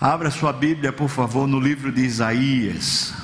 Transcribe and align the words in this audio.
Abra 0.00 0.28
sua 0.28 0.52
Bíblia, 0.52 0.92
por 0.92 1.08
favor, 1.08 1.46
no 1.46 1.60
livro 1.60 1.92
de 1.92 2.02
Isaías, 2.02 3.14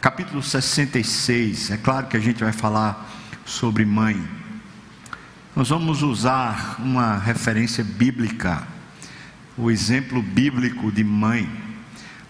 capítulo 0.00 0.42
66. 0.42 1.70
É 1.70 1.76
claro 1.76 2.08
que 2.08 2.16
a 2.16 2.20
gente 2.20 2.42
vai 2.42 2.52
falar 2.52 3.08
sobre 3.44 3.84
mãe. 3.84 4.22
Nós 5.54 5.68
vamos 5.68 6.02
usar 6.02 6.76
uma 6.80 7.16
referência 7.16 7.82
bíblica, 7.84 8.66
o 9.56 9.70
exemplo 9.70 10.20
bíblico 10.20 10.90
de 10.90 11.04
mãe. 11.04 11.48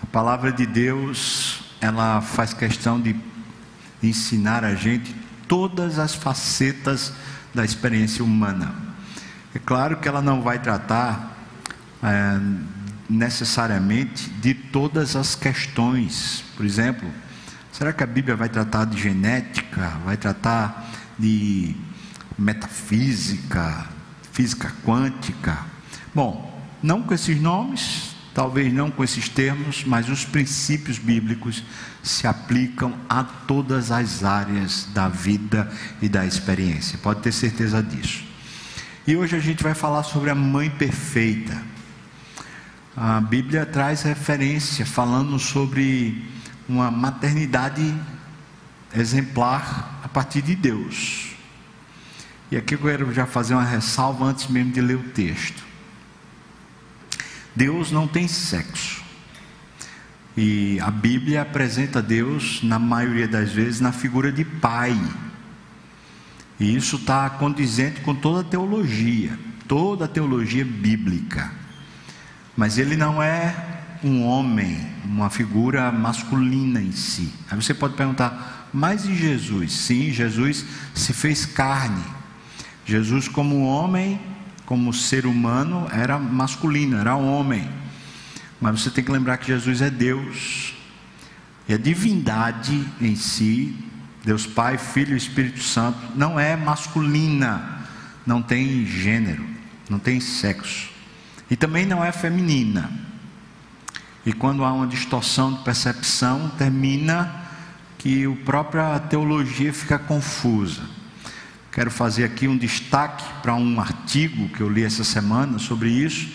A 0.02 0.06
palavra 0.06 0.52
de 0.52 0.66
Deus, 0.66 1.64
ela 1.80 2.20
faz 2.20 2.52
questão 2.52 3.00
de 3.00 3.16
ensinar 4.02 4.62
a 4.62 4.74
gente 4.74 5.16
todas 5.48 5.98
as 5.98 6.14
facetas 6.14 7.14
da 7.52 7.64
experiência 7.64 8.22
humana. 8.22 8.74
É 9.54 9.58
claro 9.58 9.96
que 9.96 10.06
ela 10.06 10.20
não 10.20 10.42
vai 10.42 10.58
tratar 10.58 11.34
é, 12.02 12.38
necessariamente 13.08 14.28
de 14.30 14.54
todas 14.54 15.16
as 15.16 15.34
questões. 15.34 16.44
Por 16.56 16.64
exemplo, 16.64 17.08
será 17.72 17.92
que 17.92 18.02
a 18.02 18.06
Bíblia 18.06 18.36
vai 18.36 18.48
tratar 18.48 18.84
de 18.84 19.00
genética, 19.00 19.88
vai 20.04 20.16
tratar 20.16 20.90
de 21.18 21.74
metafísica, 22.38 23.86
física 24.32 24.72
quântica? 24.84 25.58
Bom, 26.14 26.60
não 26.82 27.02
com 27.02 27.14
esses 27.14 27.40
nomes, 27.40 28.14
talvez 28.34 28.72
não 28.72 28.90
com 28.90 29.02
esses 29.02 29.28
termos, 29.28 29.84
mas 29.84 30.08
os 30.08 30.24
princípios 30.24 30.98
bíblicos 30.98 31.62
se 32.02 32.26
aplicam 32.26 32.94
a 33.08 33.24
todas 33.24 33.90
as 33.90 34.22
áreas 34.22 34.86
da 34.92 35.08
vida 35.08 35.70
e 36.02 36.08
da 36.08 36.26
experiência. 36.26 36.98
Pode 36.98 37.20
ter 37.20 37.32
certeza 37.32 37.82
disso. 37.82 38.24
E 39.06 39.16
hoje 39.16 39.36
a 39.36 39.40
gente 39.40 39.62
vai 39.62 39.72
falar 39.72 40.02
sobre 40.02 40.30
a 40.30 40.34
mãe 40.34 40.68
perfeita. 40.68 41.75
A 42.96 43.20
Bíblia 43.20 43.66
traz 43.66 44.00
referência 44.00 44.86
falando 44.86 45.38
sobre 45.38 46.24
uma 46.66 46.90
maternidade 46.90 47.94
exemplar 48.94 50.00
a 50.02 50.08
partir 50.08 50.40
de 50.40 50.54
Deus. 50.54 51.32
E 52.50 52.56
aqui 52.56 52.74
eu 52.74 52.78
quero 52.78 53.12
já 53.12 53.26
fazer 53.26 53.52
uma 53.52 53.66
ressalva 53.66 54.24
antes 54.24 54.46
mesmo 54.46 54.72
de 54.72 54.80
ler 54.80 54.96
o 54.96 55.02
texto. 55.10 55.62
Deus 57.54 57.92
não 57.92 58.08
tem 58.08 58.26
sexo. 58.26 59.02
E 60.34 60.80
a 60.80 60.90
Bíblia 60.90 61.42
apresenta 61.42 62.00
Deus, 62.00 62.62
na 62.62 62.78
maioria 62.78 63.28
das 63.28 63.52
vezes, 63.52 63.78
na 63.78 63.92
figura 63.92 64.32
de 64.32 64.42
pai. 64.42 64.98
E 66.58 66.74
isso 66.74 66.96
está 66.96 67.28
condizente 67.28 68.00
com 68.00 68.14
toda 68.14 68.40
a 68.40 68.44
teologia, 68.44 69.38
toda 69.68 70.06
a 70.06 70.08
teologia 70.08 70.64
bíblica. 70.64 71.65
Mas 72.56 72.78
ele 72.78 72.96
não 72.96 73.22
é 73.22 73.54
um 74.02 74.24
homem, 74.24 74.86
uma 75.04 75.28
figura 75.28 75.92
masculina 75.92 76.80
em 76.80 76.92
si. 76.92 77.32
Aí 77.50 77.60
você 77.60 77.74
pode 77.74 77.94
perguntar, 77.94 78.68
mas 78.72 79.04
e 79.04 79.14
Jesus? 79.14 79.72
Sim, 79.72 80.10
Jesus 80.12 80.64
se 80.94 81.12
fez 81.12 81.44
carne. 81.44 82.02
Jesus, 82.84 83.28
como 83.28 83.66
homem, 83.66 84.20
como 84.64 84.92
ser 84.92 85.26
humano, 85.26 85.86
era 85.92 86.18
masculino, 86.18 86.96
era 86.96 87.16
homem. 87.16 87.68
Mas 88.60 88.80
você 88.80 88.90
tem 88.90 89.04
que 89.04 89.12
lembrar 89.12 89.36
que 89.38 89.46
Jesus 89.46 89.82
é 89.82 89.90
Deus. 89.90 90.74
E 91.68 91.74
a 91.74 91.78
divindade 91.78 92.86
em 93.00 93.16
si, 93.16 93.76
Deus 94.24 94.46
Pai, 94.46 94.78
Filho 94.78 95.14
e 95.14 95.16
Espírito 95.16 95.62
Santo, 95.62 95.98
não 96.14 96.38
é 96.38 96.56
masculina, 96.56 97.82
não 98.24 98.40
tem 98.40 98.86
gênero, 98.86 99.44
não 99.90 99.98
tem 99.98 100.20
sexo. 100.20 100.95
E 101.50 101.56
também 101.56 101.86
não 101.86 102.04
é 102.04 102.10
feminina. 102.10 102.90
E 104.24 104.32
quando 104.32 104.64
há 104.64 104.72
uma 104.72 104.86
distorção 104.86 105.52
de 105.52 105.62
percepção, 105.62 106.50
termina 106.58 107.44
que 107.98 108.26
a 108.26 108.44
própria 108.44 108.98
teologia 108.98 109.72
fica 109.72 109.98
confusa. 109.98 110.82
Quero 111.70 111.90
fazer 111.90 112.24
aqui 112.24 112.48
um 112.48 112.56
destaque 112.56 113.24
para 113.42 113.54
um 113.54 113.80
artigo 113.80 114.48
que 114.48 114.60
eu 114.60 114.68
li 114.68 114.82
essa 114.82 115.04
semana 115.04 115.58
sobre 115.58 115.90
isso, 115.90 116.28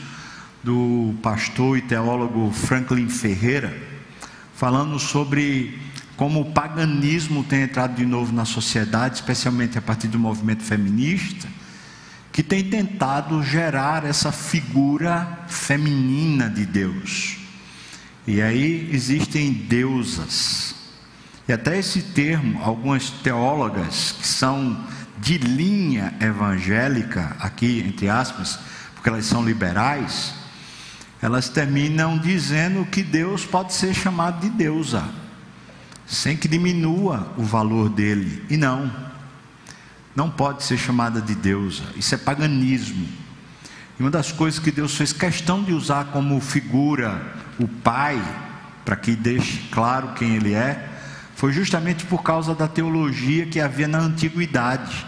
do 0.63 1.13
pastor 1.21 1.77
e 1.77 1.81
teólogo 1.81 2.51
Franklin 2.51 3.09
Ferreira, 3.09 3.75
falando 4.55 4.97
sobre 4.99 5.77
como 6.15 6.41
o 6.41 6.51
paganismo 6.51 7.43
tem 7.43 7.63
entrado 7.63 7.95
de 7.95 8.05
novo 8.05 8.31
na 8.31 8.45
sociedade, 8.45 9.15
especialmente 9.15 9.77
a 9.77 9.81
partir 9.81 10.07
do 10.07 10.19
movimento 10.19 10.61
feminista 10.63 11.47
que 12.31 12.41
tem 12.41 12.63
tentado 12.63 13.43
gerar 13.43 14.05
essa 14.05 14.31
figura 14.31 15.39
feminina 15.47 16.49
de 16.49 16.65
Deus. 16.65 17.37
E 18.25 18.41
aí 18.41 18.89
existem 18.93 19.51
deusas. 19.51 20.75
E 21.47 21.51
até 21.51 21.77
esse 21.77 22.01
termo, 22.01 22.61
algumas 22.63 23.09
teólogas 23.09 24.15
que 24.17 24.25
são 24.25 24.85
de 25.17 25.37
linha 25.37 26.13
evangélica, 26.21 27.35
aqui 27.39 27.83
entre 27.85 28.07
aspas, 28.07 28.59
porque 28.93 29.09
elas 29.09 29.25
são 29.25 29.43
liberais, 29.43 30.33
elas 31.21 31.49
terminam 31.49 32.17
dizendo 32.17 32.85
que 32.85 33.03
Deus 33.03 33.45
pode 33.45 33.73
ser 33.73 33.93
chamado 33.93 34.41
de 34.41 34.49
deusa, 34.49 35.03
sem 36.07 36.37
que 36.37 36.47
diminua 36.47 37.33
o 37.37 37.43
valor 37.43 37.89
dele. 37.89 38.43
E 38.49 38.55
não 38.55 39.10
não 40.15 40.29
pode 40.29 40.63
ser 40.63 40.77
chamada 40.77 41.21
de 41.21 41.35
deusa, 41.35 41.83
isso 41.95 42.13
é 42.13 42.17
paganismo. 42.17 43.07
E 43.99 44.03
uma 44.03 44.11
das 44.11 44.31
coisas 44.31 44.59
que 44.59 44.71
Deus 44.71 44.95
fez 44.95 45.13
questão 45.13 45.63
de 45.63 45.73
usar 45.73 46.05
como 46.05 46.39
figura 46.41 47.35
o 47.59 47.67
Pai, 47.67 48.21
para 48.83 48.95
que 48.95 49.15
deixe 49.15 49.69
claro 49.69 50.13
quem 50.15 50.35
Ele 50.35 50.53
é, 50.53 50.89
foi 51.35 51.51
justamente 51.53 52.05
por 52.05 52.21
causa 52.21 52.53
da 52.53 52.67
teologia 52.67 53.45
que 53.45 53.59
havia 53.59 53.87
na 53.87 53.99
antiguidade. 53.99 55.05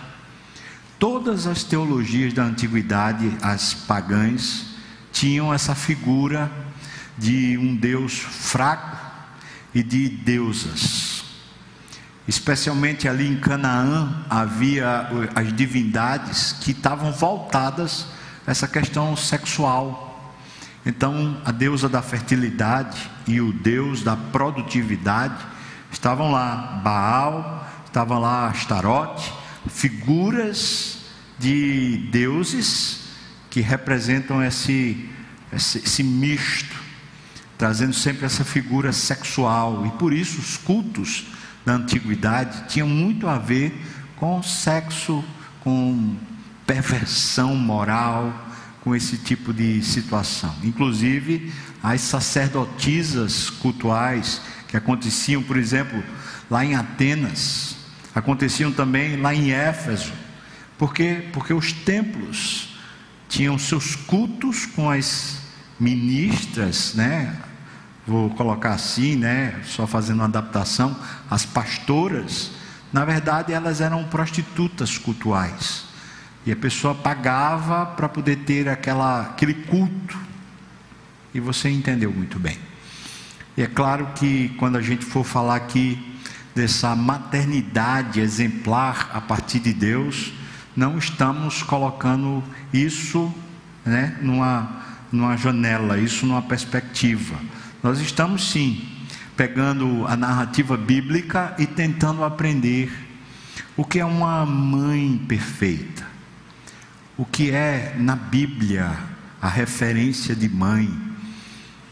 Todas 0.97 1.47
as 1.47 1.63
teologias 1.63 2.33
da 2.33 2.43
antiguidade, 2.43 3.31
as 3.41 3.73
pagãs, 3.73 4.73
tinham 5.11 5.53
essa 5.53 5.75
figura 5.75 6.51
de 7.17 7.57
um 7.57 7.75
Deus 7.75 8.13
fraco 8.17 8.97
e 9.75 9.83
de 9.83 10.09
deusas. 10.09 11.12
Especialmente 12.27 13.07
ali 13.07 13.27
em 13.27 13.37
Canaã 13.37 14.25
havia 14.29 15.09
as 15.35 15.53
divindades 15.53 16.53
que 16.53 16.71
estavam 16.71 17.11
voltadas 17.11 18.07
a 18.47 18.51
essa 18.51 18.67
questão 18.67 19.15
sexual. 19.15 20.33
Então, 20.85 21.37
a 21.43 21.51
deusa 21.51 21.89
da 21.89 22.01
fertilidade 22.01 23.09
e 23.27 23.41
o 23.41 23.51
deus 23.51 24.03
da 24.03 24.15
produtividade 24.15 25.45
estavam 25.91 26.31
lá. 26.31 26.81
Baal, 26.83 27.69
estava 27.85 28.17
lá 28.17 28.47
Astarote, 28.47 29.31
figuras 29.67 30.99
de 31.37 32.09
deuses 32.11 33.01
que 33.49 33.61
representam 33.61 34.43
esse, 34.43 35.09
esse, 35.51 35.79
esse 35.79 36.03
misto, 36.03 36.75
trazendo 37.57 37.93
sempre 37.93 38.25
essa 38.25 38.43
figura 38.43 38.91
sexual. 38.91 39.85
E 39.85 39.91
por 39.91 40.13
isso 40.13 40.39
os 40.39 40.57
cultos 40.57 41.32
da 41.65 41.73
antiguidade 41.73 42.67
tinha 42.67 42.85
muito 42.85 43.27
a 43.27 43.37
ver 43.37 43.73
com 44.17 44.41
sexo, 44.43 45.23
com 45.61 46.15
perversão 46.65 47.55
moral, 47.55 48.33
com 48.81 48.95
esse 48.95 49.17
tipo 49.17 49.53
de 49.53 49.81
situação. 49.81 50.53
Inclusive, 50.63 51.51
as 51.81 52.01
sacerdotisas 52.01 53.49
cultuais 53.49 54.41
que 54.67 54.75
aconteciam, 54.75 55.41
por 55.41 55.57
exemplo, 55.57 56.03
lá 56.49 56.65
em 56.65 56.75
Atenas, 56.75 57.75
aconteciam 58.13 58.71
também 58.71 59.17
lá 59.17 59.33
em 59.33 59.51
Éfeso. 59.51 60.11
Por 60.77 60.93
quê? 60.93 61.27
Porque 61.31 61.53
os 61.53 61.71
templos 61.71 62.77
tinham 63.29 63.57
seus 63.57 63.95
cultos 63.95 64.65
com 64.65 64.89
as 64.89 65.41
ministras, 65.79 66.93
né? 66.93 67.35
Vou 68.05 68.29
colocar 68.31 68.73
assim, 68.73 69.15
né, 69.15 69.61
só 69.63 69.87
fazendo 69.87 70.17
uma 70.17 70.25
adaptação, 70.25 70.95
as 71.29 71.45
pastoras, 71.45 72.51
na 72.91 73.05
verdade 73.05 73.53
elas 73.53 73.81
eram 73.81 74.03
prostitutas 74.05 74.97
cultuais. 74.97 75.85
E 76.45 76.51
a 76.51 76.55
pessoa 76.55 76.93
pagava 76.93 77.85
para 77.85 78.09
poder 78.09 78.37
ter 78.39 78.67
aquela, 78.67 79.21
aquele 79.21 79.53
culto. 79.53 80.19
E 81.33 81.39
você 81.39 81.69
entendeu 81.69 82.11
muito 82.11 82.37
bem. 82.37 82.59
E 83.55 83.61
é 83.61 83.67
claro 83.67 84.09
que 84.13 84.49
quando 84.59 84.77
a 84.77 84.81
gente 84.81 85.05
for 85.05 85.23
falar 85.23 85.55
aqui 85.55 86.19
dessa 86.53 86.95
maternidade 86.95 88.19
exemplar 88.19 89.09
a 89.13 89.21
partir 89.21 89.59
de 89.59 89.73
Deus, 89.73 90.33
não 90.75 90.97
estamos 90.97 91.63
colocando 91.63 92.43
isso 92.73 93.33
né, 93.85 94.17
numa, 94.21 94.83
numa 95.11 95.37
janela, 95.37 95.97
isso 95.97 96.25
numa 96.25 96.41
perspectiva 96.41 97.37
nós 97.83 97.99
estamos 97.99 98.49
sim 98.49 98.81
pegando 99.35 100.07
a 100.07 100.15
narrativa 100.15 100.77
bíblica 100.77 101.53
e 101.59 101.67
tentando 101.67 102.23
aprender 102.23 102.89
o 103.75 103.83
que 103.83 103.99
é 103.99 104.05
uma 104.05 104.45
mãe 104.45 105.17
perfeita, 105.27 106.05
o 107.17 107.25
que 107.25 107.51
é 107.51 107.93
na 107.97 108.15
Bíblia 108.15 108.95
a 109.41 109.49
referência 109.49 110.33
de 110.33 110.47
mãe. 110.47 110.89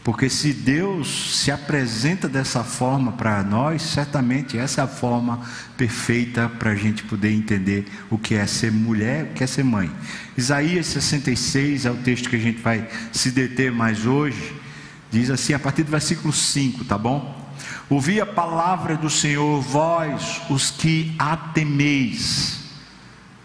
Porque 0.02 0.30
se 0.30 0.52
Deus 0.52 1.36
se 1.36 1.50
apresenta 1.50 2.28
dessa 2.28 2.64
forma 2.64 3.12
para 3.12 3.42
nós, 3.42 3.82
certamente 3.82 4.56
essa 4.56 4.80
é 4.80 4.84
a 4.84 4.88
forma 4.88 5.40
perfeita 5.76 6.48
para 6.48 6.70
a 6.70 6.74
gente 6.74 7.04
poder 7.04 7.30
entender 7.30 7.86
o 8.10 8.16
que 8.16 8.34
é 8.34 8.46
ser 8.46 8.72
mulher, 8.72 9.24
o 9.24 9.34
que 9.34 9.44
é 9.44 9.46
ser 9.46 9.62
mãe. 9.62 9.90
Isaías 10.36 10.86
66 10.86 11.84
é 11.84 11.90
o 11.90 11.96
texto 11.96 12.30
que 12.30 12.36
a 12.36 12.40
gente 12.40 12.60
vai 12.60 12.88
se 13.12 13.30
deter 13.30 13.70
mais 13.70 14.06
hoje. 14.06 14.61
Diz 15.12 15.28
assim, 15.28 15.52
a 15.52 15.58
partir 15.58 15.82
do 15.82 15.90
versículo 15.90 16.32
5, 16.32 16.86
tá 16.86 16.96
bom? 16.96 17.38
Ouvi 17.90 18.18
a 18.18 18.24
palavra 18.24 18.96
do 18.96 19.10
Senhor, 19.10 19.60
vós, 19.60 20.40
os 20.48 20.70
que 20.70 21.14
a 21.18 21.36
temeis, 21.36 22.60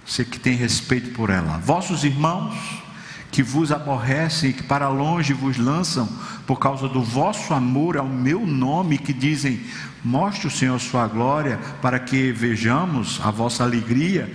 você 0.06 0.24
que 0.24 0.40
tem 0.40 0.56
respeito 0.56 1.12
por 1.12 1.30
ela, 1.30 1.58
vossos 1.58 2.06
irmãos 2.06 2.56
que 3.30 3.44
vos 3.44 3.72
aborrecem 3.74 4.52
e 4.52 4.54
que 4.54 4.64
para 4.64 4.88
longe 4.88 5.34
vos 5.34 5.58
lançam 5.58 6.08
por 6.48 6.58
causa 6.58 6.88
do 6.88 7.04
vosso 7.04 7.54
amor 7.54 7.98
ao 7.98 8.08
meu 8.08 8.48
nome, 8.48 8.98
que 8.98 9.12
dizem: 9.12 9.62
Mostre 10.04 10.48
o 10.48 10.52
Senhor 10.52 10.80
sua 10.80 11.06
glória, 11.08 11.60
para 11.82 12.00
que 12.00 12.32
vejamos 12.32 13.20
a 13.22 13.30
vossa 13.30 13.64
alegria, 13.64 14.32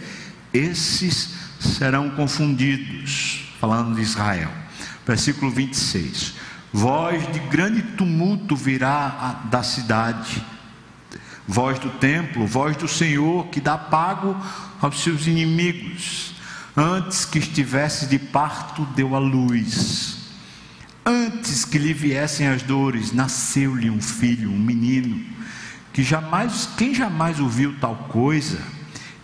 esses 0.53 1.35
serão 1.59 2.11
confundidos. 2.11 3.49
Falando 3.59 3.95
de 3.95 4.03
Israel. 4.03 4.51
Versículo 5.07 5.51
26. 5.51 6.35
Voz 6.73 7.31
de 7.31 7.39
grande 7.39 7.83
tumulto 7.83 8.57
virá 8.57 9.43
da 9.51 9.63
cidade, 9.63 10.43
voz 11.47 11.79
do 11.79 11.91
templo, 11.91 12.47
voz 12.47 12.77
do 12.77 12.89
Senhor 12.89 13.49
que 13.49 13.61
dá 13.61 13.77
pago 13.77 14.35
aos 14.81 15.03
seus 15.03 15.27
inimigos. 15.27 16.35
Antes 16.75 17.27
que 17.27 17.39
estivesse 17.39 18.07
de 18.07 18.19
parto, 18.19 18.87
deu 18.97 19.15
a 19.15 19.19
luz. 19.19 20.31
Antes 21.05 21.67
que 21.67 21.77
lhe 21.77 21.93
viessem 21.93 22.49
as 22.49 22.63
dores, 22.63 23.13
nasceu-lhe 23.13 23.91
um 23.91 24.01
filho, 24.01 24.51
um 24.51 24.59
menino, 24.59 25.23
que 25.93 26.03
jamais, 26.03 26.71
quem 26.79 26.95
jamais 26.95 27.39
ouviu 27.39 27.77
tal 27.79 27.97
coisa? 28.09 28.59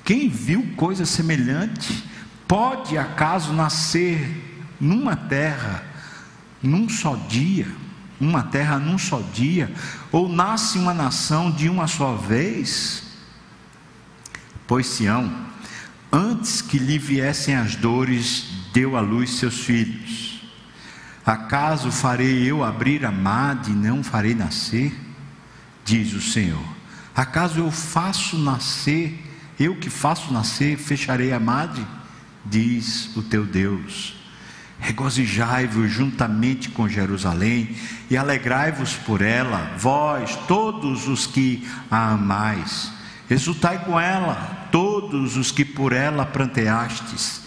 Quem 0.05 0.29
viu 0.29 0.75
coisa 0.77 1.07
semelhante? 1.07 2.05
Pode 2.47 2.99
acaso 2.99 3.55
nascer 3.55 4.75
numa 4.79 5.17
terra, 5.17 5.83
num 6.63 6.89
só 6.89 7.15
dia? 7.29 7.67
Uma 8.21 8.43
terra 8.43 8.79
num 8.79 8.99
só 8.99 9.21
dia? 9.33 9.73
Ou 10.11 10.29
nasce 10.29 10.79
uma 10.79 10.93
nação 10.93 11.51
de 11.51 11.69
uma 11.69 11.87
só 11.87 12.15
vez? 12.15 13.05
Pois 14.67 14.87
Sião, 14.87 15.33
antes 16.13 16.61
que 16.61 16.79
lhe 16.79 16.99
viessem 16.99 17.55
as 17.55 17.77
dores, 17.77 18.47
deu 18.73 18.97
à 18.97 19.01
luz 19.01 19.31
seus 19.31 19.61
filhos. 19.61 20.43
Acaso 21.25 21.93
farei 21.93 22.45
eu 22.45 22.65
abrir 22.65 23.05
a 23.05 23.13
made 23.13 23.71
e 23.71 23.75
não 23.75 24.03
farei 24.03 24.35
nascer? 24.35 24.99
Diz 25.85 26.13
o 26.13 26.21
Senhor. 26.21 26.65
Acaso 27.15 27.61
eu 27.61 27.71
faço 27.71 28.39
nascer, 28.39 29.25
eu 29.59 29.77
que 29.77 29.91
faço 29.91 30.33
nascer, 30.33 30.77
fecharei 30.77 31.33
a 31.33 31.41
made? 31.41 31.87
Diz 32.45 33.15
o 33.17 33.23
teu 33.23 33.45
Deus. 33.45 34.18
Regozijai-vos 34.81 35.91
juntamente 35.91 36.71
com 36.71 36.89
Jerusalém 36.89 37.77
e 38.09 38.17
alegrai-vos 38.17 38.95
por 38.95 39.21
ela, 39.21 39.75
vós, 39.77 40.37
todos 40.47 41.09
os 41.09 41.27
que 41.27 41.67
a 41.91 42.13
amais. 42.13 42.93
Exultai 43.29 43.85
com 43.85 43.99
ela, 43.99 44.69
todos 44.71 45.37
os 45.37 45.51
que 45.51 45.65
por 45.65 45.93
ela 45.93 46.25
pranteastes, 46.25 47.43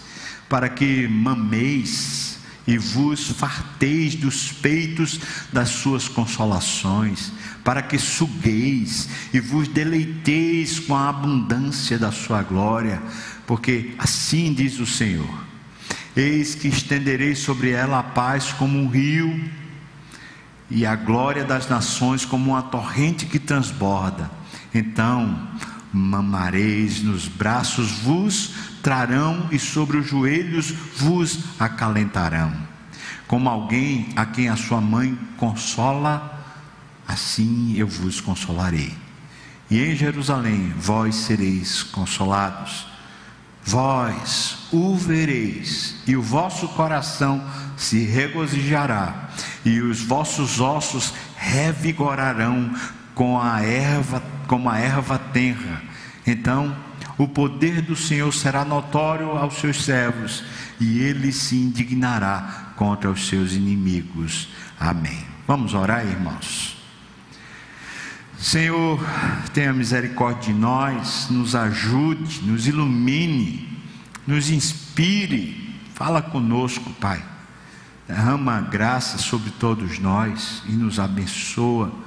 para 0.48 0.68
que 0.68 1.08
mameis 1.08 2.38
e 2.66 2.78
vos 2.78 3.28
farteis 3.30 4.14
dos 4.14 4.52
peitos 4.52 5.18
das 5.52 5.70
suas 5.70 6.08
consolações, 6.08 7.32
para 7.64 7.82
que 7.82 7.98
sugueis 7.98 9.08
e 9.32 9.40
vos 9.40 9.66
deleiteis 9.68 10.78
com 10.78 10.94
a 10.94 11.08
abundância 11.08 11.98
da 11.98 12.12
sua 12.12 12.42
glória, 12.42 13.02
porque 13.46 13.94
assim 13.98 14.52
diz 14.52 14.78
o 14.78 14.86
Senhor: 14.86 15.51
Eis 16.16 16.54
que 16.54 16.68
estenderei 16.68 17.34
sobre 17.34 17.70
ela 17.70 17.98
a 17.98 18.02
paz 18.02 18.52
como 18.52 18.78
um 18.78 18.88
rio, 18.88 19.50
e 20.74 20.86
a 20.86 20.96
glória 20.96 21.44
das 21.44 21.68
nações 21.68 22.24
como 22.24 22.52
uma 22.52 22.62
torrente 22.62 23.26
que 23.26 23.38
transborda. 23.38 24.30
Então 24.74 25.48
mamareis 25.92 27.02
nos 27.02 27.28
braços, 27.28 27.90
vos 27.90 28.54
trarão 28.82 29.48
e 29.52 29.58
sobre 29.58 29.98
os 29.98 30.08
joelhos 30.08 30.70
vos 30.96 31.38
acalentarão. 31.58 32.52
Como 33.28 33.48
alguém 33.50 34.08
a 34.16 34.24
quem 34.24 34.48
a 34.48 34.56
sua 34.56 34.80
mãe 34.80 35.16
consola, 35.36 36.42
assim 37.06 37.74
eu 37.76 37.86
vos 37.86 38.20
consolarei. 38.20 38.94
E 39.70 39.78
em 39.78 39.94
Jerusalém 39.94 40.72
vós 40.78 41.14
sereis 41.14 41.82
consolados. 41.82 42.86
Vós 43.64 44.58
o 44.72 44.96
vereis, 44.96 45.96
e 46.06 46.16
o 46.16 46.22
vosso 46.22 46.66
coração 46.68 47.42
se 47.76 48.04
regozijará, 48.04 49.30
e 49.64 49.80
os 49.80 50.02
vossos 50.02 50.60
ossos 50.60 51.14
revigorarão 51.36 52.74
com 53.14 53.40
a 53.40 53.62
erva, 53.62 54.22
como 54.46 54.68
a 54.68 54.78
erva 54.78 55.18
tenra. 55.18 55.80
Então, 56.26 56.76
o 57.16 57.28
poder 57.28 57.82
do 57.82 57.94
Senhor 57.94 58.32
será 58.32 58.64
notório 58.64 59.30
aos 59.30 59.54
seus 59.54 59.84
servos, 59.84 60.42
e 60.80 60.98
ele 60.98 61.32
se 61.32 61.56
indignará 61.56 62.72
contra 62.76 63.10
os 63.10 63.28
seus 63.28 63.52
inimigos. 63.52 64.48
Amém. 64.78 65.24
Vamos 65.46 65.74
orar, 65.74 66.04
irmãos. 66.04 66.81
Senhor, 68.42 69.00
tenha 69.54 69.72
misericórdia 69.72 70.52
de 70.52 70.58
nós, 70.58 71.28
nos 71.30 71.54
ajude, 71.54 72.42
nos 72.42 72.66
ilumine, 72.66 73.80
nos 74.26 74.50
inspire, 74.50 75.78
fala 75.94 76.20
conosco, 76.20 76.92
Pai. 76.94 77.24
Derrama 78.06 78.60
graça 78.60 79.16
sobre 79.16 79.50
todos 79.52 79.98
nós 79.98 80.62
e 80.68 80.72
nos 80.72 80.98
abençoa 80.98 82.02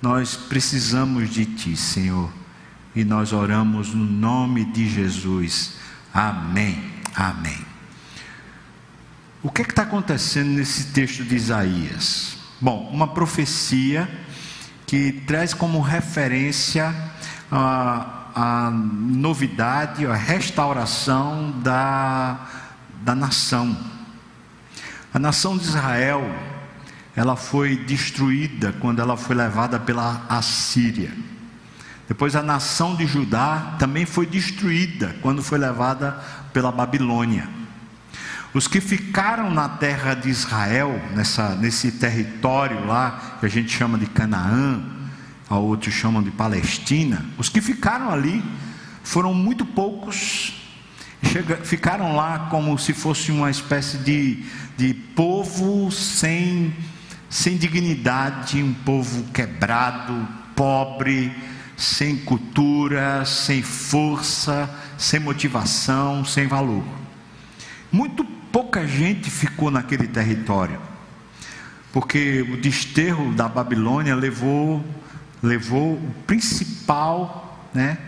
nós 0.00 0.36
precisamos 0.36 1.28
de 1.30 1.44
Ti, 1.44 1.76
Senhor, 1.76 2.32
e 2.94 3.04
nós 3.04 3.32
oramos 3.32 3.92
no 3.92 4.04
nome 4.04 4.64
de 4.64 4.88
Jesus. 4.88 5.74
Amém. 6.14 6.82
Amém. 7.14 7.58
O 9.42 9.50
que 9.50 9.62
é 9.62 9.64
está 9.64 9.82
acontecendo 9.82 10.50
nesse 10.50 10.92
texto 10.92 11.24
de 11.24 11.34
Isaías? 11.34 12.36
Bom, 12.60 12.88
uma 12.92 13.08
profecia 13.08 14.08
que 14.88 15.12
traz 15.12 15.52
como 15.52 15.82
referência 15.82 16.94
a, 17.52 18.06
a 18.34 18.70
novidade, 18.70 20.06
a 20.06 20.14
restauração 20.14 21.50
da, 21.60 22.48
da 23.02 23.14
nação. 23.14 23.76
A 25.12 25.18
nação 25.18 25.58
de 25.58 25.64
Israel 25.64 26.24
ela 27.14 27.36
foi 27.36 27.76
destruída 27.76 28.72
quando 28.80 29.00
ela 29.00 29.16
foi 29.16 29.36
levada 29.36 29.78
pela 29.78 30.24
Assíria. 30.26 31.12
Depois 32.08 32.34
a 32.34 32.42
nação 32.42 32.96
de 32.96 33.06
Judá 33.06 33.76
também 33.78 34.06
foi 34.06 34.24
destruída 34.24 35.14
quando 35.20 35.42
foi 35.42 35.58
levada 35.58 36.12
pela 36.50 36.72
Babilônia. 36.72 37.46
Os 38.58 38.66
que 38.66 38.80
ficaram 38.80 39.52
na 39.52 39.68
terra 39.68 40.14
de 40.14 40.28
Israel, 40.28 41.00
nessa, 41.14 41.54
nesse 41.54 41.92
território 41.92 42.84
lá, 42.88 43.36
que 43.38 43.46
a 43.46 43.48
gente 43.48 43.70
chama 43.70 43.96
de 43.96 44.06
Canaã, 44.06 44.82
a 45.48 45.56
outros 45.56 45.94
chamam 45.94 46.20
de 46.20 46.32
Palestina, 46.32 47.24
os 47.38 47.48
que 47.48 47.60
ficaram 47.60 48.10
ali 48.10 48.42
foram 49.04 49.32
muito 49.32 49.64
poucos, 49.64 50.60
chega, 51.22 51.58
ficaram 51.58 52.16
lá 52.16 52.48
como 52.50 52.76
se 52.76 52.92
fosse 52.92 53.30
uma 53.30 53.48
espécie 53.48 53.98
de, 53.98 54.44
de 54.76 54.92
povo 54.92 55.92
sem 55.92 56.74
sem 57.30 57.56
dignidade, 57.56 58.60
um 58.60 58.74
povo 58.74 59.22
quebrado, 59.30 60.26
pobre, 60.56 61.32
sem 61.76 62.16
cultura, 62.16 63.24
sem 63.24 63.62
força, 63.62 64.68
sem 64.98 65.20
motivação, 65.20 66.24
sem 66.24 66.48
valor. 66.48 66.82
Muito 67.92 68.37
pouca 68.52 68.86
gente 68.86 69.30
ficou 69.30 69.70
naquele 69.70 70.06
território, 70.06 70.80
porque 71.92 72.42
o 72.42 72.56
desterro 72.56 73.32
da 73.32 73.48
Babilônia 73.48 74.14
levou 74.14 74.84
levou 75.42 75.94
o 75.94 76.14
principal, 76.26 77.68
né, 77.72 77.98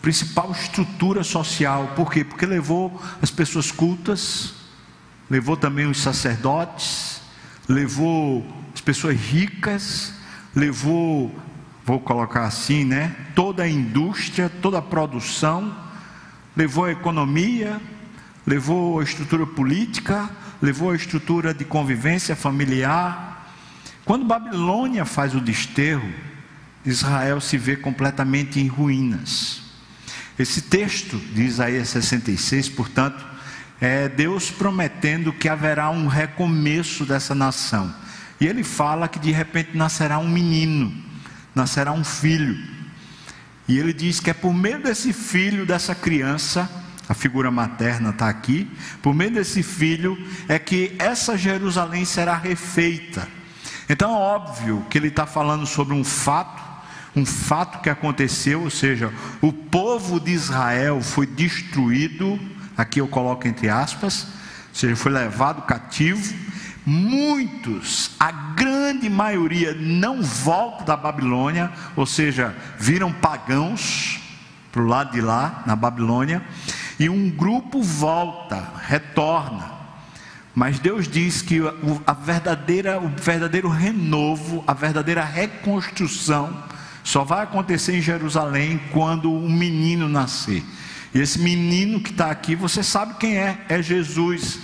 principal 0.00 0.50
estrutura 0.52 1.22
social. 1.22 1.92
Por 1.94 2.10
quê? 2.10 2.24
Porque 2.24 2.46
levou 2.46 3.00
as 3.20 3.30
pessoas 3.30 3.70
cultas, 3.70 4.54
levou 5.30 5.56
também 5.56 5.86
os 5.86 6.00
sacerdotes, 6.00 7.20
levou 7.68 8.46
as 8.74 8.80
pessoas 8.80 9.16
ricas, 9.16 10.14
levou, 10.54 11.34
vou 11.84 12.00
colocar 12.00 12.44
assim, 12.44 12.84
né? 12.84 13.14
Toda 13.34 13.62
a 13.62 13.68
indústria, 13.68 14.50
toda 14.60 14.78
a 14.78 14.82
produção, 14.82 15.74
levou 16.56 16.84
a 16.84 16.92
economia, 16.92 17.80
levou 18.46 19.00
a 19.00 19.04
estrutura 19.04 19.46
política, 19.46 20.28
levou 20.60 20.90
a 20.90 20.96
estrutura 20.96 21.52
de 21.54 21.64
convivência 21.64 22.36
familiar, 22.36 23.30
Quando 24.04 24.24
Babilônia 24.24 25.04
faz 25.04 25.32
o 25.34 25.40
desterro, 25.40 26.12
Israel 26.84 27.40
se 27.40 27.56
vê 27.56 27.76
completamente 27.76 28.58
em 28.58 28.66
ruínas. 28.66 29.62
Esse 30.36 30.62
texto 30.62 31.16
de 31.18 31.42
Isaías 31.42 31.88
66, 31.90 32.68
portanto, 32.70 33.24
é 33.80 34.08
Deus 34.08 34.50
prometendo 34.50 35.32
que 35.32 35.48
haverá 35.48 35.88
um 35.90 36.08
recomeço 36.08 37.04
dessa 37.04 37.34
nação. 37.34 37.94
E 38.40 38.46
ele 38.46 38.64
fala 38.64 39.06
que 39.06 39.20
de 39.20 39.30
repente 39.30 39.76
nascerá 39.76 40.18
um 40.18 40.28
menino, 40.28 40.92
nascerá 41.54 41.92
um 41.92 42.02
filho. 42.02 42.58
E 43.68 43.78
ele 43.78 43.92
diz 43.92 44.18
que 44.18 44.30
é 44.30 44.34
por 44.34 44.52
meio 44.52 44.82
desse 44.82 45.12
filho, 45.12 45.64
dessa 45.64 45.94
criança, 45.94 46.68
a 47.12 47.14
figura 47.14 47.50
materna 47.50 48.08
está 48.08 48.26
aqui, 48.26 48.66
por 49.02 49.14
meio 49.14 49.32
desse 49.32 49.62
filho 49.62 50.16
é 50.48 50.58
que 50.58 50.96
essa 50.98 51.36
Jerusalém 51.36 52.06
será 52.06 52.34
refeita. 52.34 53.28
Então 53.86 54.10
é 54.10 54.16
óbvio 54.16 54.86
que 54.88 54.96
ele 54.96 55.08
está 55.08 55.26
falando 55.26 55.66
sobre 55.66 55.92
um 55.92 56.02
fato, 56.02 56.62
um 57.14 57.26
fato 57.26 57.82
que 57.82 57.90
aconteceu, 57.90 58.62
ou 58.62 58.70
seja, 58.70 59.12
o 59.42 59.52
povo 59.52 60.18
de 60.18 60.30
Israel 60.30 61.02
foi 61.02 61.26
destruído, 61.26 62.40
aqui 62.78 63.02
eu 63.02 63.06
coloco 63.06 63.46
entre 63.46 63.68
aspas, 63.68 64.28
ou 64.70 64.74
seja, 64.74 64.96
foi 64.96 65.12
levado 65.12 65.66
cativo. 65.66 66.34
Muitos, 66.86 68.12
a 68.18 68.32
grande 68.32 69.10
maioria, 69.10 69.74
não 69.74 70.22
voltam 70.22 70.86
da 70.86 70.96
Babilônia, 70.96 71.70
ou 71.94 72.06
seja, 72.06 72.56
viram 72.78 73.12
pagãos 73.12 74.18
para 74.72 74.82
o 74.82 74.86
lado 74.86 75.12
de 75.12 75.20
lá, 75.20 75.62
na 75.66 75.76
Babilônia, 75.76 76.42
e 76.98 77.08
um 77.08 77.30
grupo 77.30 77.82
volta, 77.82 78.72
retorna. 78.86 79.72
Mas 80.54 80.78
Deus 80.78 81.08
diz 81.08 81.40
que 81.40 81.60
a 82.06 82.12
verdadeira, 82.12 83.00
o 83.00 83.08
verdadeiro 83.08 83.68
renovo, 83.68 84.62
a 84.66 84.74
verdadeira 84.74 85.24
reconstrução, 85.24 86.62
só 87.02 87.24
vai 87.24 87.42
acontecer 87.42 87.96
em 87.96 88.02
Jerusalém 88.02 88.80
quando 88.92 89.32
um 89.32 89.50
menino 89.50 90.08
nascer. 90.08 90.62
E 91.14 91.20
esse 91.20 91.38
menino 91.38 92.00
que 92.00 92.10
está 92.10 92.30
aqui, 92.30 92.54
você 92.54 92.82
sabe 92.82 93.14
quem 93.14 93.36
é? 93.36 93.64
É 93.68 93.82
Jesus. 93.82 94.58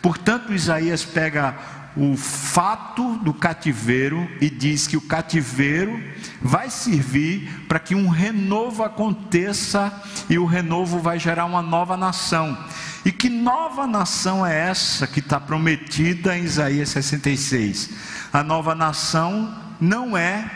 Portanto, 0.00 0.52
Isaías 0.52 1.04
pega 1.04 1.56
o 1.96 2.16
fato 2.16 3.16
do 3.18 3.34
cativeiro 3.34 4.28
e 4.40 4.48
diz 4.48 4.86
que 4.86 4.96
o 4.96 5.00
cativeiro 5.00 6.02
vai 6.40 6.70
servir 6.70 7.66
para 7.68 7.78
que 7.78 7.94
um 7.94 8.08
renovo 8.08 8.82
aconteça 8.82 9.92
e 10.28 10.38
o 10.38 10.46
renovo 10.46 10.98
vai 10.98 11.18
gerar 11.18 11.44
uma 11.44 11.62
nova 11.62 11.96
nação. 11.96 12.56
E 13.04 13.10
que 13.10 13.28
nova 13.28 13.86
nação 13.86 14.46
é 14.46 14.68
essa 14.68 15.06
que 15.06 15.18
está 15.20 15.40
prometida 15.40 16.36
em 16.36 16.44
Isaías 16.44 16.90
66? 16.90 17.90
A 18.32 18.42
nova 18.42 18.74
nação 18.74 19.52
não 19.80 20.16
é 20.16 20.48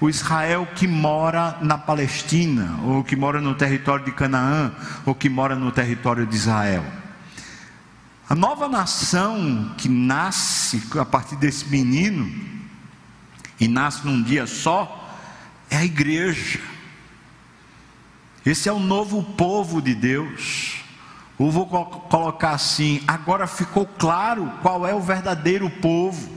o 0.00 0.08
Israel 0.08 0.68
que 0.74 0.86
mora 0.86 1.56
na 1.62 1.78
Palestina, 1.78 2.78
ou 2.84 3.02
que 3.02 3.16
mora 3.16 3.40
no 3.40 3.54
território 3.54 4.04
de 4.04 4.12
Canaã, 4.12 4.72
ou 5.06 5.14
que 5.14 5.30
mora 5.30 5.56
no 5.56 5.72
território 5.72 6.26
de 6.26 6.36
Israel. 6.36 6.84
A 8.28 8.34
nova 8.34 8.68
nação 8.68 9.74
que 9.76 9.88
nasce 9.88 10.82
a 10.98 11.04
partir 11.04 11.36
desse 11.36 11.66
menino, 11.66 12.30
e 13.60 13.68
nasce 13.68 14.04
num 14.06 14.22
dia 14.22 14.46
só, 14.46 15.08
é 15.70 15.76
a 15.76 15.84
igreja. 15.84 16.60
Esse 18.44 18.68
é 18.68 18.72
o 18.72 18.78
novo 18.78 19.22
povo 19.22 19.80
de 19.80 19.94
Deus. 19.94 20.76
Ou 21.38 21.50
vou 21.50 21.66
colocar 21.66 22.50
assim: 22.50 23.02
agora 23.06 23.46
ficou 23.46 23.86
claro 23.86 24.52
qual 24.62 24.86
é 24.86 24.94
o 24.94 25.00
verdadeiro 25.00 25.68
povo. 25.68 26.33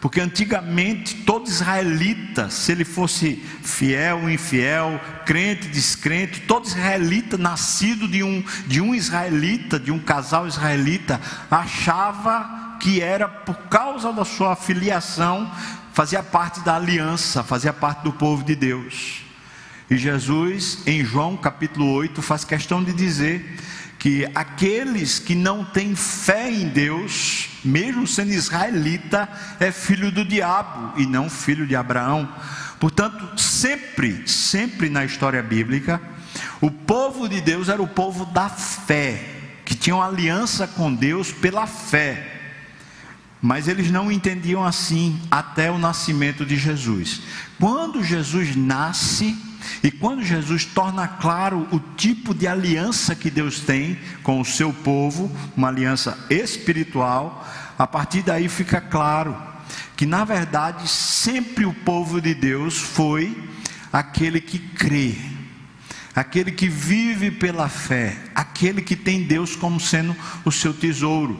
Porque 0.00 0.20
antigamente 0.20 1.16
todo 1.24 1.48
israelita, 1.48 2.48
se 2.50 2.70
ele 2.70 2.84
fosse 2.84 3.34
fiel 3.62 4.20
ou 4.22 4.30
infiel, 4.30 5.00
crente, 5.26 5.66
descrente, 5.68 6.42
todo 6.42 6.66
israelita 6.66 7.36
nascido 7.36 8.06
de 8.06 8.22
um, 8.22 8.44
de 8.66 8.80
um 8.80 8.94
israelita, 8.94 9.78
de 9.78 9.90
um 9.90 9.98
casal 9.98 10.46
israelita, 10.46 11.20
achava 11.50 12.76
que 12.78 13.00
era 13.00 13.28
por 13.28 13.56
causa 13.68 14.12
da 14.12 14.24
sua 14.24 14.54
filiação, 14.54 15.50
fazia 15.92 16.22
parte 16.22 16.60
da 16.60 16.76
aliança, 16.76 17.42
fazia 17.42 17.72
parte 17.72 18.04
do 18.04 18.12
povo 18.12 18.44
de 18.44 18.54
Deus. 18.54 19.24
E 19.90 19.96
Jesus, 19.96 20.86
em 20.86 21.04
João 21.04 21.36
capítulo 21.36 21.90
8, 21.92 22.22
faz 22.22 22.44
questão 22.44 22.84
de 22.84 22.92
dizer 22.92 23.58
que 23.98 24.30
aqueles 24.34 25.18
que 25.18 25.34
não 25.34 25.64
têm 25.64 25.96
fé 25.96 26.50
em 26.50 26.68
Deus, 26.68 27.48
mesmo 27.64 28.06
sendo 28.06 28.30
israelita, 28.30 29.28
é 29.58 29.72
filho 29.72 30.12
do 30.12 30.24
diabo 30.24 30.98
e 31.00 31.04
não 31.04 31.28
filho 31.28 31.66
de 31.66 31.74
Abraão. 31.74 32.32
Portanto, 32.78 33.38
sempre, 33.40 34.28
sempre 34.28 34.88
na 34.88 35.04
história 35.04 35.42
bíblica, 35.42 36.00
o 36.60 36.70
povo 36.70 37.28
de 37.28 37.40
Deus 37.40 37.68
era 37.68 37.82
o 37.82 37.88
povo 37.88 38.24
da 38.26 38.48
fé, 38.48 39.20
que 39.64 39.74
tinha 39.74 39.96
uma 39.96 40.06
aliança 40.06 40.68
com 40.68 40.94
Deus 40.94 41.32
pela 41.32 41.66
fé. 41.66 42.36
Mas 43.42 43.66
eles 43.66 43.90
não 43.90 44.10
entendiam 44.10 44.64
assim 44.64 45.20
até 45.30 45.70
o 45.70 45.78
nascimento 45.78 46.46
de 46.46 46.56
Jesus. 46.56 47.22
Quando 47.58 48.02
Jesus 48.02 48.54
nasce, 48.54 49.36
e 49.82 49.90
quando 49.90 50.24
Jesus 50.24 50.64
torna 50.64 51.06
claro 51.06 51.68
o 51.70 51.78
tipo 51.96 52.34
de 52.34 52.46
aliança 52.46 53.14
que 53.14 53.30
Deus 53.30 53.60
tem 53.60 53.98
com 54.22 54.40
o 54.40 54.44
seu 54.44 54.72
povo, 54.72 55.30
uma 55.56 55.68
aliança 55.68 56.18
espiritual, 56.28 57.46
a 57.78 57.86
partir 57.86 58.22
daí 58.22 58.48
fica 58.48 58.80
claro 58.80 59.36
que 59.96 60.04
na 60.06 60.24
verdade 60.24 60.88
sempre 60.88 61.64
o 61.64 61.72
povo 61.72 62.20
de 62.20 62.34
Deus 62.34 62.78
foi 62.78 63.36
aquele 63.92 64.40
que 64.40 64.58
crê, 64.58 65.14
aquele 66.14 66.50
que 66.50 66.68
vive 66.68 67.30
pela 67.30 67.68
fé, 67.68 68.16
aquele 68.34 68.82
que 68.82 68.96
tem 68.96 69.22
Deus 69.22 69.54
como 69.54 69.78
sendo 69.78 70.16
o 70.44 70.50
seu 70.50 70.74
tesouro. 70.74 71.38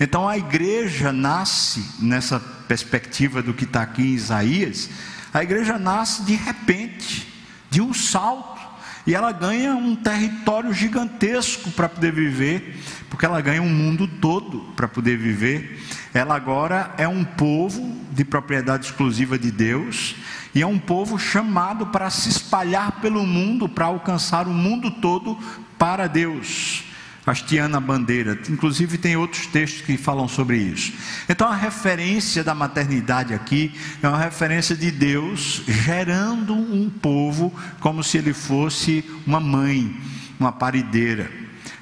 Então 0.00 0.28
a 0.28 0.36
igreja 0.36 1.12
nasce 1.12 1.84
nessa 2.00 2.40
perspectiva 2.40 3.42
do 3.42 3.54
que 3.54 3.64
está 3.64 3.82
aqui 3.82 4.02
em 4.02 4.14
Isaías, 4.14 4.88
a 5.32 5.42
igreja 5.42 5.78
nasce 5.78 6.22
de 6.24 6.34
repente 6.34 7.33
de 7.74 7.82
um 7.82 7.92
salto. 7.92 8.62
E 9.04 9.14
ela 9.14 9.32
ganha 9.32 9.74
um 9.74 9.96
território 9.96 10.72
gigantesco 10.72 11.70
para 11.72 11.88
poder 11.88 12.12
viver, 12.12 12.80
porque 13.10 13.26
ela 13.26 13.40
ganha 13.40 13.60
um 13.60 13.68
mundo 13.68 14.06
todo 14.06 14.60
para 14.76 14.86
poder 14.86 15.18
viver. 15.18 15.82
Ela 16.14 16.36
agora 16.36 16.94
é 16.96 17.06
um 17.06 17.24
povo 17.24 18.00
de 18.12 18.24
propriedade 18.24 18.86
exclusiva 18.86 19.36
de 19.36 19.50
Deus, 19.50 20.14
e 20.54 20.62
é 20.62 20.66
um 20.66 20.78
povo 20.78 21.18
chamado 21.18 21.88
para 21.88 22.08
se 22.10 22.28
espalhar 22.28 23.00
pelo 23.00 23.26
mundo, 23.26 23.68
para 23.68 23.86
alcançar 23.86 24.46
o 24.46 24.54
mundo 24.54 24.90
todo 24.92 25.36
para 25.76 26.06
Deus 26.06 26.84
hasteando 27.26 27.76
a 27.76 27.80
bandeira. 27.80 28.38
Inclusive, 28.48 28.98
tem 28.98 29.16
outros 29.16 29.46
textos 29.46 29.82
que 29.82 29.96
falam 29.96 30.28
sobre 30.28 30.58
isso. 30.58 30.92
Então, 31.28 31.48
a 31.48 31.56
referência 31.56 32.44
da 32.44 32.54
maternidade 32.54 33.32
aqui 33.32 33.72
é 34.02 34.08
uma 34.08 34.18
referência 34.18 34.76
de 34.76 34.90
Deus 34.90 35.62
gerando 35.66 36.54
um 36.54 36.90
povo 36.90 37.52
como 37.80 38.02
se 38.02 38.18
ele 38.18 38.32
fosse 38.32 39.04
uma 39.26 39.40
mãe, 39.40 39.96
uma 40.38 40.52
parideira. 40.52 41.30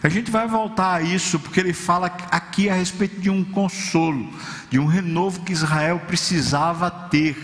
A 0.02 0.08
gente 0.08 0.30
vai 0.30 0.48
voltar 0.48 0.94
a 0.94 1.02
isso 1.02 1.38
porque 1.38 1.60
ele 1.60 1.72
fala 1.72 2.06
aqui 2.30 2.68
a 2.68 2.74
respeito 2.74 3.20
de 3.20 3.30
um 3.30 3.44
consolo, 3.44 4.28
de 4.68 4.78
um 4.78 4.86
renovo 4.86 5.40
que 5.40 5.52
Israel 5.52 6.00
precisava 6.06 6.90
ter 6.90 7.36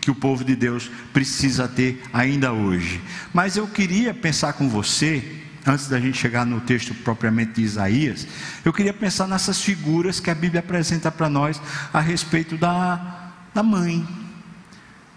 que 0.00 0.10
o 0.10 0.14
povo 0.14 0.44
de 0.44 0.56
Deus 0.56 0.90
precisa 1.12 1.68
ter 1.68 2.02
ainda 2.12 2.52
hoje. 2.52 3.00
Mas 3.32 3.56
eu 3.56 3.68
queria 3.68 4.12
pensar 4.12 4.52
com 4.54 4.68
você 4.68 5.41
antes 5.66 5.88
da 5.88 6.00
gente 6.00 6.18
chegar 6.18 6.44
no 6.44 6.60
texto 6.60 6.94
propriamente 6.94 7.52
de 7.54 7.62
Isaías, 7.62 8.26
eu 8.64 8.72
queria 8.72 8.92
pensar 8.92 9.26
nessas 9.26 9.60
figuras 9.60 10.20
que 10.20 10.30
a 10.30 10.34
Bíblia 10.34 10.60
apresenta 10.60 11.10
para 11.10 11.28
nós 11.28 11.60
a 11.92 12.00
respeito 12.00 12.56
da, 12.56 13.32
da 13.54 13.62
mãe. 13.62 14.06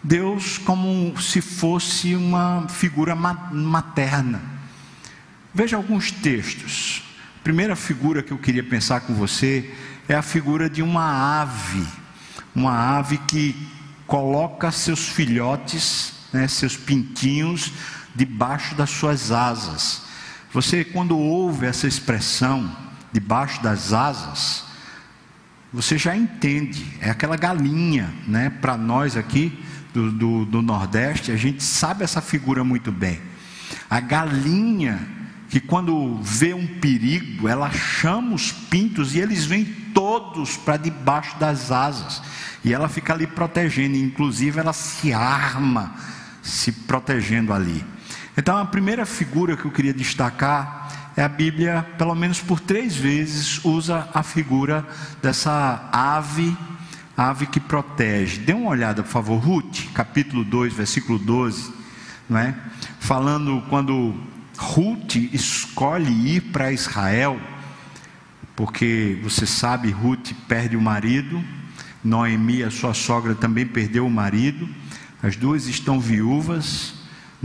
Deus 0.03 0.59
como 0.59 1.19
se 1.19 1.41
fosse 1.41 2.15
uma 2.15 2.67
figura 2.69 3.15
materna. 3.15 4.39
Veja 5.53 5.77
alguns 5.77 6.11
textos. 6.11 7.01
A 7.39 7.43
primeira 7.43 7.75
figura 7.75 8.21
que 8.21 8.31
eu 8.31 8.37
queria 8.37 8.63
pensar 8.63 9.01
com 9.01 9.15
você 9.15 9.73
é 10.07 10.13
a 10.13 10.21
figura 10.21 10.69
de 10.69 10.83
uma 10.83 11.41
ave, 11.41 11.85
uma 12.53 12.97
ave 12.97 13.17
que 13.19 13.55
coloca 14.05 14.71
seus 14.71 15.07
filhotes, 15.07 16.13
né, 16.31 16.47
seus 16.47 16.77
pintinhos, 16.77 17.71
debaixo 18.13 18.75
das 18.75 18.91
suas 18.91 19.31
asas. 19.31 20.04
Você, 20.55 20.85
quando 20.85 21.19
ouve 21.19 21.65
essa 21.65 21.85
expressão, 21.85 22.73
debaixo 23.11 23.61
das 23.61 23.91
asas, 23.91 24.63
você 25.73 25.97
já 25.97 26.15
entende, 26.15 26.97
é 27.01 27.09
aquela 27.09 27.35
galinha, 27.35 28.13
né? 28.25 28.49
Para 28.49 28.77
nós 28.77 29.17
aqui 29.17 29.51
do, 29.93 30.13
do, 30.13 30.45
do, 30.45 30.61
Nordeste, 30.61 31.29
a 31.29 31.35
gente 31.35 31.61
sabe 31.61 32.05
essa 32.05 32.21
figura 32.21 32.63
muito 32.63 32.89
bem. 32.89 33.19
A 33.89 33.99
galinha 33.99 35.05
que 35.49 35.59
quando 35.59 36.21
vê 36.21 36.53
um 36.53 36.65
perigo, 36.65 37.49
ela 37.49 37.69
chama 37.69 38.33
os 38.33 38.53
pintos 38.53 39.13
e 39.13 39.19
eles 39.19 39.43
vêm 39.43 39.65
todos 39.93 40.55
para 40.55 40.77
debaixo 40.77 41.37
das 41.37 41.69
asas. 41.69 42.21
E 42.63 42.73
ela 42.73 42.87
fica 42.87 43.11
ali 43.11 43.27
protegendo, 43.27 43.97
inclusive 43.97 44.57
ela 44.57 44.71
se 44.71 45.11
arma 45.11 45.95
se 46.41 46.71
protegendo 46.71 47.51
ali. 47.51 47.83
Então 48.37 48.57
a 48.57 48.65
primeira 48.65 49.05
figura 49.05 49.55
que 49.55 49.65
eu 49.65 49.71
queria 49.71 49.93
destacar 49.93 51.11
é 51.15 51.23
a 51.23 51.29
Bíblia, 51.29 51.87
pelo 51.97 52.13
menos 52.13 52.41
por 52.41 52.59
três 52.59 52.93
vezes, 52.95 53.63
usa 53.63 54.09
a 54.13 54.21
figura 54.21 54.85
dessa 55.21 55.87
ave, 55.89 56.55
ave 57.15 57.45
que 57.45 57.61
protege. 57.61 58.39
Dê 58.39 58.51
uma 58.51 58.69
olhada, 58.69 59.01
por 59.01 59.09
favor, 59.09 59.37
Ruth, 59.37 59.93
capítulo 59.93 60.43
2, 60.43 60.73
versículo 60.73 61.17
12, 61.17 61.73
não 62.29 62.37
é? 62.37 62.53
Falando 62.99 63.63
quando 63.69 64.13
Ruth 64.57 65.15
escolhe 65.31 66.35
ir 66.35 66.41
para 66.51 66.73
Israel, 66.73 67.39
porque 68.53 69.17
você 69.23 69.45
sabe, 69.45 69.91
Ruth 69.91 70.33
perde 70.45 70.75
o 70.75 70.81
marido, 70.81 71.41
Noemi, 72.03 72.63
a 72.63 72.69
sua 72.69 72.93
sogra, 72.93 73.33
também 73.33 73.65
perdeu 73.65 74.05
o 74.05 74.11
marido, 74.11 74.67
as 75.23 75.37
duas 75.37 75.67
estão 75.67 76.01
viúvas. 76.01 76.94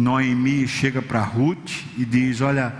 Noemi 0.00 0.66
chega 0.66 1.00
para 1.00 1.22
Ruth 1.22 1.70
e 1.96 2.04
diz: 2.04 2.40
Olha, 2.40 2.74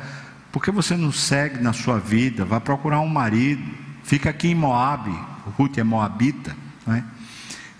por 0.50 0.62
que 0.62 0.70
você 0.70 0.96
não 0.96 1.12
segue 1.12 1.62
na 1.62 1.72
sua 1.72 1.98
vida? 1.98 2.44
Vai 2.44 2.60
procurar 2.60 3.00
um 3.00 3.08
marido, 3.08 3.62
fica 4.02 4.30
aqui 4.30 4.48
em 4.48 4.54
Moabe. 4.54 5.16
Ruth 5.56 5.78
é 5.78 5.82
moabita, 5.82 6.56
não 6.86 6.94
é? 6.94 7.04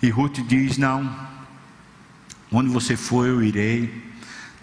E 0.01 0.09
Ruth 0.09 0.39
diz: 0.47 0.77
Não, 0.77 1.13
onde 2.51 2.69
você 2.69 2.95
for 2.95 3.27
eu 3.27 3.43
irei, 3.43 4.11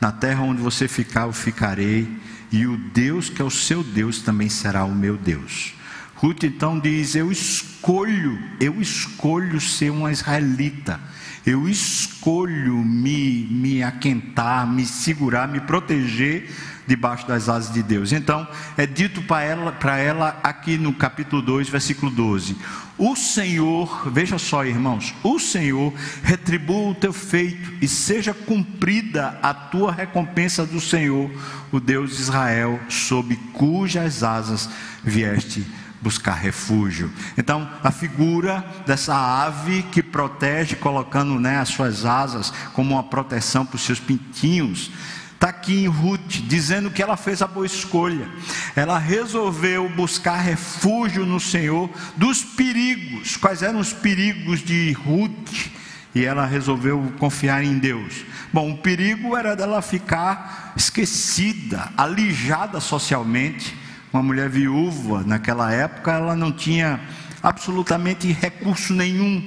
na 0.00 0.12
terra 0.12 0.42
onde 0.42 0.60
você 0.60 0.88
ficar 0.88 1.22
eu 1.22 1.32
ficarei, 1.32 2.08
e 2.50 2.66
o 2.66 2.76
Deus 2.76 3.28
que 3.28 3.42
é 3.42 3.44
o 3.44 3.50
seu 3.50 3.82
Deus 3.82 4.20
também 4.22 4.48
será 4.48 4.84
o 4.84 4.94
meu 4.94 5.16
Deus. 5.16 5.74
Ruth 6.16 6.44
então 6.44 6.78
diz: 6.78 7.14
Eu 7.14 7.30
escolho, 7.30 8.38
eu 8.60 8.80
escolho 8.80 9.60
ser 9.60 9.90
uma 9.90 10.10
israelita. 10.10 11.00
Eu 11.48 11.66
escolho 11.66 12.76
me, 12.76 13.48
me 13.50 13.82
aquentar, 13.82 14.70
me 14.70 14.84
segurar, 14.84 15.48
me 15.48 15.60
proteger 15.60 16.54
debaixo 16.86 17.26
das 17.26 17.48
asas 17.48 17.72
de 17.72 17.82
Deus. 17.82 18.12
Então, 18.12 18.46
é 18.76 18.86
dito 18.86 19.22
para 19.22 19.44
ela, 19.44 19.72
para 19.72 19.96
ela 19.96 20.38
aqui 20.42 20.76
no 20.76 20.92
capítulo 20.92 21.40
2, 21.40 21.70
versículo 21.70 22.12
12: 22.12 22.54
O 22.98 23.16
Senhor, 23.16 24.10
veja 24.10 24.36
só, 24.36 24.62
irmãos, 24.62 25.14
o 25.22 25.38
Senhor 25.38 25.90
retribua 26.22 26.90
o 26.90 26.94
teu 26.94 27.14
feito 27.14 27.72
e 27.80 27.88
seja 27.88 28.34
cumprida 28.34 29.38
a 29.42 29.54
tua 29.54 29.90
recompensa 29.90 30.66
do 30.66 30.82
Senhor, 30.82 31.30
o 31.72 31.80
Deus 31.80 32.14
de 32.14 32.22
Israel, 32.24 32.78
sob 32.90 33.34
cujas 33.54 34.22
asas 34.22 34.68
vieste 35.02 35.66
buscar 36.00 36.34
refúgio. 36.34 37.10
Então, 37.36 37.68
a 37.82 37.90
figura 37.90 38.64
dessa 38.86 39.14
ave 39.14 39.82
que 39.84 40.02
protege, 40.02 40.76
colocando 40.76 41.38
né, 41.38 41.58
as 41.58 41.68
suas 41.68 42.04
asas 42.04 42.52
como 42.72 42.94
uma 42.94 43.02
proteção 43.02 43.66
para 43.66 43.76
os 43.76 43.82
seus 43.82 44.00
pintinhos, 44.00 44.90
está 45.34 45.48
aqui 45.48 45.84
em 45.84 45.86
Ruth, 45.86 46.42
dizendo 46.46 46.90
que 46.90 47.02
ela 47.02 47.16
fez 47.16 47.42
a 47.42 47.46
boa 47.46 47.66
escolha. 47.66 48.28
Ela 48.74 48.98
resolveu 48.98 49.88
buscar 49.88 50.36
refúgio 50.36 51.24
no 51.24 51.38
Senhor 51.38 51.88
dos 52.16 52.42
perigos. 52.42 53.36
Quais 53.36 53.62
eram 53.62 53.78
os 53.78 53.92
perigos 53.92 54.60
de 54.60 54.92
Ruth? 54.92 55.70
E 56.14 56.24
ela 56.24 56.44
resolveu 56.44 57.12
confiar 57.18 57.62
em 57.62 57.78
Deus. 57.78 58.24
Bom, 58.52 58.72
o 58.72 58.78
perigo 58.78 59.36
era 59.36 59.54
dela 59.54 59.80
ficar 59.82 60.72
esquecida, 60.76 61.92
alijada 61.96 62.80
socialmente 62.80 63.76
uma 64.12 64.22
mulher 64.22 64.48
viúva 64.48 65.22
naquela 65.24 65.72
época, 65.72 66.12
ela 66.12 66.34
não 66.34 66.50
tinha 66.50 67.00
absolutamente 67.42 68.32
recurso 68.32 68.92
nenhum 68.92 69.42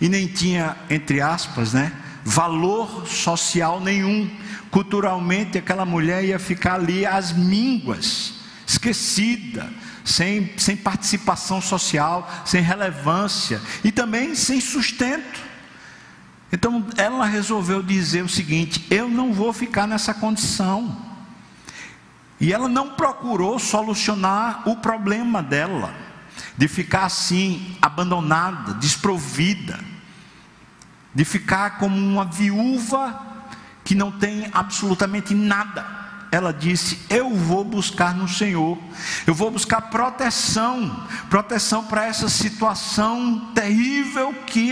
e 0.00 0.08
nem 0.08 0.26
tinha, 0.26 0.76
entre 0.90 1.20
aspas, 1.20 1.72
né, 1.72 1.92
valor 2.24 3.06
social 3.06 3.80
nenhum. 3.80 4.30
Culturalmente, 4.70 5.58
aquela 5.58 5.84
mulher 5.84 6.24
ia 6.24 6.38
ficar 6.38 6.74
ali 6.74 7.04
às 7.04 7.32
mínguas, 7.32 8.34
esquecida, 8.66 9.68
sem, 10.04 10.52
sem 10.56 10.76
participação 10.76 11.60
social, 11.60 12.28
sem 12.44 12.62
relevância 12.62 13.60
e 13.84 13.92
também 13.92 14.34
sem 14.34 14.60
sustento. 14.60 15.40
Então 16.52 16.86
ela 16.96 17.24
resolveu 17.24 17.82
dizer 17.82 18.22
o 18.22 18.28
seguinte: 18.28 18.86
eu 18.90 19.08
não 19.08 19.32
vou 19.32 19.52
ficar 19.52 19.86
nessa 19.86 20.12
condição. 20.12 21.11
E 22.42 22.52
ela 22.52 22.68
não 22.68 22.90
procurou 22.90 23.56
solucionar 23.60 24.68
o 24.68 24.74
problema 24.74 25.40
dela, 25.40 25.94
de 26.58 26.66
ficar 26.66 27.04
assim, 27.04 27.78
abandonada, 27.80 28.74
desprovida, 28.74 29.78
de 31.14 31.24
ficar 31.24 31.78
como 31.78 31.96
uma 31.96 32.24
viúva 32.24 33.26
que 33.84 33.94
não 33.94 34.10
tem 34.10 34.50
absolutamente 34.52 35.32
nada 35.34 36.02
ela 36.32 36.50
disse: 36.50 36.98
Eu 37.10 37.36
vou 37.36 37.62
buscar 37.62 38.14
no 38.14 38.26
Senhor, 38.26 38.78
eu 39.26 39.34
vou 39.34 39.50
buscar 39.50 39.82
proteção, 39.82 41.06
proteção 41.28 41.84
para 41.84 42.06
essa 42.06 42.26
situação 42.26 43.52
terrível 43.54 44.32
que, 44.46 44.70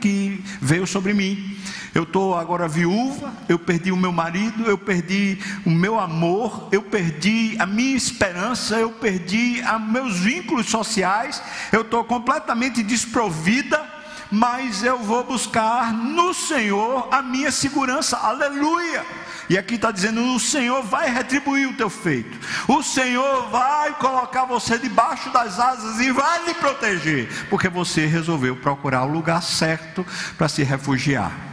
que 0.00 0.42
veio 0.58 0.86
sobre 0.86 1.12
mim. 1.12 1.54
Eu 1.94 2.04
estou 2.04 2.34
agora 2.34 2.66
viúva, 2.66 3.32
eu 3.48 3.58
perdi 3.58 3.92
o 3.92 3.96
meu 3.96 4.12
marido, 4.12 4.64
eu 4.64 4.78
perdi 4.78 5.38
o 5.66 5.70
meu 5.70 6.00
amor, 6.00 6.68
eu 6.72 6.82
perdi 6.82 7.56
a 7.58 7.66
minha 7.66 7.96
esperança, 7.96 8.76
eu 8.76 8.90
perdi 8.90 9.60
os 9.60 9.90
meus 9.90 10.18
vínculos 10.18 10.70
sociais, 10.70 11.42
eu 11.70 11.82
estou 11.82 12.02
completamente 12.04 12.82
desprovida 12.82 13.92
mas 14.34 14.82
eu 14.82 14.98
vou 14.98 15.22
buscar 15.24 15.92
no 15.92 16.32
Senhor 16.32 17.06
a 17.10 17.20
minha 17.20 17.52
segurança, 17.52 18.16
aleluia. 18.16 19.04
E 19.50 19.58
aqui 19.58 19.74
está 19.74 19.90
dizendo: 19.90 20.34
o 20.34 20.40
Senhor 20.40 20.82
vai 20.82 21.10
retribuir 21.10 21.68
o 21.68 21.74
teu 21.74 21.90
feito, 21.90 22.38
o 22.66 22.82
Senhor 22.82 23.50
vai 23.50 23.92
colocar 23.98 24.46
você 24.46 24.78
debaixo 24.78 25.28
das 25.30 25.60
asas 25.60 26.00
e 26.00 26.10
vai 26.10 26.46
lhe 26.46 26.54
proteger, 26.54 27.28
porque 27.50 27.68
você 27.68 28.06
resolveu 28.06 28.56
procurar 28.56 29.04
o 29.04 29.12
lugar 29.12 29.42
certo 29.42 30.06
para 30.38 30.48
se 30.48 30.62
refugiar. 30.62 31.51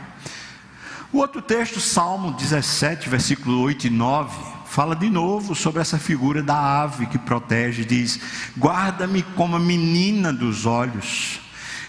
O 1.11 1.17
outro 1.17 1.41
texto, 1.41 1.79
Salmo 1.79 2.33
17, 2.33 3.09
versículo 3.09 3.61
8 3.61 3.87
e 3.87 3.89
9, 3.89 4.37
fala 4.65 4.95
de 4.95 5.09
novo 5.09 5.55
sobre 5.55 5.81
essa 5.81 5.97
figura 5.97 6.43
da 6.43 6.81
ave 6.83 7.07
que 7.07 7.17
protege, 7.17 7.83
diz: 7.83 8.19
Guarda-me 8.57 9.23
como 9.23 9.55
a 9.55 9.59
menina 9.59 10.31
dos 10.31 10.65
olhos 10.65 11.39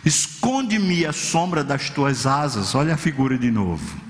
Esconde-me 0.04 1.04
a 1.04 1.12
sombra 1.12 1.62
das 1.62 1.90
tuas 1.90 2.26
asas. 2.26 2.74
Olha 2.74 2.94
a 2.94 2.96
figura 2.96 3.36
de 3.36 3.50
novo. 3.50 4.00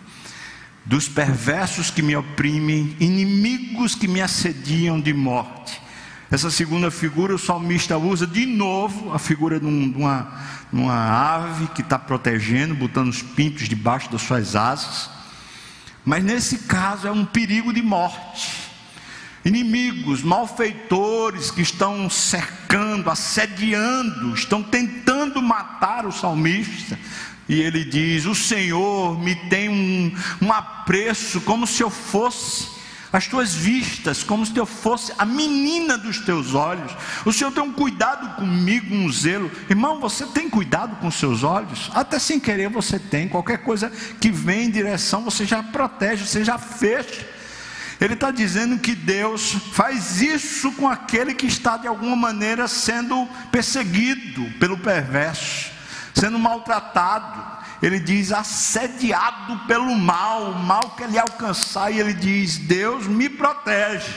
Dos 0.85 1.09
perversos 1.09 1.91
que 1.91 2.03
me 2.03 2.17
oprimem, 2.17 2.97
inimigos 3.01 3.95
que 3.95 4.09
me 4.09 4.21
assediam 4.21 5.01
de 5.01 5.13
morte. 5.13 5.81
Essa 6.31 6.51
segunda 6.51 6.91
figura 6.91 7.35
o 7.35 7.39
salmista 7.39 7.99
usa 7.99 8.27
de 8.27 8.47
novo 8.47 9.13
a 9.13 9.19
figura 9.19 9.59
de, 9.59 9.67
um, 9.67 9.93
uma, 9.97 10.33
uma 10.73 10.95
ave 10.95 11.67
que 11.69 11.83
está 11.83 11.99
protegendo, 11.99 12.75
botando 12.75 13.09
os 13.09 13.21
pintos 13.21 13.69
debaixo 13.69 14.11
das 14.13 14.23
suas 14.23 14.55
asas. 14.55 15.11
Mas 16.05 16.23
nesse 16.23 16.59
caso 16.59 17.09
é 17.09 17.11
um 17.11 17.25
perigo 17.25 17.73
de 17.73 17.83
morte 17.83 18.71
inimigos, 19.45 20.23
malfeitores 20.23 21.51
que 21.51 21.63
estão 21.63 22.11
cercando, 22.11 23.11
assediando, 23.11 24.35
estão 24.35 24.63
tentando 24.63 25.41
matar 25.41 26.07
o 26.07 26.13
salmista. 26.13 26.99
E 27.49 27.61
ele 27.61 27.85
diz: 27.85 28.27
O 28.27 28.35
Senhor 28.35 29.19
me 29.19 29.35
tem 29.35 29.69
um, 29.69 30.15
um 30.43 30.53
apreço, 30.53 31.41
como 31.41 31.67
se 31.67 31.83
eu 31.83 31.91
fosse 31.91 32.80
as 33.13 33.27
tuas 33.27 33.55
vistas, 33.55 34.23
como 34.23 34.47
se 34.47 34.57
eu 34.57 34.67
fosse 34.67 35.13
a 35.19 35.25
menina 35.25 35.99
dos 35.99 36.21
teus 36.21 36.55
olhos. 36.55 36.93
O 37.25 37.33
Senhor 37.33 37.51
tem 37.51 37.63
um 37.63 37.73
cuidado 37.73 38.37
comigo, 38.37 38.95
um 38.95 39.11
zelo. 39.11 39.51
Irmão, 39.69 40.01
você 40.01 40.25
tem 40.27 40.49
cuidado 40.49 40.97
com 40.97 41.11
seus 41.11 41.43
olhos? 41.43 41.91
Até 41.95 42.19
sem 42.19 42.39
querer 42.39 42.69
você 42.69 42.99
tem. 42.99 43.29
Qualquer 43.29 43.59
coisa 43.59 43.91
que 44.21 44.31
vem 44.31 44.67
em 44.67 44.71
direção, 44.71 45.23
você 45.23 45.45
já 45.45 45.63
protege, 45.63 46.25
você 46.25 46.45
já 46.45 46.57
fecha. 46.57 47.27
Ele 48.01 48.15
está 48.15 48.31
dizendo 48.31 48.79
que 48.79 48.95
Deus 48.95 49.53
faz 49.73 50.23
isso 50.23 50.73
com 50.73 50.89
aquele 50.89 51.35
que 51.35 51.47
está 51.47 51.77
de 51.77 51.87
alguma 51.87 52.17
maneira 52.17 52.67
sendo 52.67 53.29
perseguido 53.53 54.43
pelo 54.59 54.79
perverso, 54.79 55.71
sendo 56.15 56.39
maltratado. 56.39 57.60
Ele 57.83 57.99
diz 57.99 58.31
assediado 58.31 59.59
pelo 59.67 59.97
mal, 59.97 60.53
o 60.53 60.59
mal 60.59 60.95
que 60.97 61.03
ele 61.03 61.19
alcançar, 61.19 61.91
e 61.91 61.99
ele 61.99 62.13
diz: 62.13 62.59
Deus 62.59 63.07
me 63.07 63.29
protege, 63.29 64.15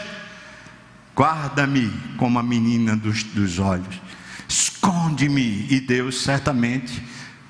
guarda-me 1.15 1.89
como 2.17 2.39
a 2.39 2.43
menina 2.43 2.95
dos, 2.95 3.23
dos 3.23 3.59
olhos, 3.59 4.01
esconde-me, 4.47 5.67
e 5.69 5.79
Deus 5.79 6.23
certamente 6.23 7.01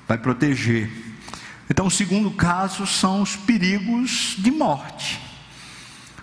vai 0.06 0.18
proteger. 0.18 0.90
Então, 1.68 1.86
o 1.86 1.90
segundo 1.90 2.30
caso 2.30 2.86
são 2.86 3.22
os 3.22 3.34
perigos 3.34 4.36
de 4.38 4.50
morte 4.50 5.24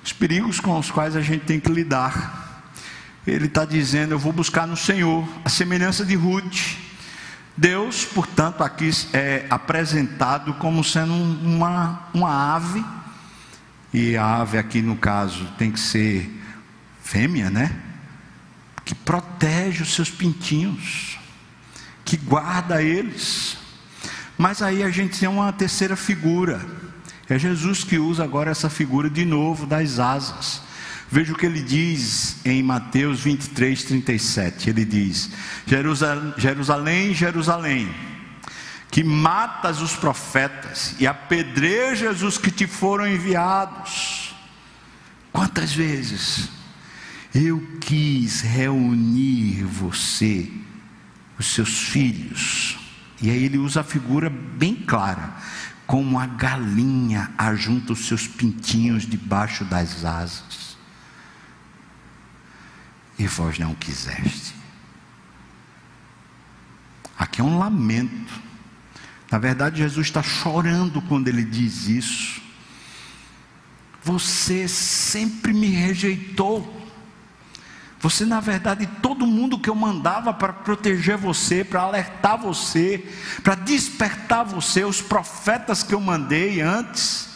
os 0.04 0.14
perigos 0.14 0.60
com 0.60 0.78
os 0.78 0.90
quais 0.90 1.16
a 1.16 1.22
gente 1.22 1.46
tem 1.46 1.60
que 1.60 1.72
lidar. 1.72 2.74
Ele 3.26 3.46
está 3.46 3.66
dizendo: 3.66 4.14
Eu 4.14 4.20
vou 4.20 4.34
buscar 4.34 4.68
no 4.68 4.76
Senhor, 4.76 5.28
a 5.46 5.50
semelhança 5.50 6.04
de 6.04 6.16
Ruth. 6.16 6.91
Deus, 7.62 8.06
portanto, 8.06 8.64
aqui 8.64 8.90
é 9.14 9.46
apresentado 9.48 10.56
como 10.56 10.84
sendo 10.84 11.14
uma, 11.14 12.10
uma 12.12 12.56
ave, 12.56 12.84
e 13.94 14.18
a 14.18 14.38
ave 14.38 14.58
aqui 14.58 14.82
no 14.82 14.96
caso 14.96 15.46
tem 15.60 15.72
que 15.72 15.80
ser 15.80 16.28
fêmea, 17.04 17.52
né? 17.52 17.80
Que 18.84 18.96
protege 18.96 19.84
os 19.84 19.94
seus 19.94 20.10
pintinhos, 20.10 21.20
que 22.04 22.18
guarda 22.18 22.82
eles. 22.82 23.60
Mas 24.40 24.64
aí 24.64 24.82
a 24.82 24.90
gente 24.90 25.20
tem 25.20 25.30
uma 25.30 25.54
terceira 25.54 25.96
figura. 25.96 26.66
É 27.30 27.38
Jesus 27.38 27.84
que 27.84 28.00
usa 28.00 28.24
agora 28.24 28.50
essa 28.50 28.72
figura 28.72 29.08
de 29.08 29.24
novo 29.24 29.68
das 29.68 30.00
asas. 30.00 30.64
Veja 31.14 31.34
o 31.34 31.36
que 31.36 31.46
ele 31.46 31.62
diz 31.62 32.38
em 32.46 32.64
Mateus 32.64 33.20
23, 33.20 33.84
37. 33.84 34.70
Ele 34.70 34.86
diz: 34.86 35.30
Jerusalém, 36.38 37.14
Jerusalém, 37.14 37.94
que 38.90 39.04
matas 39.04 39.82
os 39.82 39.94
profetas 39.94 40.96
e 41.02 41.06
apedrejas 41.06 42.22
os 42.22 42.38
que 42.38 42.50
te 42.50 42.66
foram 42.66 43.06
enviados. 43.06 44.34
Quantas 45.34 45.74
vezes 45.74 46.48
eu 47.36 47.62
quis 47.82 48.40
reunir 48.40 49.66
você, 49.66 50.50
os 51.38 51.48
seus 51.48 51.90
filhos, 51.90 52.80
e 53.22 53.30
aí 53.30 53.44
ele 53.44 53.58
usa 53.58 53.82
a 53.82 53.84
figura 53.84 54.30
bem 54.30 54.76
clara, 54.76 55.36
como 55.86 56.18
a 56.18 56.26
galinha 56.26 57.32
ajunta 57.38 57.92
os 57.92 58.08
seus 58.08 58.28
pintinhos 58.28 59.06
debaixo 59.06 59.66
das 59.66 60.06
asas 60.06 60.61
e 63.22 63.28
vós 63.28 63.60
não 63.60 63.76
quiseste. 63.76 64.56
Aqui 67.18 67.40
é 67.40 67.44
um 67.44 67.60
lamento. 67.60 68.34
Na 69.30 69.38
verdade, 69.38 69.78
Jesus 69.78 70.08
está 70.08 70.24
chorando 70.24 71.02
quando 71.04 71.28
ele 71.28 71.44
diz 71.44 71.88
isso. 71.88 72.42
Você 74.04 74.68
sempre 74.68 75.54
me 75.54 75.68
rejeitou. 75.68 76.82
Você, 78.00 78.26
na 78.26 78.40
verdade, 78.40 78.90
todo 79.04 79.28
mundo 79.28 79.60
que 79.60 79.70
eu 79.70 79.76
mandava 79.76 80.34
para 80.34 80.52
proteger 80.52 81.16
você, 81.16 81.64
para 81.64 81.84
alertar 81.84 82.40
você, 82.40 83.08
para 83.44 83.54
despertar 83.54 84.44
você, 84.44 84.84
os 84.84 85.00
profetas 85.00 85.84
que 85.84 85.94
eu 85.94 86.02
mandei 86.02 86.60
antes, 86.60 87.30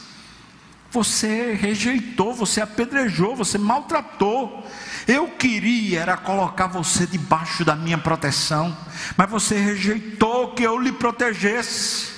você 0.90 1.54
rejeitou, 1.54 2.34
você 2.34 2.60
apedrejou, 2.60 3.36
você 3.36 3.60
maltratou. 3.60 4.66
Eu 5.08 5.28
queria 5.30 6.02
era 6.02 6.18
colocar 6.18 6.68
você 6.68 7.06
debaixo 7.06 7.64
da 7.64 7.76
minha 7.76 7.98
proteção, 7.98 8.76
mas 9.16 9.30
você 9.30 9.56
rejeitou 9.58 10.54
que 10.54 10.64
eu 10.64 10.80
lhe 10.80 10.92
protegesse. 10.92 12.14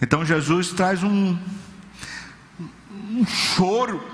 Então 0.00 0.24
Jesus 0.24 0.70
traz 0.70 1.02
um, 1.02 1.36
um 3.10 3.26
choro, 3.26 4.04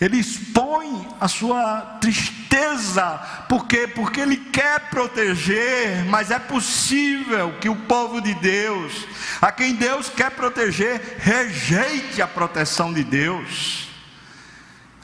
ele 0.00 0.16
expõe 0.16 1.08
a 1.20 1.26
sua 1.26 1.80
tristeza, 2.00 3.20
por 3.48 3.66
quê? 3.66 3.88
Porque 3.88 4.20
ele 4.20 4.36
quer 4.36 4.88
proteger, 4.90 6.04
mas 6.06 6.30
é 6.30 6.38
possível 6.38 7.54
que 7.60 7.68
o 7.68 7.74
povo 7.74 8.20
de 8.20 8.32
Deus, 8.34 9.06
a 9.42 9.50
quem 9.50 9.74
Deus 9.74 10.08
quer 10.08 10.30
proteger, 10.30 11.18
rejeite 11.18 12.22
a 12.22 12.28
proteção 12.28 12.92
de 12.92 13.02
Deus. 13.02 13.87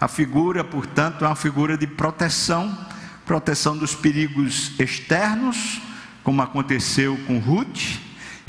A 0.04 0.08
figura, 0.08 0.62
portanto, 0.62 1.24
é 1.24 1.28
uma 1.28 1.34
figura 1.34 1.78
de 1.78 1.86
proteção 1.86 2.76
proteção 3.24 3.74
dos 3.74 3.94
perigos 3.94 4.78
externos, 4.78 5.80
como 6.22 6.42
aconteceu 6.42 7.16
com 7.26 7.38
Ruth, 7.38 7.80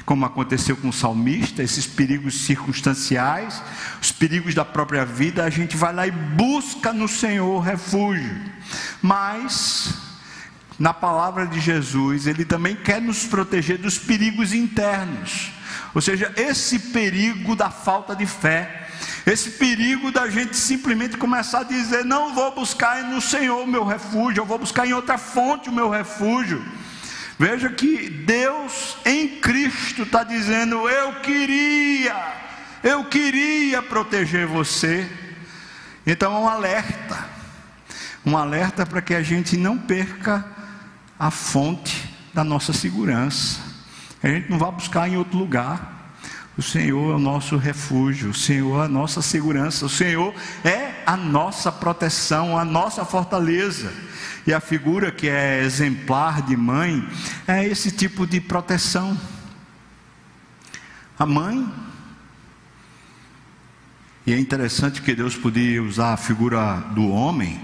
como 0.04 0.26
aconteceu 0.26 0.76
com 0.76 0.90
o 0.90 0.94
salmista, 0.94 1.64
esses 1.64 1.88
perigos 1.88 2.42
circunstanciais, 2.42 3.64
os 4.02 4.12
perigos 4.12 4.54
da 4.54 4.66
própria 4.66 5.06
vida, 5.06 5.46
a 5.46 5.50
gente 5.50 5.78
vai 5.78 5.94
lá 5.94 6.06
e 6.06 6.12
busca 6.12 6.92
no 6.92 7.08
Senhor 7.08 7.62
refúgio. 7.62 8.36
Mas, 9.02 9.94
na 10.78 10.94
palavra 10.94 11.48
de 11.48 11.62
Jesus, 11.62 12.28
Ele 12.28 12.44
também 12.44 12.76
quer 12.76 13.02
nos 13.02 13.24
proteger 13.24 13.78
dos 13.78 13.98
perigos 13.98 14.52
internos, 14.52 15.54
ou 15.94 16.02
seja, 16.02 16.34
esse 16.36 16.80
perigo 16.80 17.56
da 17.56 17.70
falta 17.70 18.14
de 18.14 18.26
fé 18.26 18.85
esse 19.26 19.52
perigo 19.52 20.12
da 20.12 20.30
gente 20.30 20.56
simplesmente 20.56 21.18
começar 21.18 21.62
a 21.62 21.64
dizer: 21.64 22.06
não 22.06 22.34
vou 22.34 22.54
buscar 22.54 23.04
no 23.04 23.20
Senhor 23.20 23.64
o 23.64 23.68
meu 23.68 23.84
refúgio, 23.84 24.42
eu 24.42 24.46
vou 24.46 24.60
buscar 24.60 24.86
em 24.88 24.94
outra 24.94 25.18
fonte 25.18 25.70
o 25.70 25.74
meu 25.74 25.90
refúgio. 25.90 26.64
Veja 27.38 27.70
que 27.70 28.10
Deus 28.10 28.98
em 29.06 29.40
Cristo 29.40 30.04
está 30.04 30.24
dizendo: 30.24 30.88
eu 30.88 31.22
queria, 31.22 32.34
eu 32.84 33.06
queria 33.06 33.82
proteger 33.82 34.48
você. 34.48 35.10
Então 36.06 36.36
é 36.36 36.40
um 36.40 36.48
alerta, 36.48 37.26
um 38.26 38.38
alerta 38.38 38.86
para 38.86 39.02
que 39.02 39.16
a 39.16 39.24
gente 39.24 39.58
não 39.58 39.78
perca 39.78 40.46
a 41.18 41.32
fonte 41.32 42.14
da 42.34 42.44
nossa 42.44 42.74
segurança. 42.74 43.60
A 44.22 44.28
gente 44.28 44.50
não 44.50 44.58
vá 44.58 44.70
buscar 44.70 45.10
em 45.10 45.18
outro 45.18 45.38
lugar. 45.38 45.95
O 46.58 46.62
Senhor 46.62 47.12
é 47.12 47.16
o 47.16 47.20
nosso 47.20 47.58
refúgio, 47.58 48.30
o 48.30 48.34
Senhor 48.34 48.82
é 48.82 48.86
a 48.86 48.88
nossa 48.88 49.22
segurança, 49.22 49.86
o 49.86 49.90
Senhor 49.90 50.34
é 50.64 51.04
a 51.06 51.18
nossa 51.18 51.70
proteção, 51.70 52.58
a 52.58 52.64
nossa 52.64 53.04
fortaleza. 53.04 53.92
E 54.48 54.54
a 54.54 54.62
figura 54.62 55.12
que 55.12 55.28
é 55.28 55.64
exemplar 55.64 56.42
de 56.44 56.56
mãe 56.56 57.06
é 57.46 57.66
esse 57.66 57.92
tipo 57.92 58.26
de 58.26 58.40
proteção. 58.40 59.20
A 61.20 61.26
mãe. 61.26 61.70
E 64.26 64.34
é 64.34 64.40
interessante 64.40 65.02
que 65.02 65.14
Deus 65.14 65.36
podia 65.36 65.84
usar 65.84 66.14
a 66.14 66.18
figura 66.18 66.78
do 66.92 67.10
homem 67.10 67.60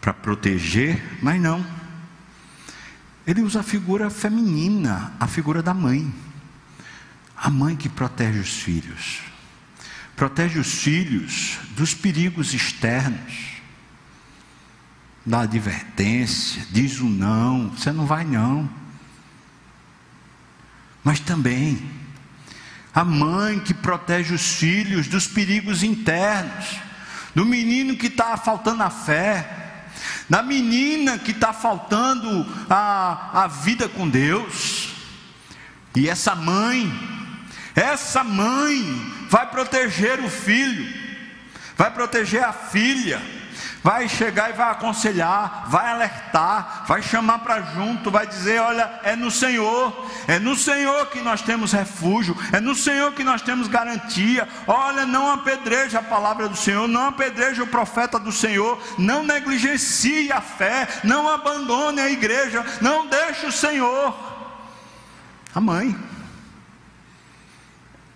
para 0.00 0.12
proteger, 0.12 1.02
mas 1.22 1.40
não. 1.40 1.64
Ele 3.26 3.40
usa 3.40 3.60
a 3.60 3.62
figura 3.62 4.10
feminina, 4.10 5.12
a 5.18 5.26
figura 5.26 5.62
da 5.62 5.72
mãe. 5.72 6.12
A 7.42 7.48
mãe 7.48 7.74
que 7.74 7.88
protege 7.88 8.38
os 8.38 8.60
filhos, 8.60 9.20
protege 10.14 10.58
os 10.58 10.82
filhos 10.82 11.58
dos 11.70 11.94
perigos 11.94 12.52
externos, 12.52 13.32
da 15.24 15.40
advertência, 15.40 16.62
diz 16.70 17.00
o 17.00 17.08
não, 17.08 17.70
você 17.70 17.92
não 17.92 18.04
vai 18.04 18.24
não. 18.24 18.68
Mas 21.02 21.18
também 21.18 21.80
a 22.94 23.04
mãe 23.04 23.58
que 23.60 23.72
protege 23.72 24.34
os 24.34 24.56
filhos 24.56 25.08
dos 25.08 25.26
perigos 25.26 25.82
internos, 25.82 26.76
do 27.34 27.46
menino 27.46 27.96
que 27.96 28.08
está 28.08 28.36
faltando 28.36 28.82
a 28.82 28.90
fé, 28.90 29.86
da 30.28 30.42
menina 30.42 31.18
que 31.18 31.30
está 31.30 31.54
faltando 31.54 32.46
a, 32.68 33.44
a 33.44 33.46
vida 33.46 33.88
com 33.88 34.06
Deus. 34.06 34.90
E 35.96 36.06
essa 36.06 36.34
mãe 36.34 37.19
essa 37.74 38.24
mãe 38.24 38.82
vai 39.28 39.46
proteger 39.46 40.20
o 40.20 40.28
filho, 40.28 40.92
vai 41.76 41.90
proteger 41.90 42.42
a 42.42 42.52
filha, 42.52 43.20
vai 43.82 44.08
chegar 44.08 44.50
e 44.50 44.52
vai 44.52 44.70
aconselhar, 44.70 45.64
vai 45.68 45.90
alertar, 45.90 46.84
vai 46.86 47.02
chamar 47.02 47.38
para 47.38 47.62
junto, 47.62 48.10
vai 48.10 48.26
dizer: 48.26 48.60
olha, 48.60 49.00
é 49.02 49.16
no 49.16 49.30
Senhor, 49.30 50.10
é 50.26 50.38
no 50.38 50.54
Senhor 50.56 51.06
que 51.06 51.20
nós 51.20 51.42
temos 51.42 51.72
refúgio, 51.72 52.36
é 52.52 52.60
no 52.60 52.74
Senhor 52.74 53.12
que 53.12 53.24
nós 53.24 53.42
temos 53.42 53.68
garantia. 53.68 54.48
Olha, 54.66 55.06
não 55.06 55.30
apedreje 55.30 55.96
a 55.96 56.02
palavra 56.02 56.48
do 56.48 56.56
Senhor, 56.56 56.86
não 56.86 57.08
apedreje 57.08 57.62
o 57.62 57.66
profeta 57.66 58.18
do 58.18 58.32
Senhor, 58.32 58.80
não 58.98 59.22
negligencie 59.22 60.30
a 60.32 60.40
fé, 60.40 60.86
não 61.04 61.28
abandone 61.28 62.00
a 62.00 62.10
igreja, 62.10 62.64
não 62.80 63.06
deixe 63.06 63.46
o 63.46 63.52
Senhor. 63.52 64.14
A 65.54 65.60
mãe. 65.60 65.96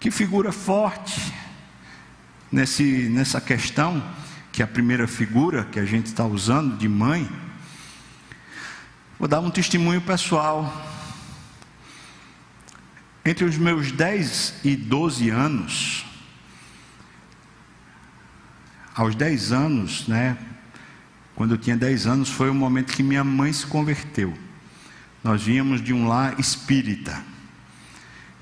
Que 0.05 0.11
figura 0.11 0.53
forte 0.53 1.33
nesse, 2.53 3.09
nessa 3.09 3.40
questão, 3.40 4.07
que 4.53 4.61
é 4.61 4.64
a 4.67 4.69
primeira 4.69 5.09
figura 5.09 5.64
que 5.64 5.81
a 5.81 5.87
gente 5.87 6.09
está 6.09 6.27
usando 6.27 6.77
de 6.77 6.87
mãe. 6.87 7.27
Vou 9.19 9.27
dar 9.27 9.40
um 9.40 9.51
testemunho 9.51 10.03
pessoal. 10.03 10.71
Entre 13.25 13.47
os 13.47 13.57
meus 13.57 13.93
10 13.93 14.57
e 14.62 14.77
12 14.77 15.31
anos, 15.31 16.05
aos 18.95 19.14
10 19.14 19.53
anos, 19.53 20.07
né, 20.07 20.37
quando 21.35 21.53
eu 21.55 21.59
tinha 21.59 21.79
10 21.79 22.07
anos, 22.07 22.29
foi 22.29 22.51
o 22.51 22.55
momento 22.55 22.93
que 22.93 23.03
minha 23.03 23.25
mãe 23.25 23.51
se 23.55 23.67
converteu. 23.67 24.35
Nós 25.23 25.43
vínhamos 25.43 25.81
de 25.81 25.95
um 25.95 26.07
lar 26.07 26.38
espírita. 26.38 27.25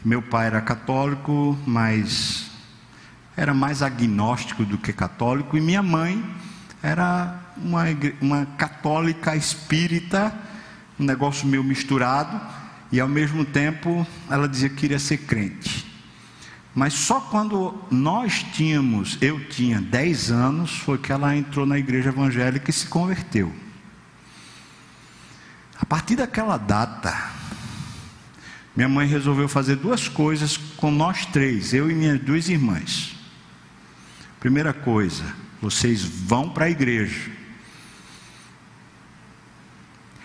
Meu 0.04 0.20
pai 0.20 0.46
era 0.46 0.60
católico, 0.60 1.56
mas 1.64 2.50
era 3.36 3.54
mais 3.54 3.82
agnóstico 3.82 4.64
do 4.64 4.76
que 4.76 4.92
católico, 4.92 5.56
e 5.56 5.60
minha 5.60 5.82
mãe 5.82 6.24
era 6.82 7.40
uma, 7.56 7.84
uma 8.20 8.46
católica 8.58 9.36
espírita, 9.36 10.34
um 10.98 11.04
negócio 11.04 11.46
meio 11.46 11.62
misturado, 11.62 12.40
e 12.90 12.98
ao 12.98 13.08
mesmo 13.08 13.44
tempo 13.44 14.06
ela 14.28 14.48
dizia 14.48 14.68
que 14.68 14.76
queria 14.76 14.98
ser 14.98 15.18
crente. 15.18 15.90
Mas 16.74 16.94
só 16.94 17.20
quando 17.20 17.74
nós 17.90 18.44
tínhamos, 18.52 19.18
eu 19.20 19.38
tinha 19.48 19.80
10 19.80 20.30
anos, 20.30 20.78
foi 20.78 20.98
que 20.98 21.12
ela 21.12 21.36
entrou 21.36 21.64
na 21.64 21.78
igreja 21.78 22.08
evangélica 22.08 22.70
e 22.70 22.72
se 22.72 22.86
converteu. 22.86 23.52
A 25.78 25.84
partir 25.84 26.16
daquela 26.16 26.56
data, 26.56 27.31
minha 28.74 28.88
mãe 28.88 29.06
resolveu 29.06 29.48
fazer 29.48 29.76
duas 29.76 30.08
coisas 30.08 30.56
com 30.56 30.90
nós 30.90 31.26
três, 31.26 31.74
eu 31.74 31.90
e 31.90 31.94
minhas 31.94 32.20
duas 32.20 32.48
irmãs. 32.48 33.14
Primeira 34.40 34.72
coisa, 34.72 35.24
vocês 35.60 36.02
vão 36.02 36.48
para 36.48 36.64
a 36.64 36.70
igreja. 36.70 37.30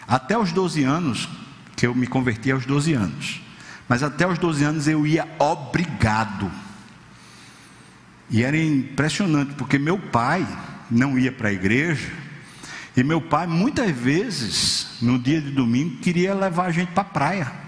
Até 0.08 0.38
os 0.38 0.54
12 0.54 0.84
anos, 0.84 1.28
que 1.76 1.86
eu 1.86 1.94
me 1.94 2.08
converti 2.08 2.50
aos 2.50 2.66
12 2.66 2.94
anos. 2.94 3.42
Mas 3.88 4.02
até 4.02 4.26
os 4.26 4.38
12 4.38 4.64
anos 4.64 4.88
eu 4.88 5.06
ia 5.06 5.28
obrigado. 5.38 6.50
E 8.30 8.44
era 8.44 8.58
impressionante, 8.58 9.54
porque 9.56 9.78
meu 9.78 10.00
pai 10.00 10.48
não 10.90 11.20
ia 11.20 11.32
para 11.32 11.50
a 11.50 11.54
igreja, 11.54 12.12
e 12.96 13.04
meu 13.04 13.22
pai 13.22 13.46
muitas 13.46 13.92
vezes, 13.92 14.98
no 15.02 15.20
dia 15.20 15.40
de 15.40 15.52
domingo, 15.52 15.98
queria 15.98 16.34
levar 16.34 16.66
a 16.66 16.72
gente 16.72 16.92
para 16.94 17.02
a 17.02 17.06
praia. 17.06 17.67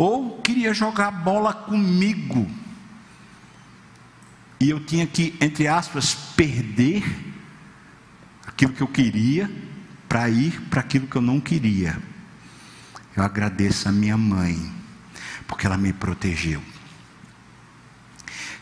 Ou 0.00 0.40
queria 0.40 0.72
jogar 0.72 1.10
bola 1.10 1.52
comigo. 1.52 2.50
E 4.58 4.70
eu 4.70 4.82
tinha 4.82 5.06
que, 5.06 5.36
entre 5.38 5.68
aspas, 5.68 6.14
perder 6.14 7.04
aquilo 8.46 8.72
que 8.72 8.80
eu 8.80 8.88
queria 8.88 9.50
para 10.08 10.26
ir 10.30 10.58
para 10.70 10.80
aquilo 10.80 11.06
que 11.06 11.16
eu 11.16 11.20
não 11.20 11.38
queria. 11.38 12.02
Eu 13.14 13.22
agradeço 13.22 13.90
a 13.90 13.92
minha 13.92 14.16
mãe, 14.16 14.72
porque 15.46 15.66
ela 15.66 15.76
me 15.76 15.92
protegeu. 15.92 16.62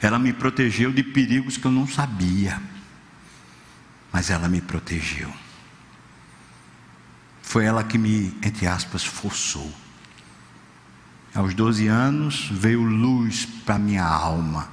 Ela 0.02 0.18
me 0.18 0.32
protegeu 0.32 0.92
de 0.92 1.04
perigos 1.04 1.56
que 1.56 1.66
eu 1.66 1.70
não 1.70 1.86
sabia, 1.86 2.60
mas 4.12 4.28
ela 4.28 4.48
me 4.48 4.60
protegeu. 4.60 5.32
Foi 7.42 7.64
ela 7.64 7.84
que 7.84 7.96
me, 7.96 8.36
entre 8.42 8.66
aspas, 8.66 9.04
forçou. 9.04 9.72
Aos 11.38 11.54
12 11.54 11.86
anos 11.86 12.48
veio 12.50 12.82
luz 12.82 13.46
para 13.64 13.78
minha 13.78 14.02
alma. 14.02 14.68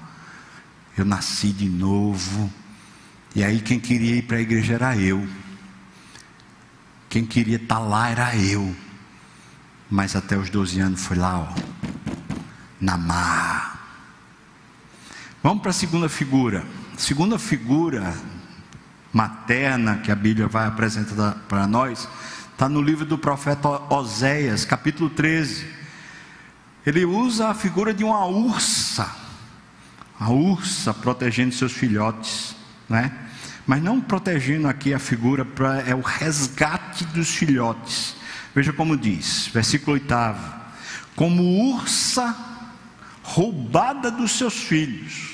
Eu 0.97 1.05
nasci 1.05 1.49
de 1.49 1.69
novo. 1.69 2.51
E 3.35 3.43
aí 3.43 3.61
quem 3.61 3.79
queria 3.79 4.15
ir 4.15 4.23
para 4.23 4.37
a 4.37 4.41
igreja 4.41 4.73
era 4.73 4.97
eu. 4.97 5.27
Quem 7.07 7.23
queria 7.23 7.57
estar 7.57 7.75
tá 7.75 7.81
lá 7.81 8.09
era 8.09 8.35
eu. 8.35 8.75
Mas 9.91 10.15
até 10.15 10.35
os 10.35 10.49
12 10.49 10.79
anos 10.79 11.05
foi 11.05 11.17
lá, 11.17 11.37
ó, 11.37 11.53
na 12.81 12.97
mar. 12.97 14.01
Vamos 15.43 15.61
para 15.61 15.69
a 15.69 15.73
segunda 15.73 16.09
figura. 16.09 16.65
Segunda 16.97 17.37
figura 17.37 18.17
materna 19.13 19.97
que 19.97 20.11
a 20.11 20.15
Bíblia 20.15 20.47
vai 20.47 20.65
apresentar 20.65 21.35
para 21.47 21.67
nós, 21.67 22.09
está 22.53 22.67
no 22.67 22.81
livro 22.81 23.05
do 23.05 23.19
profeta 23.19 23.69
Oséias, 23.93 24.65
capítulo 24.65 25.11
13. 25.11 25.74
Ele 26.85 27.03
usa 27.03 27.49
a 27.49 27.53
figura 27.53 27.93
de 27.93 28.03
uma 28.03 28.25
ursa, 28.25 29.09
a 30.19 30.29
ursa 30.29 30.93
protegendo 30.93 31.53
seus 31.53 31.73
filhotes, 31.73 32.55
né? 32.87 33.11
Mas 33.65 33.81
não 33.81 33.99
protegendo 33.99 34.67
aqui 34.67 34.93
a 34.93 34.99
figura 34.99 35.43
para 35.43 35.81
é 35.81 35.95
o 35.95 36.01
resgate 36.01 37.03
dos 37.05 37.29
filhotes. 37.29 38.15
Veja 38.53 38.71
como 38.71 38.95
diz, 38.95 39.49
versículo 39.51 39.93
8: 39.93 40.05
Como 41.15 41.71
ursa 41.71 42.35
roubada 43.23 44.11
dos 44.11 44.33
seus 44.33 44.53
filhos, 44.53 45.31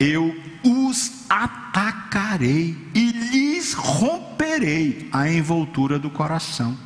eu 0.00 0.36
os 0.64 1.24
atacarei 1.28 2.76
e 2.92 3.12
lhes 3.12 3.74
romperei 3.74 5.08
a 5.12 5.30
envoltura 5.30 5.98
do 5.98 6.10
coração. 6.10 6.76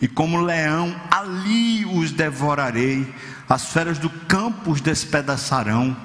E 0.00 0.06
como 0.06 0.40
leão, 0.40 0.94
ali 1.10 1.84
os 1.84 2.12
devorarei, 2.12 3.12
as 3.48 3.72
feras 3.72 3.98
do 3.98 4.08
campo 4.08 4.70
os 4.70 4.80
despedaçarão. 4.80 5.96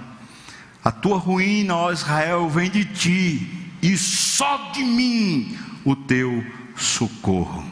A 0.84 0.91
tua 0.91 1.17
ruína, 1.17 1.75
ó 1.75 1.91
Israel, 1.91 2.49
vem 2.49 2.69
de 2.69 2.86
ti, 2.86 3.71
e 3.82 3.97
só 3.97 4.71
de 4.71 4.84
mim 4.84 5.58
o 5.86 5.95
teu 5.95 6.43
socorro. 6.75 7.63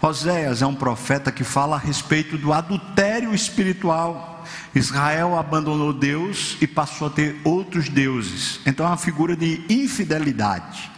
Oséias 0.00 0.62
é 0.62 0.66
um 0.66 0.74
profeta 0.74 1.30
que 1.30 1.44
fala 1.44 1.76
a 1.76 1.78
respeito 1.78 2.38
do 2.38 2.52
adultério 2.52 3.34
espiritual. 3.34 4.44
Israel 4.74 5.38
abandonou 5.38 5.92
Deus 5.92 6.56
e 6.60 6.66
passou 6.66 7.08
a 7.08 7.10
ter 7.10 7.38
outros 7.44 7.88
deuses. 7.90 8.60
Então 8.64 8.86
é 8.86 8.88
uma 8.88 8.96
figura 8.96 9.36
de 9.36 9.62
infidelidade. 9.68 10.90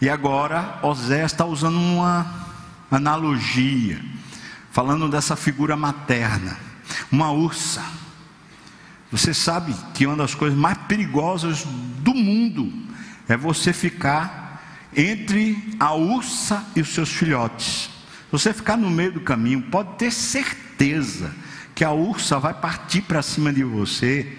E 0.00 0.08
agora 0.08 0.78
Oséias 0.82 1.32
está 1.32 1.44
usando 1.44 1.76
uma 1.76 2.41
analogia, 2.96 4.02
falando 4.70 5.08
dessa 5.08 5.36
figura 5.36 5.76
materna, 5.76 6.56
uma 7.10 7.30
ursa. 7.30 7.82
Você 9.10 9.34
sabe 9.34 9.74
que 9.94 10.06
uma 10.06 10.16
das 10.16 10.34
coisas 10.34 10.58
mais 10.58 10.78
perigosas 10.88 11.64
do 11.98 12.14
mundo 12.14 12.72
é 13.28 13.36
você 13.36 13.72
ficar 13.72 14.90
entre 14.96 15.76
a 15.78 15.92
ursa 15.94 16.64
e 16.74 16.80
os 16.80 16.88
seus 16.88 17.10
filhotes. 17.10 17.90
Você 18.30 18.52
ficar 18.52 18.76
no 18.76 18.90
meio 18.90 19.12
do 19.12 19.20
caminho, 19.20 19.62
pode 19.62 19.96
ter 19.96 20.10
certeza 20.10 21.34
que 21.74 21.84
a 21.84 21.90
ursa 21.90 22.38
vai 22.38 22.54
partir 22.54 23.02
para 23.02 23.22
cima 23.22 23.52
de 23.52 23.62
você 23.62 24.38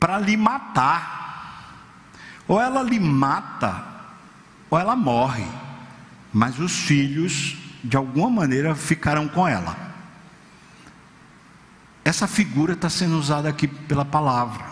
para 0.00 0.18
lhe 0.18 0.36
matar. 0.36 1.20
Ou 2.48 2.60
ela 2.60 2.82
lhe 2.82 2.98
mata, 2.98 3.84
ou 4.68 4.78
ela 4.78 4.96
morre. 4.96 5.46
Mas 6.32 6.58
os 6.58 6.72
filhos, 6.72 7.56
de 7.82 7.96
alguma 7.96 8.30
maneira, 8.30 8.74
ficarão 8.74 9.28
com 9.28 9.46
ela. 9.46 9.76
Essa 12.04 12.26
figura 12.26 12.72
está 12.74 12.90
sendo 12.90 13.18
usada 13.18 13.48
aqui 13.48 13.66
pela 13.66 14.04
palavra. 14.04 14.64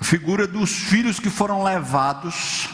A 0.00 0.04
figura 0.04 0.46
dos 0.46 0.70
filhos 0.70 1.20
que 1.20 1.28
foram 1.28 1.62
levados 1.62 2.68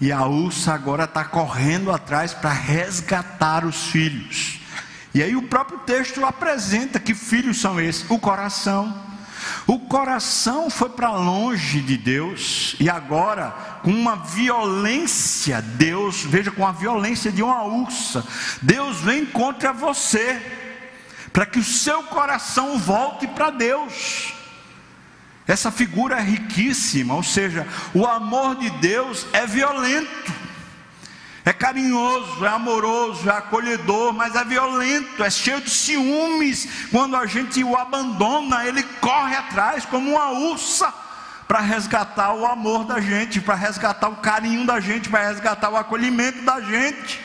e 0.00 0.10
a 0.10 0.24
ursa 0.24 0.72
agora 0.72 1.04
está 1.04 1.24
correndo 1.24 1.92
atrás 1.92 2.32
para 2.32 2.52
resgatar 2.52 3.64
os 3.64 3.88
filhos. 3.88 4.60
E 5.12 5.22
aí 5.22 5.34
o 5.36 5.42
próprio 5.42 5.78
texto 5.80 6.24
apresenta 6.24 7.00
que 7.00 7.14
filhos 7.14 7.60
são 7.60 7.80
esses: 7.80 8.08
o 8.08 8.18
coração. 8.18 9.09
O 9.66 9.78
coração 9.78 10.68
foi 10.70 10.90
para 10.90 11.12
longe 11.12 11.80
de 11.80 11.96
Deus 11.96 12.74
e 12.80 12.88
agora, 12.88 13.50
com 13.82 13.90
uma 13.90 14.16
violência, 14.16 15.60
Deus, 15.60 16.22
veja, 16.22 16.50
com 16.50 16.66
a 16.66 16.72
violência 16.72 17.30
de 17.30 17.42
uma 17.42 17.62
ursa, 17.62 18.24
Deus 18.60 19.00
vem 19.00 19.24
contra 19.24 19.72
você, 19.72 20.40
para 21.32 21.46
que 21.46 21.58
o 21.58 21.64
seu 21.64 22.02
coração 22.04 22.78
volte 22.78 23.26
para 23.26 23.50
Deus. 23.50 24.32
Essa 25.46 25.70
figura 25.70 26.18
é 26.18 26.22
riquíssima, 26.22 27.14
ou 27.14 27.22
seja, 27.22 27.66
o 27.92 28.06
amor 28.06 28.56
de 28.56 28.70
Deus 28.70 29.26
é 29.32 29.46
violento, 29.46 30.32
é 31.44 31.52
carinhoso, 31.52 32.44
é 32.44 32.48
amoroso, 32.48 33.28
é 33.28 33.32
acolhedor, 33.32 34.12
mas 34.12 34.34
é 34.36 34.44
violento, 34.44 35.24
é 35.24 35.30
cheio 35.30 35.60
de 35.60 35.70
ciúmes. 35.70 36.68
Quando 36.90 37.16
a 37.16 37.24
gente 37.26 37.64
o 37.64 37.76
abandona, 37.76 38.66
ele 38.66 38.82
corre 39.00 39.34
atrás 39.34 39.86
como 39.86 40.10
uma 40.10 40.30
ursa 40.30 40.92
para 41.48 41.60
resgatar 41.60 42.34
o 42.34 42.46
amor 42.46 42.84
da 42.84 43.00
gente, 43.00 43.40
para 43.40 43.54
resgatar 43.54 44.08
o 44.08 44.16
carinho 44.16 44.66
da 44.66 44.78
gente, 44.80 45.08
para 45.08 45.26
resgatar 45.26 45.70
o 45.70 45.76
acolhimento 45.76 46.42
da 46.42 46.60
gente. 46.60 47.20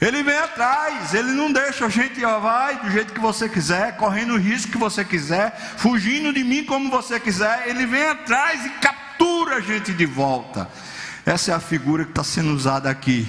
Ele 0.00 0.22
vem 0.22 0.38
atrás, 0.38 1.12
ele 1.12 1.32
não 1.32 1.52
deixa 1.52 1.84
a 1.84 1.88
gente, 1.90 2.24
ó, 2.24 2.40
vai 2.40 2.76
do 2.76 2.90
jeito 2.90 3.12
que 3.12 3.20
você 3.20 3.50
quiser, 3.50 3.98
correndo 3.98 4.32
o 4.32 4.38
risco 4.38 4.72
que 4.72 4.78
você 4.78 5.04
quiser, 5.04 5.54
fugindo 5.76 6.32
de 6.32 6.42
mim 6.42 6.64
como 6.64 6.90
você 6.90 7.20
quiser. 7.20 7.68
Ele 7.68 7.84
vem 7.84 8.04
atrás 8.04 8.64
e 8.64 8.70
captura 8.70 9.56
a 9.56 9.60
gente 9.60 9.92
de 9.92 10.06
volta. 10.06 10.70
Essa 11.24 11.52
é 11.52 11.54
a 11.54 11.60
figura 11.60 12.04
que 12.04 12.10
está 12.10 12.24
sendo 12.24 12.52
usada 12.52 12.88
aqui. 12.90 13.28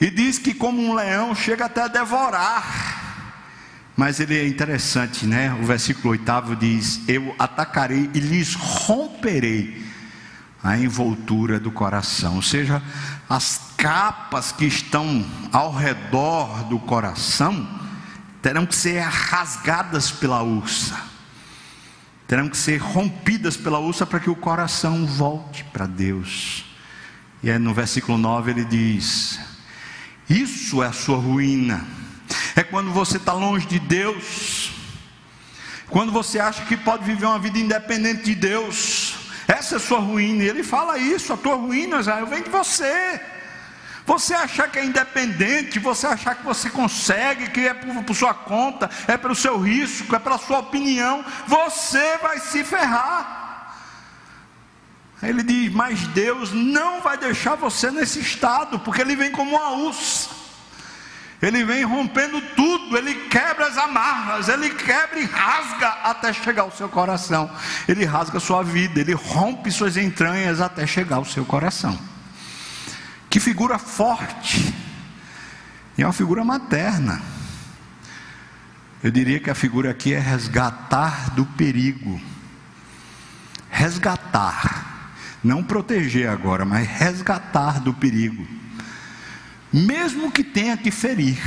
E 0.00 0.10
diz 0.10 0.38
que, 0.38 0.52
como 0.52 0.82
um 0.82 0.94
leão, 0.94 1.34
chega 1.34 1.66
até 1.66 1.82
a 1.82 1.88
devorar. 1.88 2.96
Mas 3.96 4.20
ele 4.20 4.36
é 4.36 4.46
interessante, 4.46 5.26
né? 5.26 5.56
O 5.60 5.64
versículo 5.64 6.10
8 6.10 6.56
diz: 6.56 7.00
Eu 7.08 7.34
atacarei 7.38 8.10
e 8.12 8.20
lhes 8.20 8.54
romperei 8.54 9.86
a 10.62 10.76
envoltura 10.76 11.58
do 11.58 11.70
coração. 11.70 12.36
Ou 12.36 12.42
seja, 12.42 12.82
as 13.28 13.60
capas 13.76 14.52
que 14.52 14.66
estão 14.66 15.24
ao 15.52 15.72
redor 15.72 16.64
do 16.64 16.78
coração 16.78 17.66
terão 18.42 18.66
que 18.66 18.74
ser 18.74 19.00
rasgadas 19.00 20.10
pela 20.10 20.42
ursa, 20.42 20.94
terão 22.26 22.48
que 22.48 22.56
ser 22.56 22.78
rompidas 22.78 23.56
pela 23.56 23.78
ursa 23.78 24.04
para 24.04 24.20
que 24.20 24.30
o 24.30 24.36
coração 24.36 25.06
volte 25.06 25.64
para 25.64 25.86
Deus. 25.86 26.64
E 27.42 27.50
aí 27.50 27.58
no 27.58 27.72
versículo 27.72 28.18
9 28.18 28.50
ele 28.50 28.64
diz: 28.64 29.38
Isso 30.28 30.82
é 30.82 30.86
a 30.86 30.92
sua 30.92 31.16
ruína. 31.16 31.84
É 32.56 32.62
quando 32.62 32.90
você 32.90 33.18
está 33.18 33.32
longe 33.32 33.66
de 33.66 33.78
Deus. 33.78 34.72
Quando 35.88 36.10
você 36.10 36.40
acha 36.40 36.64
que 36.64 36.76
pode 36.76 37.04
viver 37.04 37.26
uma 37.26 37.38
vida 37.38 37.58
independente 37.58 38.24
de 38.24 38.34
Deus. 38.34 39.14
Essa 39.46 39.76
é 39.76 39.78
a 39.78 39.80
sua 39.80 40.00
ruína. 40.00 40.42
E 40.42 40.48
ele 40.48 40.62
fala 40.62 40.98
isso: 40.98 41.32
a 41.32 41.36
tua 41.36 41.54
ruína, 41.54 42.00
Israel, 42.00 42.26
vem 42.26 42.42
de 42.42 42.50
você. 42.50 43.20
Você 44.06 44.32
achar 44.34 44.70
que 44.70 44.78
é 44.78 44.84
independente, 44.84 45.80
você 45.80 46.06
achar 46.06 46.36
que 46.36 46.44
você 46.44 46.70
consegue, 46.70 47.50
que 47.50 47.66
é 47.66 47.74
por, 47.74 48.04
por, 48.04 48.14
sua 48.14 48.32
conta, 48.32 48.88
é 49.08 49.16
pelo 49.16 49.34
seu 49.34 49.58
risco, 49.58 50.14
é 50.14 50.18
pela 50.20 50.38
sua 50.38 50.60
opinião, 50.60 51.24
você 51.48 52.16
vai 52.18 52.38
se 52.38 52.62
ferrar. 52.62 53.74
Ele 55.20 55.42
diz: 55.42 55.72
Mas 55.72 56.06
Deus 56.08 56.52
não 56.52 57.00
vai 57.00 57.18
deixar 57.18 57.56
você 57.56 57.90
nesse 57.90 58.20
estado, 58.20 58.78
porque 58.78 59.00
Ele 59.00 59.16
vem 59.16 59.32
como 59.32 59.56
uma 59.56 59.70
ursa. 59.72 60.30
Ele 61.42 61.64
vem 61.64 61.82
rompendo 61.82 62.40
tudo, 62.40 62.96
ele 62.96 63.14
quebra 63.28 63.66
as 63.66 63.76
amarras, 63.76 64.48
ele 64.48 64.70
quebra 64.70 65.20
e 65.20 65.24
rasga 65.26 65.88
até 66.02 66.32
chegar 66.32 66.62
ao 66.62 66.72
seu 66.72 66.88
coração. 66.88 67.50
Ele 67.86 68.06
rasga 68.06 68.40
sua 68.40 68.62
vida, 68.62 69.00
ele 69.00 69.12
rompe 69.12 69.70
suas 69.70 69.98
entranhas 69.98 70.62
até 70.62 70.86
chegar 70.86 71.16
ao 71.16 71.26
seu 71.26 71.44
coração. 71.44 72.15
Que 73.36 73.40
figura 73.40 73.78
forte! 73.78 74.74
E 75.98 76.02
é 76.02 76.06
uma 76.06 76.12
figura 76.14 76.42
materna. 76.42 77.20
Eu 79.02 79.10
diria 79.10 79.38
que 79.38 79.50
a 79.50 79.54
figura 79.54 79.90
aqui 79.90 80.14
é 80.14 80.18
resgatar 80.18 81.34
do 81.34 81.44
perigo. 81.44 82.18
Resgatar 83.68 85.12
não 85.44 85.62
proteger 85.62 86.30
agora, 86.30 86.64
mas 86.64 86.88
resgatar 86.88 87.78
do 87.78 87.92
perigo. 87.92 88.48
Mesmo 89.70 90.32
que 90.32 90.42
tenha 90.42 90.74
que 90.74 90.90
ferir, 90.90 91.38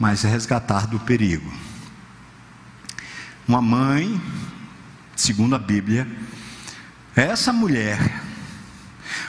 mas 0.00 0.24
resgatar 0.24 0.88
do 0.88 0.98
perigo. 0.98 1.48
Uma 3.46 3.62
mãe, 3.62 4.20
segundo 5.14 5.54
a 5.54 5.60
Bíblia, 5.60 6.08
essa 7.14 7.52
mulher, 7.52 8.17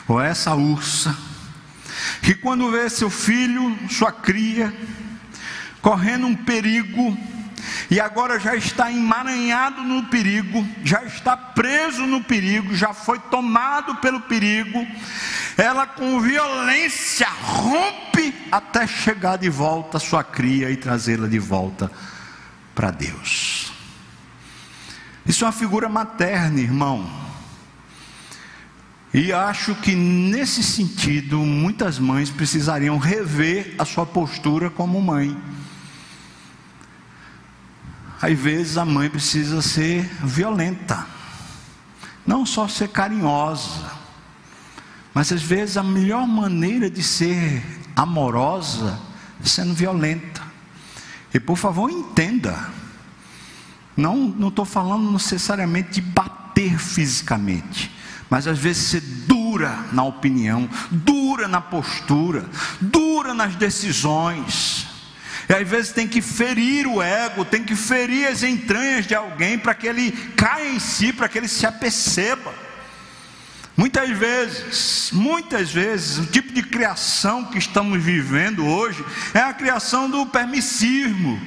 ou 0.09 0.19
essa 0.19 0.55
ursa, 0.55 1.15
que 2.23 2.33
quando 2.33 2.71
vê 2.71 2.89
seu 2.89 3.11
filho, 3.11 3.77
sua 3.89 4.11
cria, 4.11 4.73
correndo 5.81 6.25
um 6.25 6.35
perigo, 6.35 7.15
e 7.91 7.99
agora 7.99 8.39
já 8.39 8.55
está 8.55 8.91
emaranhado 8.91 9.83
no 9.83 10.05
perigo, 10.05 10.67
já 10.83 11.03
está 11.03 11.37
preso 11.37 12.07
no 12.07 12.23
perigo, 12.23 12.75
já 12.75 12.93
foi 12.93 13.19
tomado 13.19 13.95
pelo 13.97 14.21
perigo. 14.21 14.85
Ela 15.55 15.85
com 15.85 16.19
violência 16.19 17.27
rompe 17.29 18.33
até 18.51 18.87
chegar 18.87 19.37
de 19.37 19.49
volta 19.49 19.99
sua 19.99 20.23
cria 20.23 20.71
e 20.71 20.77
trazê-la 20.77 21.27
de 21.27 21.39
volta 21.39 21.91
para 22.73 22.91
Deus. 22.91 23.71
Isso 25.25 25.43
é 25.43 25.47
uma 25.47 25.53
figura 25.53 25.89
materna, 25.89 26.59
irmão. 26.59 27.28
E 29.13 29.33
acho 29.33 29.73
que 29.75 29.95
nesse 29.95 30.61
sentido, 30.61 31.39
muitas 31.39 31.97
mães 31.97 32.29
precisariam 32.29 32.97
rever 32.97 33.73
a 33.79 33.85
sua 33.85 34.05
postura 34.05 34.69
como 34.69 35.01
mãe. 35.01 35.35
Às 38.21 38.37
vezes 38.37 38.77
a 38.77 38.85
mãe 38.85 39.09
precisa 39.09 39.61
ser 39.61 40.03
violenta, 40.23 41.07
não 42.27 42.45
só 42.45 42.67
ser 42.67 42.89
carinhosa, 42.89 43.89
mas 45.13 45.31
às 45.31 45.41
vezes 45.41 45.77
a 45.77 45.83
melhor 45.83 46.27
maneira 46.27 46.89
de 46.89 47.01
ser 47.01 47.65
amorosa 47.95 48.99
é 49.43 49.47
sendo 49.47 49.73
violenta. 49.73 50.43
E 51.33 51.39
por 51.39 51.57
favor, 51.57 51.89
entenda, 51.89 52.69
não 53.95 54.49
estou 54.49 54.65
falando 54.65 55.11
necessariamente 55.11 55.93
de 55.93 56.01
bater 56.01 56.77
fisicamente, 56.77 57.91
mas 58.29 58.47
às 58.47 58.59
vezes 58.59 58.83
ser 58.83 59.01
dura 59.01 59.85
na 59.91 60.03
opinião, 60.03 60.69
dura 60.91 61.47
na 61.47 61.59
postura, 61.59 62.45
dura 62.79 63.33
nas 63.33 63.55
decisões. 63.55 64.87
E 65.49 65.53
às 65.53 65.67
vezes 65.67 65.91
tem 65.91 66.07
que 66.07 66.21
ferir 66.21 66.85
o 66.85 67.01
ego, 67.01 67.43
tem 67.43 67.63
que 67.63 67.75
ferir 67.75 68.27
as 68.27 68.43
entranhas 68.43 69.07
de 69.07 69.15
alguém 69.15 69.57
para 69.57 69.73
que 69.73 69.87
ele 69.87 70.11
caia 70.35 70.69
em 70.69 70.79
si, 70.79 71.11
para 71.11 71.27
que 71.27 71.39
ele 71.39 71.47
se 71.47 71.65
aperceba. 71.65 72.68
Muitas 73.79 74.09
vezes, 74.09 75.09
muitas 75.13 75.71
vezes, 75.71 76.17
o 76.17 76.25
tipo 76.25 76.51
de 76.51 76.61
criação 76.61 77.45
que 77.45 77.57
estamos 77.57 78.03
vivendo 78.03 78.67
hoje 78.67 79.05
é 79.33 79.39
a 79.39 79.53
criação 79.53 80.09
do 80.09 80.25
permissismo. 80.25 81.39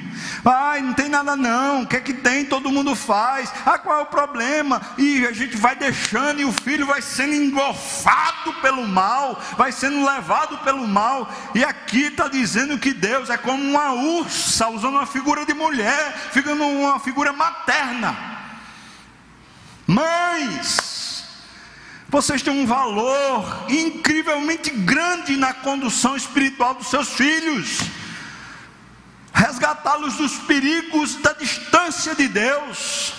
Ai, 0.43 0.81
não 0.81 0.93
tem 0.93 1.09
nada 1.09 1.35
não, 1.35 1.83
o 1.83 1.87
que 1.87 1.95
é 1.95 1.99
que 1.99 2.11
tem? 2.11 2.43
Todo 2.43 2.71
mundo 2.71 2.95
faz. 2.95 3.53
Ah, 3.63 3.77
qual 3.77 3.99
é 3.99 4.01
o 4.01 4.07
problema? 4.07 4.81
E 4.97 5.23
a 5.27 5.31
gente 5.31 5.55
vai 5.55 5.75
deixando 5.75 6.41
e 6.41 6.45
o 6.45 6.51
filho 6.51 6.87
vai 6.87 7.03
sendo 7.03 7.35
engolfado 7.35 8.51
pelo 8.63 8.87
mal, 8.87 9.39
vai 9.55 9.71
sendo 9.71 10.03
levado 10.03 10.57
pelo 10.63 10.87
mal. 10.87 11.31
E 11.53 11.63
aqui 11.63 12.05
está 12.05 12.27
dizendo 12.27 12.79
que 12.79 12.95
Deus 12.95 13.29
é 13.29 13.37
como 13.37 13.63
uma 13.63 13.93
ursa, 13.93 14.69
usando 14.69 14.95
uma 14.95 15.05
figura 15.05 15.45
de 15.45 15.53
mulher, 15.53 16.31
ficando 16.31 16.63
uma 16.65 16.99
figura 16.99 17.31
materna. 17.31 18.17
Mães, 19.85 20.92
vocês 22.13 22.43
têm 22.43 22.53
um 22.53 22.67
valor 22.67 23.65
incrivelmente 23.67 24.69
grande 24.69 25.35
na 25.35 25.51
condução 25.51 26.15
espiritual 26.15 26.75
dos 26.75 26.87
seus 26.87 27.09
filhos. 27.09 27.79
Resgatá-los 29.33 30.13
dos 30.17 30.37
perigos 30.37 31.15
da 31.15 31.33
distância 31.33 32.13
de 32.13 32.27
Deus. 32.27 33.15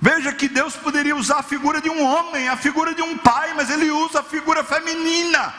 Veja 0.00 0.32
que 0.32 0.48
Deus 0.48 0.74
poderia 0.74 1.14
usar 1.14 1.40
a 1.40 1.42
figura 1.42 1.82
de 1.82 1.90
um 1.90 2.02
homem, 2.02 2.48
a 2.48 2.56
figura 2.56 2.94
de 2.94 3.02
um 3.02 3.18
pai, 3.18 3.52
mas 3.52 3.68
ele 3.68 3.90
usa 3.90 4.20
a 4.20 4.22
figura 4.22 4.64
feminina 4.64 5.52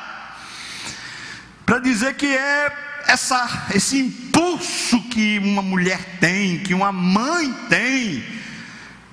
para 1.68 1.78
dizer 1.78 2.16
que 2.16 2.36
é 2.36 3.04
essa, 3.06 3.68
esse 3.76 4.00
impulso 4.00 5.00
que 5.10 5.38
uma 5.38 5.62
mulher 5.62 6.18
tem, 6.20 6.64
que 6.64 6.74
uma 6.74 6.92
mãe 6.92 7.54
tem, 7.70 8.26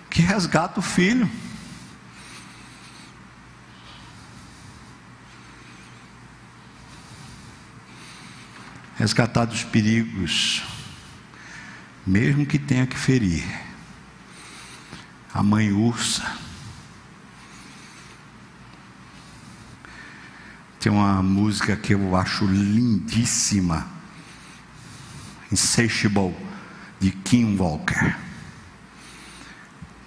que 0.08 0.22
resgata 0.22 0.80
o 0.80 0.82
filho. 0.82 1.30
Resgatar 9.05 9.45
dos 9.45 9.62
perigos, 9.62 10.62
mesmo 12.07 12.47
que 12.47 12.59
tenha 12.59 12.87
que 12.87 12.97
ferir. 12.97 13.45
A 15.35 15.43
mãe 15.43 15.71
ursa. 15.71 16.38
Tem 20.81 20.90
uma 20.90 21.23
música 21.23 21.77
que 21.77 21.93
eu 21.93 22.17
acho 22.17 22.47
lindíssima, 22.47 23.87
Insatiable, 25.53 26.35
de 26.99 27.11
Kim 27.11 27.59
Walker. 27.59 28.17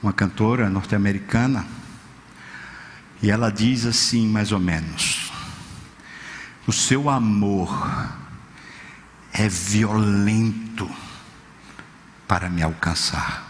Uma 0.02 0.12
cantora 0.12 0.72
norte-americana. 0.72 1.68
E 3.22 3.30
ela 3.30 3.52
diz 3.52 3.86
assim, 3.86 4.28
mais 4.28 4.52
ou 4.52 4.60
menos: 4.60 5.32
O 6.66 6.74
seu 6.74 7.12
amor 7.12 8.27
é 9.38 9.48
violento 9.48 10.90
para 12.28 12.50
me 12.50 12.64
alcançar. 12.64 13.48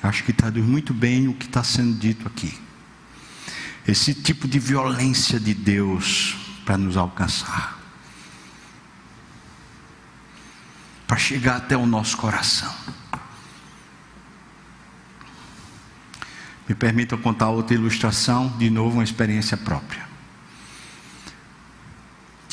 Acho 0.00 0.22
que 0.22 0.32
traduz 0.32 0.64
muito 0.64 0.94
bem 0.94 1.26
o 1.26 1.34
que 1.34 1.46
está 1.46 1.64
sendo 1.64 1.98
dito 1.98 2.26
aqui. 2.28 2.56
Esse 3.86 4.14
tipo 4.14 4.46
de 4.46 4.58
violência 4.58 5.40
de 5.40 5.52
Deus 5.52 6.36
para 6.64 6.78
nos 6.78 6.96
alcançar. 6.96 7.76
Para 11.06 11.16
chegar 11.16 11.56
até 11.56 11.76
o 11.76 11.86
nosso 11.86 12.16
coração. 12.16 12.72
Me 16.68 16.74
permita 16.74 17.16
contar 17.16 17.48
outra 17.48 17.74
ilustração, 17.74 18.56
de 18.58 18.70
novo 18.70 18.96
uma 18.96 19.04
experiência 19.04 19.56
própria 19.56 20.07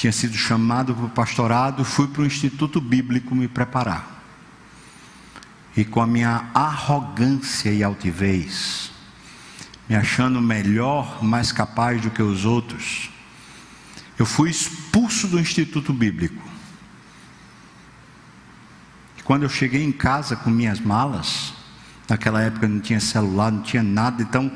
tinha 0.06 0.12
sido 0.12 0.38
chamado 0.38 0.94
para 0.94 1.06
o 1.06 1.10
pastorado, 1.10 1.84
fui 1.84 2.08
para 2.08 2.22
o 2.22 2.26
Instituto 2.28 2.80
Bíblico 2.80 3.34
me 3.34 3.48
preparar. 3.48 4.24
E 5.76 5.84
com 5.84 6.00
a 6.00 6.06
minha 6.06 6.48
arrogância 6.54 7.72
e 7.72 7.84
altivez, 7.84 8.92
me 9.90 9.96
achando 9.96 10.40
melhor, 10.40 11.24
mais 11.24 11.52
capaz 11.52 12.00
do 12.04 12.12
que 12.12 12.22
os 12.22 12.46
outros, 12.46 13.10
eu 14.20 14.28
fui 14.28 14.52
expulso 14.52 15.28
do 15.28 15.40
Instituto 15.40 15.92
Bíblico. 15.92 16.44
E 19.18 19.24
quando 19.24 19.42
eu 19.42 19.50
cheguei 19.50 19.84
em 19.84 19.92
casa 19.92 20.36
com 20.36 20.52
minhas 20.52 20.80
malas, 20.80 21.52
naquela 22.08 22.44
época 22.44 22.68
não 22.68 22.80
tinha 22.80 23.00
celular, 23.00 23.52
não 23.52 23.64
tinha 23.64 23.82
nada, 23.82 24.22
então 24.22 24.52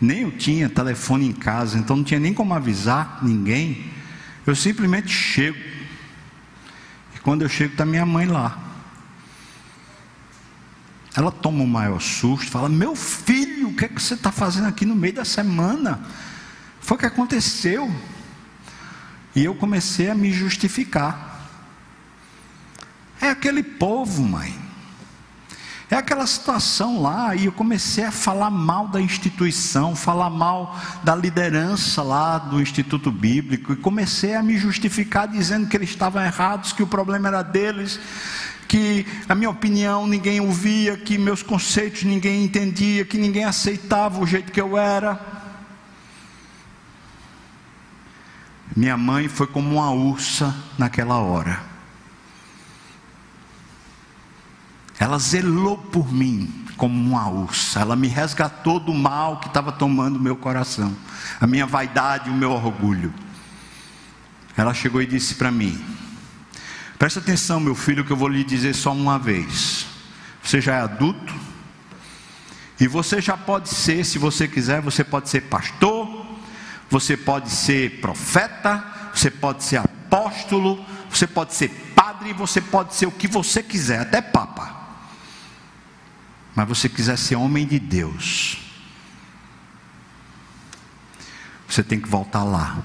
nem 0.00 0.20
eu 0.20 0.30
tinha 0.30 0.66
telefone 0.70 1.28
em 1.28 1.32
casa, 1.32 1.78
então 1.78 1.96
não 1.96 2.04
tinha 2.04 2.18
nem 2.18 2.32
como 2.32 2.54
avisar 2.54 3.18
ninguém. 3.22 3.92
Eu 4.46 4.54
simplesmente 4.54 5.08
chego. 5.08 5.58
E 7.14 7.18
quando 7.20 7.42
eu 7.42 7.48
chego, 7.48 7.72
está 7.72 7.84
minha 7.84 8.04
mãe 8.04 8.26
lá. 8.26 8.58
Ela 11.16 11.30
toma 11.30 11.62
o 11.62 11.66
maior 11.66 12.00
susto, 12.00 12.50
fala: 12.50 12.68
Meu 12.68 12.96
filho, 12.96 13.68
o 13.68 13.74
que, 13.74 13.84
é 13.84 13.88
que 13.88 14.02
você 14.02 14.14
está 14.14 14.32
fazendo 14.32 14.66
aqui 14.66 14.84
no 14.84 14.94
meio 14.94 15.14
da 15.14 15.24
semana? 15.24 16.04
Foi 16.80 16.96
o 16.96 17.00
que 17.00 17.06
aconteceu. 17.06 17.90
E 19.34 19.44
eu 19.44 19.54
comecei 19.54 20.10
a 20.10 20.14
me 20.14 20.32
justificar. 20.32 21.48
É 23.20 23.30
aquele 23.30 23.62
povo, 23.62 24.22
mãe. 24.22 24.63
É 25.90 25.96
aquela 25.96 26.26
situação 26.26 27.02
lá, 27.02 27.34
e 27.36 27.44
eu 27.44 27.52
comecei 27.52 28.04
a 28.04 28.10
falar 28.10 28.50
mal 28.50 28.88
da 28.88 29.00
instituição, 29.00 29.94
falar 29.94 30.30
mal 30.30 30.78
da 31.02 31.14
liderança 31.14 32.02
lá 32.02 32.38
do 32.38 32.60
Instituto 32.60 33.12
Bíblico, 33.12 33.72
e 33.72 33.76
comecei 33.76 34.34
a 34.34 34.42
me 34.42 34.56
justificar 34.56 35.28
dizendo 35.28 35.68
que 35.68 35.76
eles 35.76 35.90
estavam 35.90 36.24
errados, 36.24 36.72
que 36.72 36.82
o 36.82 36.86
problema 36.86 37.28
era 37.28 37.42
deles, 37.42 38.00
que 38.66 39.06
a 39.28 39.34
minha 39.34 39.50
opinião 39.50 40.06
ninguém 40.06 40.40
ouvia, 40.40 40.96
que 40.96 41.18
meus 41.18 41.42
conceitos 41.42 42.02
ninguém 42.02 42.44
entendia, 42.44 43.04
que 43.04 43.18
ninguém 43.18 43.44
aceitava 43.44 44.20
o 44.20 44.26
jeito 44.26 44.50
que 44.50 44.60
eu 44.60 44.78
era. 44.78 45.20
Minha 48.74 48.96
mãe 48.96 49.28
foi 49.28 49.46
como 49.46 49.70
uma 49.70 49.90
ursa 49.90 50.52
naquela 50.78 51.18
hora. 51.18 51.73
Ela 54.98 55.18
zelou 55.18 55.76
por 55.76 56.12
mim 56.12 56.64
como 56.76 56.94
uma 56.94 57.28
ursa. 57.28 57.80
Ela 57.80 57.96
me 57.96 58.08
resgatou 58.08 58.78
do 58.78 58.94
mal 58.94 59.38
que 59.40 59.48
estava 59.48 59.72
tomando 59.72 60.20
meu 60.20 60.36
coração, 60.36 60.94
a 61.40 61.46
minha 61.46 61.66
vaidade, 61.66 62.30
o 62.30 62.34
meu 62.34 62.52
orgulho. 62.52 63.12
Ela 64.56 64.72
chegou 64.72 65.02
e 65.02 65.06
disse 65.06 65.34
para 65.34 65.50
mim: 65.50 65.82
Presta 66.98 67.20
atenção, 67.20 67.58
meu 67.58 67.74
filho, 67.74 68.04
que 68.04 68.12
eu 68.12 68.16
vou 68.16 68.28
lhe 68.28 68.44
dizer 68.44 68.74
só 68.74 68.92
uma 68.92 69.18
vez. 69.18 69.86
Você 70.42 70.60
já 70.60 70.76
é 70.76 70.80
adulto 70.80 71.34
e 72.78 72.86
você 72.86 73.20
já 73.20 73.36
pode 73.36 73.68
ser, 73.68 74.04
se 74.04 74.18
você 74.18 74.46
quiser, 74.46 74.80
você 74.80 75.02
pode 75.02 75.28
ser 75.28 75.42
pastor, 75.42 76.26
você 76.90 77.16
pode 77.16 77.50
ser 77.50 78.00
profeta, 78.00 78.84
você 79.12 79.30
pode 79.30 79.64
ser 79.64 79.78
apóstolo, 79.78 80.84
você 81.10 81.26
pode 81.26 81.54
ser 81.54 81.70
padre, 81.96 82.32
você 82.32 82.60
pode 82.60 82.94
ser 82.94 83.06
o 83.06 83.12
que 83.12 83.26
você 83.26 83.62
quiser, 83.62 84.00
até 84.00 84.20
papa 84.20 84.83
mas 86.54 86.68
você 86.68 86.88
quiser 86.88 87.18
ser 87.18 87.36
homem 87.36 87.66
de 87.66 87.78
Deus, 87.78 88.58
você 91.66 91.82
tem 91.82 92.00
que 92.00 92.08
voltar 92.08 92.44
lá. 92.44 92.82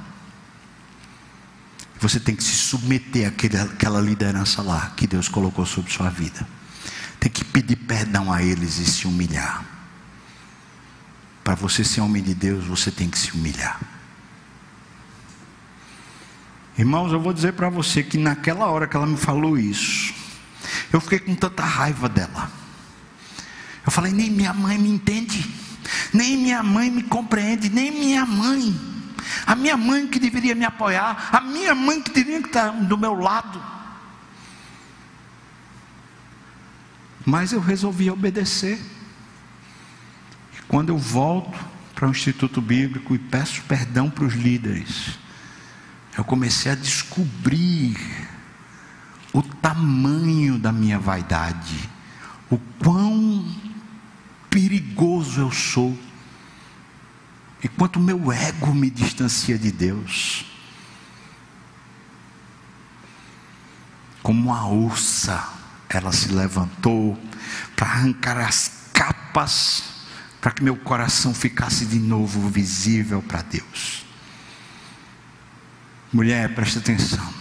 Você 2.00 2.20
tem 2.20 2.36
que 2.36 2.44
se 2.44 2.56
submeter 2.56 3.28
àquela 3.28 4.00
liderança 4.00 4.62
lá 4.62 4.94
que 4.96 5.06
Deus 5.06 5.28
colocou 5.28 5.66
sobre 5.66 5.92
sua 5.92 6.10
vida. 6.10 6.48
Tem 7.20 7.30
que 7.30 7.44
pedir 7.44 7.76
perdão 7.76 8.32
a 8.32 8.42
eles 8.42 8.78
e 8.78 8.86
se 8.86 9.06
humilhar. 9.06 9.66
Para 11.44 11.56
você 11.56 11.84
ser 11.84 12.02
homem 12.02 12.24
de 12.24 12.34
Deus, 12.34 12.66
você 12.66 12.90
tem 12.90 13.10
que 13.10 13.20
se 13.20 13.34
humilhar. 13.34 13.80
Irmãos, 16.78 17.12
eu 17.12 17.20
vou 17.20 17.34
dizer 17.34 17.54
para 17.54 17.70
você 17.70 18.02
que 18.02 18.18
naquela 18.18 18.68
hora 18.68 18.88
que 18.88 18.96
ela 18.96 19.06
me 19.06 19.18
falou 19.18 19.58
isso, 19.58 20.14
eu 20.94 21.02
fiquei 21.02 21.20
com 21.20 21.36
tanta 21.36 21.64
raiva 21.64 22.08
dela. 22.08 22.59
Eu 23.90 23.92
falei, 23.92 24.12
nem 24.12 24.30
minha 24.30 24.54
mãe 24.54 24.78
me 24.78 24.88
entende, 24.88 25.52
nem 26.14 26.38
minha 26.38 26.62
mãe 26.62 26.92
me 26.92 27.02
compreende, 27.02 27.72
nem 27.72 27.90
minha 27.90 28.24
mãe. 28.24 28.80
A 29.48 29.56
minha 29.56 29.76
mãe 29.76 30.06
que 30.06 30.20
deveria 30.20 30.54
me 30.54 30.64
apoiar, 30.64 31.30
a 31.32 31.42
minha 31.42 31.74
mãe 31.74 32.00
que 32.00 32.12
que 32.12 32.22
estar 32.22 32.70
do 32.70 32.96
meu 32.96 33.16
lado. 33.16 33.60
Mas 37.26 37.52
eu 37.52 37.60
resolvi 37.60 38.12
obedecer. 38.12 38.80
E 40.56 40.62
quando 40.68 40.90
eu 40.90 40.98
volto 41.00 41.58
para 41.96 42.08
o 42.08 42.12
Instituto 42.12 42.62
Bíblico 42.62 43.16
e 43.16 43.18
peço 43.18 43.64
perdão 43.64 44.08
para 44.08 44.26
os 44.26 44.36
líderes, 44.36 45.18
eu 46.16 46.24
comecei 46.24 46.72
a 46.72 46.76
descobrir 46.76 47.98
o 49.34 49.42
tamanho 49.42 50.60
da 50.60 50.72
minha 50.72 51.00
vaidade, 51.00 51.90
o 52.52 52.60
quão 52.78 53.69
perigoso 54.50 55.42
eu 55.42 55.52
sou. 55.52 55.98
E 57.64 57.68
quanto 57.68 58.00
meu 58.00 58.32
ego 58.32 58.74
me 58.74 58.90
distancia 58.90 59.58
de 59.58 59.72
Deus. 59.72 60.46
Como 64.22 64.50
uma 64.50 64.68
ursa, 64.68 65.48
ela 65.90 66.12
se 66.12 66.30
levantou 66.30 67.18
para 67.76 67.88
arrancar 67.88 68.38
as 68.38 68.90
capas, 68.94 69.84
para 70.40 70.52
que 70.52 70.64
meu 70.64 70.76
coração 70.76 71.34
ficasse 71.34 71.86
de 71.86 72.00
novo 72.00 72.48
visível 72.50 73.22
para 73.22 73.42
Deus. 73.42 74.06
Mulher, 76.12 76.54
preste 76.56 76.80
atenção. 76.80 77.40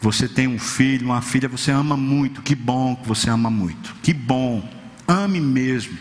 Você 0.00 0.28
tem 0.28 0.46
um 0.46 0.58
filho, 0.58 1.06
uma 1.06 1.22
filha, 1.22 1.48
você 1.48 1.70
ama 1.70 1.96
muito. 1.96 2.42
Que 2.42 2.54
bom 2.54 2.94
que 2.94 3.08
você 3.08 3.30
ama 3.30 3.50
muito. 3.50 3.94
Que 4.02 4.12
bom. 4.12 4.68
Ame 5.06 5.40
mesmo. 5.40 5.96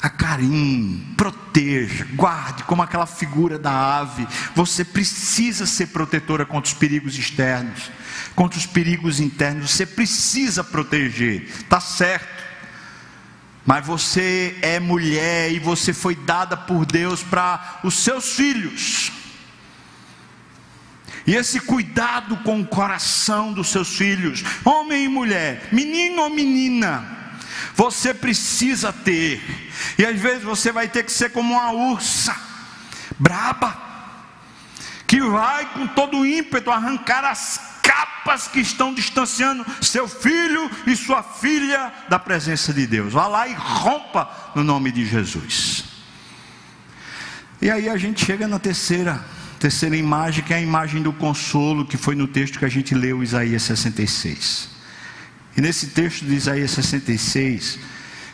Acarinhe, 0.00 1.14
proteja, 1.16 2.06
guarde 2.14 2.64
como 2.64 2.82
aquela 2.82 3.06
figura 3.06 3.56
da 3.56 4.00
ave. 4.00 4.26
Você 4.54 4.84
precisa 4.84 5.64
ser 5.64 5.88
protetora 5.88 6.44
contra 6.44 6.72
os 6.72 6.74
perigos 6.74 7.16
externos, 7.16 7.90
contra 8.34 8.58
os 8.58 8.66
perigos 8.66 9.20
internos. 9.20 9.70
Você 9.70 9.86
precisa 9.86 10.64
proteger, 10.64 11.48
tá 11.68 11.78
certo. 11.78 12.42
Mas 13.64 13.86
você 13.86 14.58
é 14.60 14.80
mulher 14.80 15.52
e 15.52 15.60
você 15.60 15.92
foi 15.92 16.16
dada 16.16 16.56
por 16.56 16.84
Deus 16.84 17.22
para 17.22 17.78
os 17.84 17.94
seus 17.94 18.32
filhos. 18.32 19.12
E 21.24 21.36
esse 21.36 21.60
cuidado 21.60 22.38
com 22.38 22.60
o 22.60 22.66
coração 22.66 23.52
dos 23.52 23.68
seus 23.68 23.96
filhos, 23.96 24.42
homem 24.64 25.04
e 25.04 25.08
mulher, 25.08 25.68
menino 25.70 26.22
ou 26.22 26.30
menina, 26.30 27.21
você 27.74 28.12
precisa 28.12 28.92
ter. 28.92 29.40
E 29.98 30.04
às 30.04 30.18
vezes 30.18 30.42
você 30.42 30.70
vai 30.72 30.88
ter 30.88 31.04
que 31.04 31.12
ser 31.12 31.30
como 31.30 31.54
uma 31.54 31.72
ursa, 31.72 32.36
braba, 33.18 33.80
que 35.06 35.20
vai 35.20 35.66
com 35.72 35.86
todo 35.86 36.24
ímpeto 36.24 36.70
arrancar 36.70 37.24
as 37.24 37.60
capas 37.82 38.48
que 38.48 38.60
estão 38.60 38.94
distanciando 38.94 39.66
seu 39.80 40.08
filho 40.08 40.70
e 40.86 40.96
sua 40.96 41.22
filha 41.22 41.92
da 42.08 42.18
presença 42.18 42.72
de 42.72 42.86
Deus. 42.86 43.12
Vá 43.12 43.26
lá 43.26 43.48
e 43.48 43.54
rompa 43.54 44.30
no 44.54 44.62
nome 44.62 44.92
de 44.92 45.04
Jesus. 45.04 45.84
E 47.60 47.70
aí 47.70 47.88
a 47.88 47.96
gente 47.96 48.24
chega 48.24 48.48
na 48.48 48.58
terceira, 48.58 49.24
terceira 49.58 49.96
imagem, 49.96 50.42
que 50.42 50.52
é 50.52 50.56
a 50.56 50.60
imagem 50.60 51.02
do 51.02 51.12
consolo, 51.12 51.84
que 51.84 51.96
foi 51.96 52.14
no 52.14 52.26
texto 52.26 52.58
que 52.58 52.64
a 52.64 52.68
gente 52.68 52.94
leu, 52.94 53.22
Isaías 53.22 53.62
66. 53.62 54.71
E 55.56 55.60
nesse 55.60 55.88
texto 55.88 56.24
de 56.24 56.34
Isaías 56.34 56.70
66, 56.70 57.78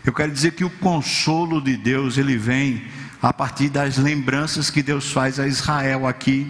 eu 0.04 0.12
quero 0.12 0.30
dizer 0.30 0.52
que 0.52 0.64
o 0.64 0.70
consolo 0.70 1.60
de 1.60 1.76
Deus, 1.76 2.16
ele 2.16 2.36
vem 2.36 2.86
a 3.20 3.32
partir 3.32 3.68
das 3.68 3.96
lembranças 3.96 4.70
que 4.70 4.82
Deus 4.82 5.10
faz 5.10 5.40
a 5.40 5.46
Israel 5.46 6.06
aqui, 6.06 6.46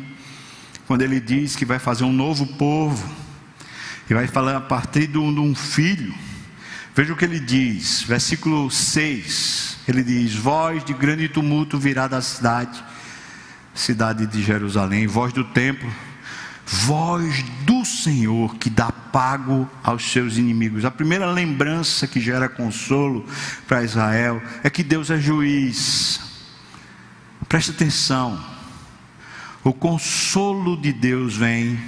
quando 0.86 1.02
ele 1.02 1.20
diz 1.20 1.56
que 1.56 1.64
vai 1.64 1.78
fazer 1.78 2.04
um 2.04 2.12
novo 2.12 2.46
povo, 2.46 3.08
e 4.10 4.14
vai 4.14 4.26
falar 4.26 4.56
a 4.56 4.60
partir 4.60 5.06
de 5.06 5.18
um, 5.18 5.54
filho. 5.54 6.14
Veja 6.94 7.12
o 7.12 7.16
que 7.16 7.24
ele 7.24 7.40
diz, 7.40 8.02
versículo 8.02 8.70
6, 8.70 9.78
ele 9.88 10.02
diz: 10.02 10.34
Voz 10.34 10.84
de 10.84 10.92
grande 10.92 11.28
tumulto 11.28 11.78
virá 11.78 12.08
da 12.08 12.20
cidade, 12.20 12.82
cidade 13.74 14.26
de 14.26 14.42
Jerusalém, 14.42 15.06
voz 15.06 15.32
do 15.32 15.44
templo 15.44 15.90
voz 16.70 17.42
do 17.64 17.82
Senhor 17.82 18.56
que 18.56 18.68
dá 18.68 18.92
pago 18.92 19.68
aos 19.82 20.12
seus 20.12 20.36
inimigos. 20.36 20.84
A 20.84 20.90
primeira 20.90 21.24
lembrança 21.24 22.06
que 22.06 22.20
gera 22.20 22.46
consolo 22.46 23.24
para 23.66 23.82
Israel 23.82 24.42
é 24.62 24.68
que 24.68 24.82
Deus 24.82 25.10
é 25.10 25.18
juiz. 25.18 26.20
Preste 27.48 27.70
atenção. 27.70 28.38
O 29.64 29.72
consolo 29.72 30.76
de 30.76 30.92
Deus 30.92 31.34
vem 31.36 31.78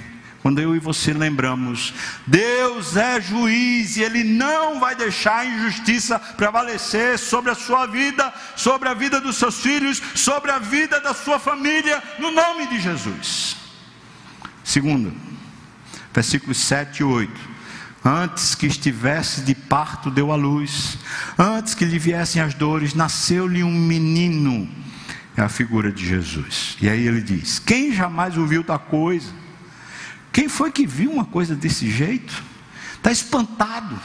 quando 0.41 0.59
eu 0.59 0.75
e 0.75 0.79
você 0.79 1.13
lembramos, 1.13 1.93
Deus 2.25 2.97
é 2.97 3.21
juiz 3.21 3.95
e 3.97 4.01
Ele 4.01 4.23
não 4.23 4.79
vai 4.79 4.95
deixar 4.95 5.41
a 5.41 5.45
injustiça 5.45 6.17
prevalecer 6.17 7.19
sobre 7.19 7.51
a 7.51 7.55
sua 7.55 7.85
vida, 7.85 8.33
sobre 8.55 8.89
a 8.89 8.95
vida 8.95 9.21
dos 9.21 9.35
seus 9.35 9.59
filhos, 9.61 10.01
sobre 10.15 10.49
a 10.49 10.57
vida 10.57 10.99
da 10.99 11.13
sua 11.13 11.37
família, 11.37 12.01
no 12.17 12.31
nome 12.31 12.65
de 12.65 12.79
Jesus. 12.79 13.60
Segundo, 14.71 15.11
versículos 16.13 16.57
7 16.59 16.99
e 16.99 17.03
8. 17.03 17.29
Antes 18.05 18.55
que 18.55 18.65
estivesse 18.65 19.41
de 19.41 19.53
parto, 19.53 20.09
deu 20.09 20.31
à 20.31 20.37
luz. 20.37 20.97
Antes 21.37 21.75
que 21.75 21.83
lhe 21.83 21.99
viessem 21.99 22.41
as 22.41 22.53
dores, 22.53 22.93
nasceu-lhe 22.93 23.65
um 23.65 23.73
menino. 23.73 24.69
É 25.35 25.41
a 25.41 25.49
figura 25.49 25.91
de 25.91 26.07
Jesus. 26.07 26.77
E 26.81 26.87
aí 26.87 27.05
ele 27.05 27.21
diz: 27.21 27.59
Quem 27.59 27.93
jamais 27.93 28.37
ouviu 28.37 28.63
tal 28.63 28.79
coisa? 28.79 29.29
Quem 30.31 30.47
foi 30.47 30.71
que 30.71 30.87
viu 30.87 31.11
uma 31.11 31.25
coisa 31.25 31.53
desse 31.53 31.91
jeito? 31.91 32.41
Está 32.95 33.11
espantado. 33.11 33.99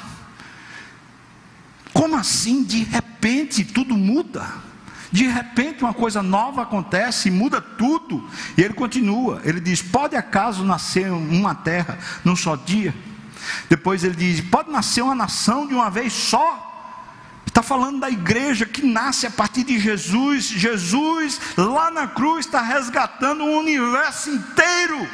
Como 1.93 2.17
assim? 2.17 2.65
De 2.65 2.83
repente 2.83 3.65
tudo 3.65 3.97
muda. 3.97 4.45
De 5.13 5.27
repente 5.27 5.85
uma 5.85 5.95
coisa 5.95 6.23
nova 6.23 6.63
acontece 6.63 7.29
e 7.29 7.31
muda 7.31 7.61
tudo. 7.61 8.29
E 8.57 8.63
ele 8.63 8.75
continua. 8.75 9.41
Ele 9.45 9.61
diz: 9.61 9.83
Pode 9.83 10.17
acaso 10.17 10.65
nascer 10.65 11.11
uma 11.11 11.55
terra 11.55 11.99
num 12.25 12.37
só 12.37 12.57
dia? 12.57 12.95
Depois 13.69 14.05
ele 14.05 14.15
diz: 14.15 14.41
pode 14.41 14.71
nascer 14.71 15.03
uma 15.03 15.15
nação 15.15 15.67
de 15.67 15.75
uma 15.75 15.91
vez 15.91 16.13
só. 16.13 16.65
Está 17.47 17.63
falando 17.63 18.01
da 18.01 18.11
igreja 18.11 18.67
que 18.67 18.85
nasce 18.85 19.27
a 19.27 19.31
partir 19.31 19.65
de 19.65 19.79
Jesus. 19.79 20.45
Jesus, 20.45 21.41
lá 21.57 21.91
na 21.91 22.07
cruz, 22.07 22.45
está 22.45 22.61
resgatando 22.61 23.45
o 23.45 23.59
universo 23.59 24.31
inteiro. 24.31 25.09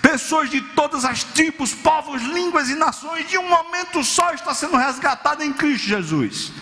Pessoas 0.00 0.48
de 0.48 0.60
todas 0.60 1.04
as 1.04 1.22
tribos, 1.22 1.74
povos, 1.74 2.22
línguas 2.22 2.70
e 2.70 2.74
nações, 2.74 3.28
de 3.28 3.36
um 3.36 3.48
momento 3.48 4.02
só, 4.02 4.32
está 4.32 4.54
sendo 4.54 4.76
resgatada 4.76 5.44
em 5.44 5.52
Cristo 5.52 5.86
Jesus. 5.86 6.52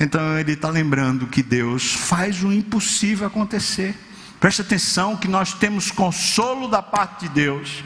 Então 0.00 0.38
ele 0.38 0.52
está 0.52 0.70
lembrando 0.70 1.26
que 1.26 1.42
Deus 1.42 1.92
faz 1.92 2.42
o 2.42 2.50
impossível 2.50 3.26
acontecer. 3.26 3.94
Preste 4.40 4.62
atenção 4.62 5.18
que 5.18 5.28
nós 5.28 5.52
temos 5.52 5.90
consolo 5.90 6.66
da 6.66 6.80
parte 6.80 7.28
de 7.28 7.28
Deus. 7.28 7.84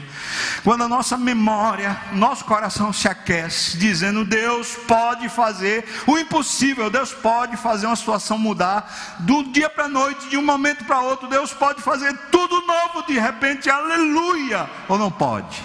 Quando 0.63 0.85
a 0.85 0.87
nossa 0.87 1.17
memória, 1.17 1.99
nosso 2.13 2.45
coração 2.45 2.93
se 2.93 3.09
aquece, 3.09 3.77
dizendo 3.77 4.23
Deus 4.23 4.69
pode 4.87 5.27
fazer 5.27 5.85
o 6.07 6.17
impossível, 6.17 6.89
Deus 6.89 7.11
pode 7.11 7.57
fazer 7.57 7.87
uma 7.87 7.95
situação 7.97 8.37
mudar 8.37 9.17
do 9.19 9.43
dia 9.51 9.69
para 9.69 9.83
a 9.85 9.89
noite, 9.89 10.29
de 10.29 10.37
um 10.37 10.45
momento 10.45 10.85
para 10.85 11.01
outro, 11.01 11.27
Deus 11.27 11.51
pode 11.51 11.81
fazer 11.81 12.17
tudo 12.31 12.65
novo 12.65 13.05
de 13.05 13.19
repente, 13.19 13.69
aleluia, 13.69 14.69
ou 14.87 14.97
não 14.97 15.11
pode? 15.11 15.61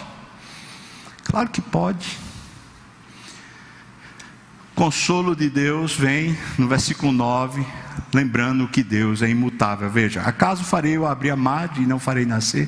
Claro 1.23 1.49
que 1.49 1.63
pode. 1.63 2.19
Consolo 4.81 5.37
de 5.37 5.51
Deus 5.51 5.95
vem 5.95 6.39
no 6.57 6.67
versículo 6.67 7.13
9, 7.13 7.67
lembrando 8.15 8.67
que 8.67 8.83
Deus 8.83 9.21
é 9.21 9.29
imutável. 9.29 9.91
Veja, 9.91 10.23
acaso 10.23 10.65
farei 10.65 10.97
eu 10.97 11.07
abrir 11.07 11.29
a 11.29 11.37
madre 11.37 11.83
e 11.83 11.87
não 11.87 11.99
farei 11.99 12.25
nascer? 12.25 12.67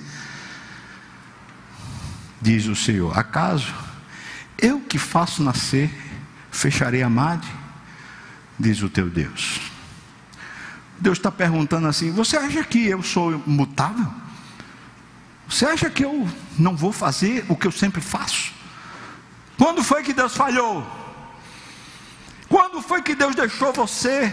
Diz 2.39 2.67
o 2.67 2.77
Senhor: 2.77 3.19
acaso 3.19 3.73
eu 4.59 4.79
que 4.79 4.99
faço 4.99 5.43
nascer, 5.43 5.91
fecharei 6.51 7.03
a 7.03 7.09
madre? 7.09 7.49
Diz 8.61 8.83
o 8.83 8.91
teu 8.91 9.09
Deus. 9.09 9.59
Deus 10.99 11.17
está 11.17 11.33
perguntando 11.33 11.89
assim: 11.89 12.11
você 12.11 12.37
acha 12.37 12.63
que 12.63 12.89
eu 12.89 13.03
sou 13.03 13.43
mutável? 13.47 14.13
Você 15.49 15.65
acha 15.65 15.89
que 15.89 16.05
eu 16.05 16.29
não 16.59 16.77
vou 16.77 16.93
fazer 16.93 17.47
o 17.49 17.57
que 17.57 17.67
eu 17.67 17.73
sempre 17.73 18.03
faço? 18.03 18.53
Quando 19.57 19.83
foi 19.83 20.03
que 20.03 20.13
Deus 20.13 20.37
falhou? 20.37 21.01
Quando 22.53 22.83
foi 22.83 23.01
que 23.01 23.15
Deus 23.15 23.35
deixou 23.35 23.73
você? 23.73 24.31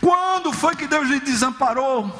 Quando 0.00 0.52
foi 0.52 0.74
que 0.74 0.88
Deus 0.88 1.06
lhe 1.06 1.20
desamparou? 1.20 2.10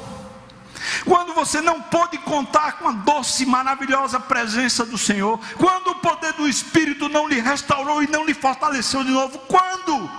Quando 1.03 1.33
você 1.33 1.59
não 1.59 1.81
pôde 1.81 2.17
contar 2.19 2.77
com 2.77 2.87
a 2.87 2.93
doce, 2.93 3.45
maravilhosa 3.45 4.21
presença 4.21 4.85
do 4.85 4.97
Senhor? 4.97 5.37
Quando 5.57 5.89
o 5.89 5.95
poder 5.95 6.31
do 6.31 6.47
Espírito 6.47 7.09
não 7.09 7.27
lhe 7.27 7.41
restaurou 7.41 8.01
e 8.01 8.07
não 8.07 8.25
lhe 8.25 8.33
fortaleceu 8.33 9.03
de 9.03 9.11
novo? 9.11 9.37
Quando? 9.39 10.09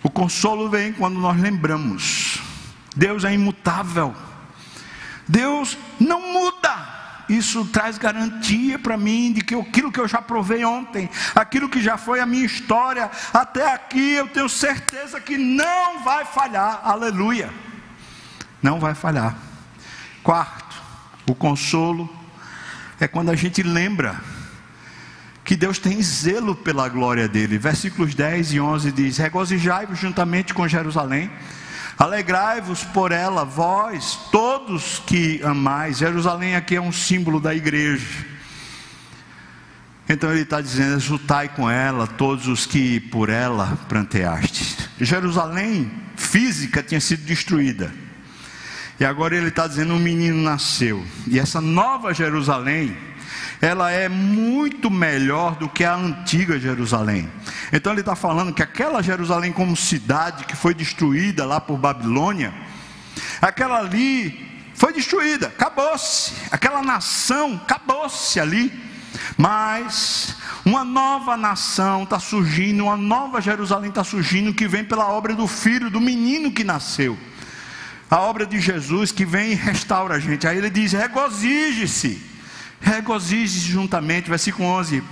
O 0.00 0.08
consolo 0.08 0.68
vem 0.68 0.92
quando 0.92 1.18
nós 1.18 1.36
lembramos. 1.36 2.38
Deus 2.94 3.24
é 3.24 3.34
imutável. 3.34 4.14
Deus 5.26 5.76
não 5.98 6.20
muda 6.20 6.97
isso 7.28 7.64
traz 7.66 7.98
garantia 7.98 8.78
para 8.78 8.96
mim 8.96 9.32
de 9.32 9.42
que 9.42 9.54
aquilo 9.54 9.92
que 9.92 10.00
eu 10.00 10.08
já 10.08 10.22
provei 10.22 10.64
ontem, 10.64 11.10
aquilo 11.34 11.68
que 11.68 11.82
já 11.82 11.98
foi 11.98 12.20
a 12.20 12.26
minha 12.26 12.44
história, 12.44 13.10
até 13.32 13.72
aqui 13.72 14.12
eu 14.12 14.28
tenho 14.28 14.48
certeza 14.48 15.20
que 15.20 15.36
não 15.36 16.02
vai 16.02 16.24
falhar. 16.24 16.80
Aleluia. 16.82 17.52
Não 18.62 18.80
vai 18.80 18.94
falhar. 18.94 19.36
Quarto, 20.22 20.76
o 21.28 21.34
consolo 21.34 22.08
é 22.98 23.06
quando 23.06 23.30
a 23.30 23.36
gente 23.36 23.62
lembra 23.62 24.20
que 25.44 25.56
Deus 25.56 25.78
tem 25.78 26.02
zelo 26.02 26.54
pela 26.54 26.88
glória 26.88 27.26
dele. 27.26 27.56
Versículos 27.56 28.14
10 28.14 28.52
e 28.52 28.60
11 28.60 28.92
diz: 28.92 29.16
Regozijai-vos 29.18 29.98
juntamente 29.98 30.52
com 30.52 30.66
Jerusalém 30.68 31.30
Alegrai-vos 31.98 32.84
por 32.84 33.10
ela, 33.10 33.44
vós, 33.44 34.16
todos 34.30 35.02
que 35.04 35.40
amais. 35.42 35.98
Jerusalém 35.98 36.54
aqui 36.54 36.76
é 36.76 36.80
um 36.80 36.92
símbolo 36.92 37.40
da 37.40 37.52
igreja. 37.52 38.24
Então 40.08 40.30
ele 40.30 40.42
está 40.42 40.60
dizendo: 40.60 40.96
exultai 40.96 41.48
com 41.48 41.68
ela, 41.68 42.06
todos 42.06 42.46
os 42.46 42.64
que 42.66 43.00
por 43.00 43.28
ela 43.28 43.76
pranteastes. 43.88 44.88
Jerusalém 45.00 45.90
física 46.16 46.84
tinha 46.84 47.00
sido 47.00 47.24
destruída. 47.24 47.92
E 49.00 49.04
agora 49.04 49.36
ele 49.36 49.48
está 49.48 49.66
dizendo: 49.66 49.92
um 49.92 49.98
menino 49.98 50.40
nasceu. 50.40 51.04
E 51.26 51.38
essa 51.38 51.60
nova 51.60 52.14
Jerusalém 52.14 52.96
ela 53.60 53.90
é 53.90 54.08
muito 54.08 54.90
melhor 54.90 55.56
do 55.56 55.68
que 55.68 55.84
a 55.84 55.94
antiga 55.94 56.58
Jerusalém. 56.58 57.30
Então 57.72 57.92
ele 57.92 58.00
está 58.00 58.14
falando 58.14 58.52
que 58.52 58.62
aquela 58.62 59.02
Jerusalém, 59.02 59.52
como 59.52 59.76
cidade 59.76 60.44
que 60.44 60.56
foi 60.56 60.74
destruída 60.74 61.44
lá 61.44 61.60
por 61.60 61.76
Babilônia, 61.76 62.54
aquela 63.40 63.78
ali 63.78 64.48
foi 64.74 64.92
destruída, 64.92 65.48
acabou-se. 65.48 66.32
Aquela 66.50 66.82
nação 66.82 67.60
acabou-se 67.64 68.38
ali. 68.38 68.88
Mas 69.36 70.36
uma 70.64 70.84
nova 70.84 71.36
nação 71.36 72.04
está 72.04 72.20
surgindo, 72.20 72.84
uma 72.84 72.96
nova 72.96 73.40
Jerusalém 73.40 73.88
está 73.88 74.04
surgindo, 74.04 74.54
que 74.54 74.68
vem 74.68 74.84
pela 74.84 75.08
obra 75.08 75.34
do 75.34 75.48
filho, 75.48 75.90
do 75.90 76.00
menino 76.00 76.52
que 76.52 76.62
nasceu. 76.62 77.18
A 78.10 78.20
obra 78.20 78.46
de 78.46 78.60
Jesus 78.60 79.10
que 79.10 79.24
vem 79.24 79.52
e 79.52 79.54
restaura 79.54 80.14
a 80.14 80.18
gente. 80.20 80.46
Aí 80.46 80.58
ele 80.58 80.70
diz: 80.70 80.92
regozije-se 80.92 82.27
regozije 82.80 83.58
juntamente, 83.60 84.28
versículo 84.28 84.68
11. 84.68 85.02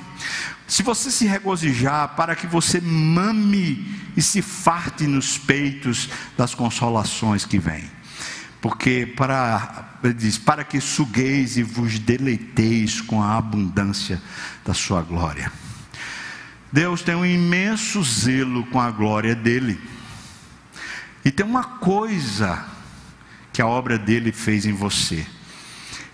Se 0.66 0.82
você 0.82 1.10
se 1.10 1.26
regozijar, 1.26 2.16
para 2.16 2.34
que 2.34 2.46
você 2.46 2.80
mame 2.80 3.86
e 4.16 4.22
se 4.22 4.42
farte 4.42 5.06
nos 5.06 5.38
peitos 5.38 6.08
das 6.36 6.54
consolações 6.54 7.44
que 7.44 7.58
vêm. 7.58 7.84
Porque 8.60 9.06
para, 9.06 10.00
diz, 10.16 10.38
para 10.38 10.64
que 10.64 10.80
sugueis 10.80 11.56
e 11.56 11.62
vos 11.62 11.98
deleiteis 11.98 13.00
com 13.00 13.22
a 13.22 13.36
abundância 13.36 14.20
da 14.64 14.74
sua 14.74 15.02
glória. 15.02 15.52
Deus 16.72 17.02
tem 17.02 17.14
um 17.14 17.24
imenso 17.24 18.02
zelo 18.02 18.66
com 18.66 18.80
a 18.80 18.90
glória 18.90 19.34
dele. 19.34 19.80
E 21.24 21.30
tem 21.30 21.46
uma 21.46 21.64
coisa 21.64 22.64
que 23.52 23.62
a 23.62 23.66
obra 23.66 23.98
dele 23.98 24.32
fez 24.32 24.66
em 24.66 24.72
você 24.72 25.24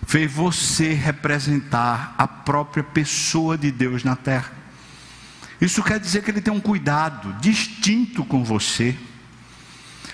fez 0.05 0.31
você 0.31 0.93
representar 0.93 2.15
a 2.17 2.27
própria 2.27 2.83
pessoa 2.83 3.57
de 3.57 3.71
Deus 3.71 4.03
na 4.03 4.15
terra. 4.15 4.51
Isso 5.61 5.81
quer 5.83 5.99
dizer 5.99 6.23
que 6.23 6.31
ele 6.31 6.41
tem 6.41 6.53
um 6.53 6.59
cuidado 6.59 7.33
distinto 7.39 8.25
com 8.25 8.43
você. 8.43 8.95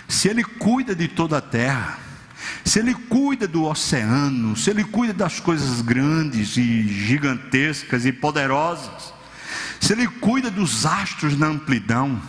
Se 0.08 0.28
ele 0.28 0.44
cuida 0.44 0.96
de 0.96 1.08
toda 1.08 1.38
a 1.38 1.42
terra, 1.42 1.98
se 2.64 2.80
ele 2.80 2.94
cuida 2.94 3.48
do 3.48 3.64
oceano, 3.64 4.56
se 4.56 4.70
ele 4.70 4.84
cuida 4.84 5.14
das 5.14 5.40
coisas 5.40 5.82
grandes 5.82 6.56
e 6.58 6.88
gigantescas 6.88 8.06
e 8.06 8.12
poderosas, 8.12 9.14
se 9.80 9.93
Ele 9.93 10.07
cuida 10.07 10.51
dos 10.51 10.86
astros 10.86 11.38
na 11.38 11.47
amplidão, 11.47 12.21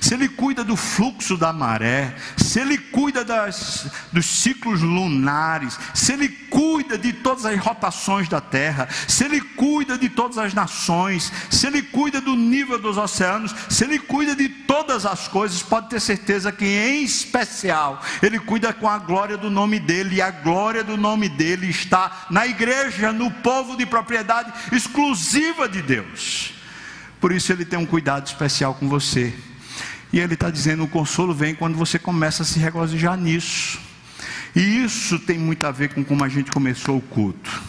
se 0.00 0.14
Ele 0.14 0.28
cuida 0.28 0.62
do 0.62 0.76
fluxo 0.76 1.36
da 1.36 1.52
maré, 1.52 2.14
se 2.36 2.60
Ele 2.60 2.76
cuida 2.76 3.24
das, 3.24 3.90
dos 4.12 4.26
ciclos 4.26 4.82
lunares, 4.82 5.78
se 5.94 6.12
Ele 6.12 6.28
cuida 6.28 6.98
de 6.98 7.12
todas 7.12 7.46
as 7.46 7.58
rotações 7.58 8.28
da 8.28 8.40
terra, 8.40 8.88
se 9.06 9.24
Ele 9.24 9.40
cuida 9.40 9.96
de 9.96 10.08
todas 10.08 10.38
as 10.38 10.52
nações, 10.52 11.32
se 11.50 11.66
Ele 11.66 11.82
cuida 11.82 12.20
do 12.20 12.36
nível 12.36 12.78
dos 12.78 12.98
oceanos, 12.98 13.54
se 13.68 13.84
Ele 13.84 13.98
cuida 13.98 14.36
de 14.36 14.48
todas 14.48 15.06
as 15.06 15.28
coisas, 15.28 15.62
pode 15.62 15.88
ter 15.88 16.00
certeza 16.00 16.52
que 16.52 16.66
em 16.66 17.04
especial 17.04 18.02
Ele 18.22 18.38
cuida 18.38 18.72
com 18.72 18.88
a 18.88 18.98
glória 18.98 19.36
do 19.36 19.50
nome 19.50 19.78
dEle, 19.78 20.16
e 20.16 20.22
a 20.22 20.30
glória 20.30 20.84
do 20.84 20.96
nome 20.96 21.28
dEle 21.28 21.70
está 21.70 22.26
na 22.30 22.46
igreja, 22.46 23.12
no 23.12 23.30
povo 23.30 23.76
de 23.76 23.86
propriedade 23.86 24.52
exclusiva 24.72 25.68
de 25.68 25.80
Deus. 25.82 26.57
Por 27.20 27.32
isso 27.32 27.52
ele 27.52 27.64
tem 27.64 27.78
um 27.78 27.86
cuidado 27.86 28.26
especial 28.26 28.74
com 28.74 28.88
você. 28.88 29.34
E 30.12 30.20
ele 30.20 30.34
está 30.34 30.50
dizendo: 30.50 30.84
o 30.84 30.88
consolo 30.88 31.34
vem 31.34 31.54
quando 31.54 31.76
você 31.76 31.98
começa 31.98 32.42
a 32.42 32.46
se 32.46 32.58
regozijar 32.58 33.16
nisso. 33.16 33.80
E 34.54 34.84
isso 34.84 35.18
tem 35.18 35.38
muito 35.38 35.64
a 35.66 35.70
ver 35.70 35.92
com 35.92 36.04
como 36.04 36.24
a 36.24 36.28
gente 36.28 36.50
começou 36.50 36.96
o 36.96 37.02
culto. 37.02 37.62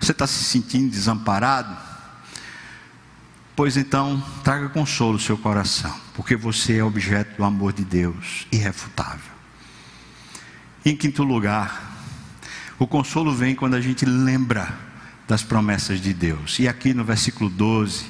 Você 0.00 0.12
está 0.12 0.26
se 0.26 0.42
sentindo 0.44 0.90
desamparado? 0.90 1.76
Pois 3.54 3.76
então, 3.76 4.22
traga 4.42 4.70
consolo 4.70 5.14
ao 5.14 5.18
seu 5.18 5.36
coração, 5.36 5.94
porque 6.14 6.34
você 6.34 6.78
é 6.78 6.84
objeto 6.84 7.36
do 7.36 7.44
amor 7.44 7.74
de 7.74 7.84
Deus, 7.84 8.46
irrefutável. 8.50 9.30
Em 10.82 10.96
quinto 10.96 11.22
lugar, 11.22 11.90
o 12.78 12.86
consolo 12.86 13.34
vem 13.34 13.54
quando 13.54 13.74
a 13.74 13.80
gente 13.80 14.06
lembra 14.06 14.89
das 15.30 15.44
promessas 15.44 16.00
de 16.00 16.12
Deus. 16.12 16.58
E 16.58 16.66
aqui 16.66 16.92
no 16.92 17.04
versículo 17.04 17.48
12, 17.48 18.04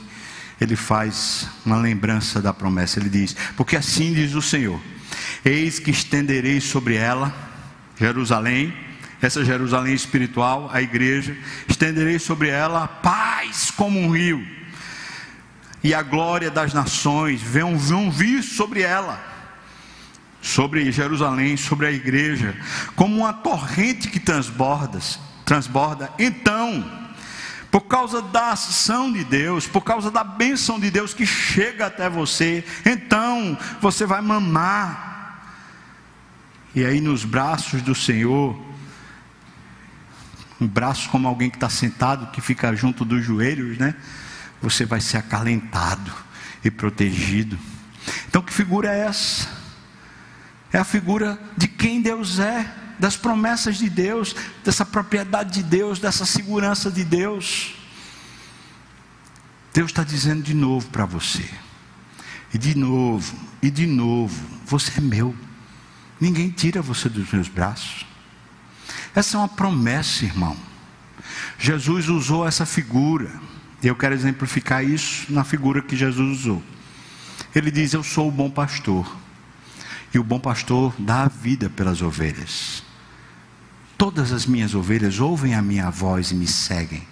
ele 0.58 0.74
faz 0.74 1.46
uma 1.66 1.76
lembrança 1.76 2.40
da 2.40 2.52
promessa. 2.52 2.98
Ele 2.98 3.10
diz: 3.10 3.36
Porque 3.58 3.76
assim 3.76 4.14
diz 4.14 4.34
o 4.34 4.40
Senhor: 4.40 4.80
Eis 5.44 5.78
que 5.78 5.90
estenderei 5.90 6.62
sobre 6.62 6.96
ela, 6.96 7.32
Jerusalém, 7.98 8.74
essa 9.20 9.44
Jerusalém 9.44 9.92
espiritual, 9.92 10.70
a 10.72 10.80
igreja, 10.80 11.36
estenderei 11.68 12.18
sobre 12.18 12.48
ela 12.48 12.88
paz 12.88 13.70
como 13.70 14.00
um 14.00 14.10
rio, 14.10 14.42
e 15.84 15.92
a 15.92 16.02
glória 16.02 16.50
das 16.50 16.72
nações 16.72 17.42
vão, 17.42 17.76
vão 17.76 18.10
vir 18.10 18.42
sobre 18.42 18.80
ela 18.80 19.28
sobre 20.42 20.90
Jerusalém, 20.90 21.54
sobre 21.54 21.86
a 21.86 21.92
igreja, 21.92 22.56
como 22.96 23.14
uma 23.14 23.30
torrente 23.30 24.08
que 24.08 24.18
transborda, 24.18 24.98
transborda. 25.44 26.10
Então, 26.18 26.82
por 27.70 27.82
causa 27.82 28.20
da 28.20 28.52
ação 28.52 29.12
de 29.12 29.22
Deus, 29.22 29.66
por 29.66 29.82
causa 29.82 30.10
da 30.10 30.24
bênção 30.24 30.78
de 30.78 30.90
Deus 30.90 31.14
que 31.14 31.24
chega 31.24 31.86
até 31.86 32.08
você, 32.08 32.64
então 32.84 33.56
você 33.80 34.04
vai 34.04 34.20
mamar. 34.20 35.08
E 36.74 36.84
aí 36.84 37.00
nos 37.00 37.24
braços 37.24 37.82
do 37.82 37.94
Senhor, 37.94 38.60
um 40.60 40.66
braço 40.66 41.08
como 41.10 41.28
alguém 41.28 41.50
que 41.50 41.56
está 41.56 41.70
sentado, 41.70 42.30
que 42.32 42.40
fica 42.40 42.74
junto 42.74 43.04
dos 43.04 43.24
joelhos, 43.24 43.78
né? 43.78 43.94
Você 44.60 44.84
vai 44.84 45.00
ser 45.00 45.16
acalentado 45.16 46.12
e 46.64 46.70
protegido. 46.70 47.58
Então 48.28 48.42
que 48.42 48.52
figura 48.52 48.94
é 48.94 49.06
essa? 49.06 49.60
é 50.72 50.78
a 50.78 50.84
figura 50.84 51.38
de 51.56 51.66
quem 51.66 52.00
Deus 52.00 52.38
é, 52.38 52.66
das 53.00 53.16
promessas 53.16 53.78
de 53.78 53.88
Deus, 53.88 54.36
dessa 54.62 54.84
propriedade 54.84 55.54
de 55.54 55.62
Deus, 55.62 55.98
dessa 55.98 56.26
segurança 56.26 56.90
de 56.90 57.02
Deus. 57.02 57.74
Deus 59.72 59.90
está 59.90 60.04
dizendo 60.04 60.42
de 60.42 60.52
novo 60.52 60.86
para 60.88 61.06
você, 61.06 61.48
e 62.52 62.58
de 62.58 62.76
novo, 62.76 63.34
e 63.62 63.70
de 63.70 63.86
novo: 63.86 64.44
você 64.66 64.98
é 64.98 65.00
meu, 65.00 65.34
ninguém 66.20 66.50
tira 66.50 66.82
você 66.82 67.08
dos 67.08 67.32
meus 67.32 67.48
braços. 67.48 68.06
Essa 69.14 69.38
é 69.38 69.40
uma 69.40 69.48
promessa, 69.48 70.26
irmão. 70.26 70.56
Jesus 71.58 72.08
usou 72.08 72.46
essa 72.46 72.66
figura, 72.66 73.30
e 73.82 73.86
eu 73.86 73.96
quero 73.96 74.14
exemplificar 74.14 74.84
isso 74.84 75.32
na 75.32 75.42
figura 75.42 75.80
que 75.80 75.96
Jesus 75.96 76.40
usou. 76.40 76.62
Ele 77.54 77.70
diz: 77.70 77.94
Eu 77.94 78.02
sou 78.02 78.28
o 78.28 78.32
bom 78.32 78.50
pastor. 78.50 79.16
E 80.12 80.18
o 80.18 80.24
bom 80.24 80.40
pastor 80.40 80.92
dá 80.98 81.22
a 81.22 81.28
vida 81.28 81.70
pelas 81.70 82.02
ovelhas. 82.02 82.89
Todas 84.00 84.32
as 84.32 84.46
minhas 84.46 84.74
ovelhas 84.74 85.20
ouvem 85.20 85.54
a 85.54 85.60
minha 85.60 85.90
voz 85.90 86.30
e 86.30 86.34
me 86.34 86.46
seguem. 86.46 87.02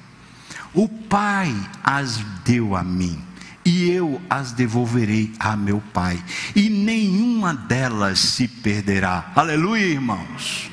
O 0.72 0.89
Pai 0.89 1.55
as 1.84 2.16
deu 2.47 2.74
a 2.74 2.82
mim, 2.82 3.22
e 3.62 3.91
eu 3.91 4.18
as 4.30 4.53
devolverei 4.53 5.30
a 5.39 5.55
meu 5.55 5.82
Pai, 5.93 6.18
e 6.57 6.70
nenhuma 6.70 7.53
delas 7.53 8.18
se 8.20 8.49
perderá. 8.49 9.30
Aleluia, 9.36 9.84
irmãos 9.84 10.68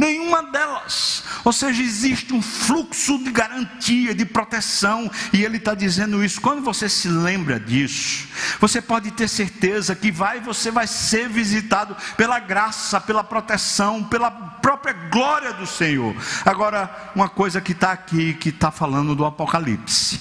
nenhuma 0.00 0.42
delas. 0.44 1.22
Ou 1.44 1.52
seja, 1.52 1.82
existe 1.82 2.32
um 2.32 2.40
fluxo 2.40 3.18
de 3.18 3.30
garantia, 3.30 4.14
de 4.14 4.24
proteção, 4.24 5.10
e 5.30 5.44
ele 5.44 5.58
está 5.58 5.74
dizendo 5.74 6.24
isso. 6.24 6.40
Quando 6.40 6.62
você 6.62 6.88
se 6.88 7.06
lembra 7.06 7.60
disso, 7.60 8.26
você 8.58 8.80
pode 8.80 9.10
ter 9.10 9.28
certeza 9.28 9.94
que 9.94 10.10
vai, 10.10 10.40
você 10.40 10.70
vai 10.70 10.86
ser 10.86 11.28
visitado 11.28 11.94
pela 12.16 12.38
graça, 12.38 12.98
pela 12.98 13.22
proteção, 13.22 14.02
pela 14.02 14.30
própria 14.30 14.94
glória 14.94 15.52
do 15.52 15.66
Senhor. 15.66 16.16
Agora, 16.46 17.12
uma 17.14 17.28
coisa 17.28 17.60
que 17.60 17.72
está 17.72 17.92
aqui, 17.92 18.32
que 18.32 18.48
está 18.48 18.70
falando 18.70 19.14
do 19.14 19.26
Apocalipse. 19.26 20.18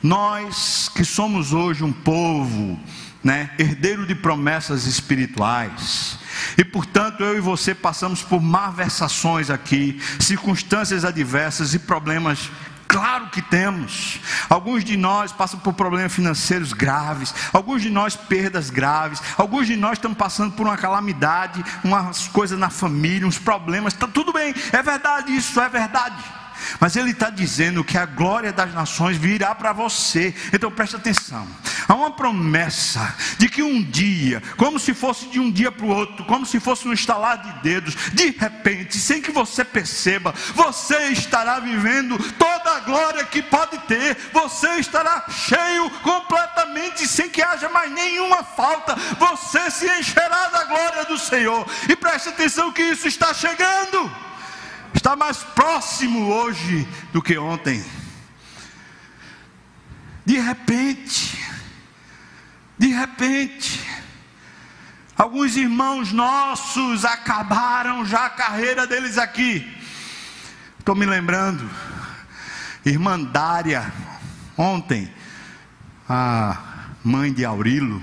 Nós 0.00 0.88
que 0.94 1.04
somos 1.04 1.52
hoje 1.52 1.84
um 1.84 1.92
povo, 1.92 2.78
né, 3.22 3.50
herdeiro 3.58 4.06
de 4.06 4.14
promessas 4.14 4.86
espirituais, 4.86 6.18
e 6.56 6.64
portanto, 6.64 7.22
eu 7.22 7.36
e 7.36 7.40
você 7.40 7.74
passamos 7.74 8.22
por 8.22 8.40
malversações 8.40 9.50
aqui, 9.50 10.00
circunstâncias 10.18 11.04
adversas 11.04 11.74
e 11.74 11.78
problemas 11.78 12.50
Claro 12.92 13.30
que 13.30 13.40
temos. 13.40 14.20
Alguns 14.50 14.84
de 14.84 14.98
nós 14.98 15.32
passam 15.32 15.58
por 15.58 15.72
problemas 15.72 16.12
financeiros 16.12 16.74
graves, 16.74 17.34
alguns 17.50 17.80
de 17.80 17.88
nós 17.88 18.14
perdas 18.14 18.68
graves, 18.68 19.18
alguns 19.38 19.66
de 19.66 19.76
nós 19.76 19.92
estamos 19.92 20.18
passando 20.18 20.52
por 20.52 20.66
uma 20.66 20.76
calamidade, 20.76 21.64
umas 21.82 22.28
coisas 22.28 22.58
na 22.58 22.68
família, 22.68 23.26
uns 23.26 23.38
problemas. 23.38 23.94
Está 23.94 24.06
tudo 24.06 24.30
bem, 24.30 24.54
é 24.72 24.82
verdade, 24.82 25.34
isso 25.34 25.58
é 25.58 25.70
verdade. 25.70 26.22
Mas 26.80 26.96
ele 26.96 27.10
está 27.10 27.30
dizendo 27.30 27.84
que 27.84 27.98
a 27.98 28.06
glória 28.06 28.52
das 28.52 28.72
nações 28.74 29.16
virá 29.16 29.54
para 29.54 29.72
você. 29.72 30.34
Então 30.52 30.70
preste 30.70 30.96
atenção. 30.96 31.46
Há 31.88 31.94
uma 31.94 32.10
promessa 32.12 33.14
de 33.38 33.48
que 33.48 33.62
um 33.62 33.82
dia, 33.82 34.42
como 34.56 34.78
se 34.78 34.94
fosse 34.94 35.26
de 35.26 35.40
um 35.40 35.50
dia 35.50 35.72
para 35.72 35.86
o 35.86 35.90
outro, 35.90 36.24
como 36.24 36.46
se 36.46 36.60
fosse 36.60 36.86
um 36.86 36.92
estalar 36.92 37.38
de 37.42 37.62
dedos, 37.62 37.94
de 38.12 38.30
repente, 38.30 38.98
sem 38.98 39.20
que 39.20 39.30
você 39.30 39.64
perceba, 39.64 40.34
você 40.54 41.08
estará 41.08 41.58
vivendo 41.58 42.18
toda 42.34 42.76
a 42.76 42.80
glória 42.80 43.24
que 43.24 43.42
pode 43.42 43.78
ter. 43.80 44.16
Você 44.32 44.68
estará 44.76 45.24
cheio 45.28 45.90
completamente, 46.02 47.06
sem 47.06 47.28
que 47.28 47.42
haja 47.42 47.68
mais 47.68 47.90
nenhuma 47.90 48.42
falta. 48.42 48.94
Você 49.18 49.70
se 49.70 49.86
encherá 49.98 50.48
da 50.48 50.64
glória 50.64 51.04
do 51.04 51.18
Senhor. 51.18 51.66
E 51.88 51.96
preste 51.96 52.28
atenção 52.28 52.72
que 52.72 52.82
isso 52.82 53.08
está 53.08 53.34
chegando 53.34 54.31
está 54.94 55.16
mais 55.16 55.38
próximo 55.38 56.28
hoje 56.32 56.86
do 57.12 57.22
que 57.22 57.36
ontem. 57.38 57.84
De 60.24 60.38
repente, 60.38 61.38
de 62.78 62.88
repente, 62.88 63.80
alguns 65.16 65.56
irmãos 65.56 66.12
nossos 66.12 67.04
acabaram 67.04 68.04
já 68.04 68.26
a 68.26 68.30
carreira 68.30 68.86
deles 68.86 69.18
aqui. 69.18 69.66
Estou 70.78 70.94
me 70.94 71.06
lembrando, 71.06 71.68
irmã 72.84 73.20
Dária, 73.20 73.92
ontem, 74.56 75.12
a 76.08 76.58
mãe 77.04 77.32
de 77.32 77.44
Aurilo, 77.44 78.02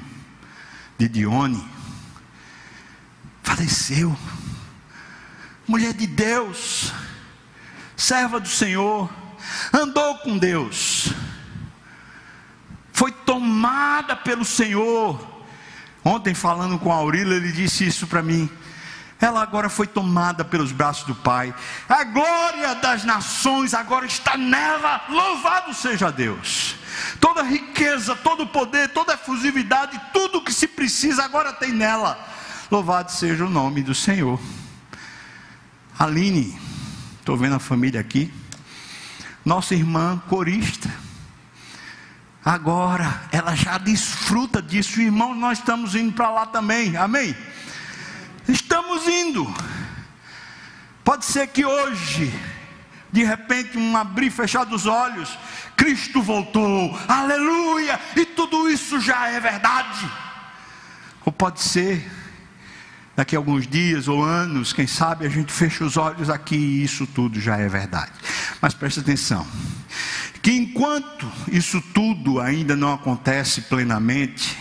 de 0.97 1.07
Dione, 1.07 1.65
faleceu 3.43 4.17
mulher 5.69 5.93
de 5.93 6.07
Deus, 6.07 6.91
serva 7.95 8.39
do 8.39 8.49
Senhor, 8.49 9.07
andou 9.71 10.17
com 10.17 10.35
Deus, 10.35 11.13
foi 12.91 13.11
tomada 13.11 14.15
pelo 14.15 14.43
Senhor. 14.43 15.23
Ontem, 16.03 16.33
falando 16.33 16.79
com 16.79 16.91
a 16.91 16.95
Aurília, 16.95 17.35
ele 17.35 17.51
disse 17.51 17.85
isso 17.85 18.07
para 18.07 18.23
mim. 18.23 18.49
Ela 19.21 19.43
agora 19.43 19.69
foi 19.69 19.85
tomada 19.85 20.43
pelos 20.43 20.71
braços 20.71 21.03
do 21.03 21.13
Pai. 21.13 21.53
A 21.87 22.03
glória 22.03 22.73
das 22.75 23.03
nações 23.03 23.75
agora 23.75 24.07
está 24.07 24.35
nela. 24.35 25.05
Louvado 25.07 25.73
seja 25.75 26.11
Deus. 26.11 26.77
Toda 27.19 27.43
riqueza, 27.43 28.15
todo 28.15 28.47
poder, 28.47 28.89
toda 28.89 29.13
efusividade, 29.13 30.01
tudo 30.13 30.41
que 30.41 30.53
se 30.53 30.67
precisa 30.67 31.23
agora 31.23 31.53
tem 31.53 31.71
nela. 31.71 32.17
Louvado 32.71 33.11
seja 33.11 33.45
o 33.45 33.49
nome 33.49 33.83
do 33.83 33.93
Senhor. 33.93 34.39
Aline, 35.99 36.57
estou 37.19 37.35
vendo 37.35 37.55
a 37.55 37.59
família 37.59 37.99
aqui. 37.99 38.33
Nossa 39.43 39.75
irmã 39.75 40.17
corista. 40.29 40.89
Agora, 42.43 43.23
ela 43.33 43.53
já 43.53 43.77
desfruta 43.77 44.61
disso. 44.61 45.01
Irmão, 45.01 45.35
nós 45.35 45.57
estamos 45.57 45.95
indo 45.95 46.13
para 46.13 46.31
lá 46.31 46.45
também. 46.45 46.95
Amém? 46.95 47.35
Estamos 48.47 49.09
indo. 49.09 49.53
Pode 51.03 51.25
ser 51.25 51.47
que 51.47 51.65
hoje, 51.65 52.33
de 53.11 53.25
repente, 53.25 53.77
um 53.77 53.97
abrir 53.97 54.27
e 54.27 54.31
fechar 54.31 54.63
dos 54.63 54.85
olhos, 54.85 55.37
Cristo 55.75 56.21
voltou. 56.21 56.97
Aleluia! 57.09 57.99
E 58.15 58.25
tudo 58.25 58.69
isso 58.69 59.01
já 59.01 59.27
é 59.27 59.37
verdade. 59.41 60.09
Ou 61.25 61.33
pode 61.33 61.59
ser 61.59 62.09
daqui 63.19 63.35
a 63.35 63.39
alguns 63.39 63.67
dias 63.67 64.07
ou 64.07 64.23
anos, 64.23 64.71
quem 64.71 64.87
sabe 64.87 65.25
a 65.25 65.29
gente 65.29 65.51
fecha 65.51 65.83
os 65.83 65.97
olhos 65.97 66.29
aqui 66.29 66.55
e 66.55 66.83
isso 66.85 67.05
tudo 67.05 67.37
já 67.37 67.57
é 67.57 67.67
verdade. 67.67 68.13
Mas 68.61 68.73
preste 68.73 69.01
atenção: 69.01 69.45
que 70.41 70.53
enquanto 70.53 71.29
isso 71.51 71.81
tudo 71.93 72.39
ainda 72.39 72.77
não 72.77 72.93
acontece 72.93 73.63
plenamente, 73.63 74.57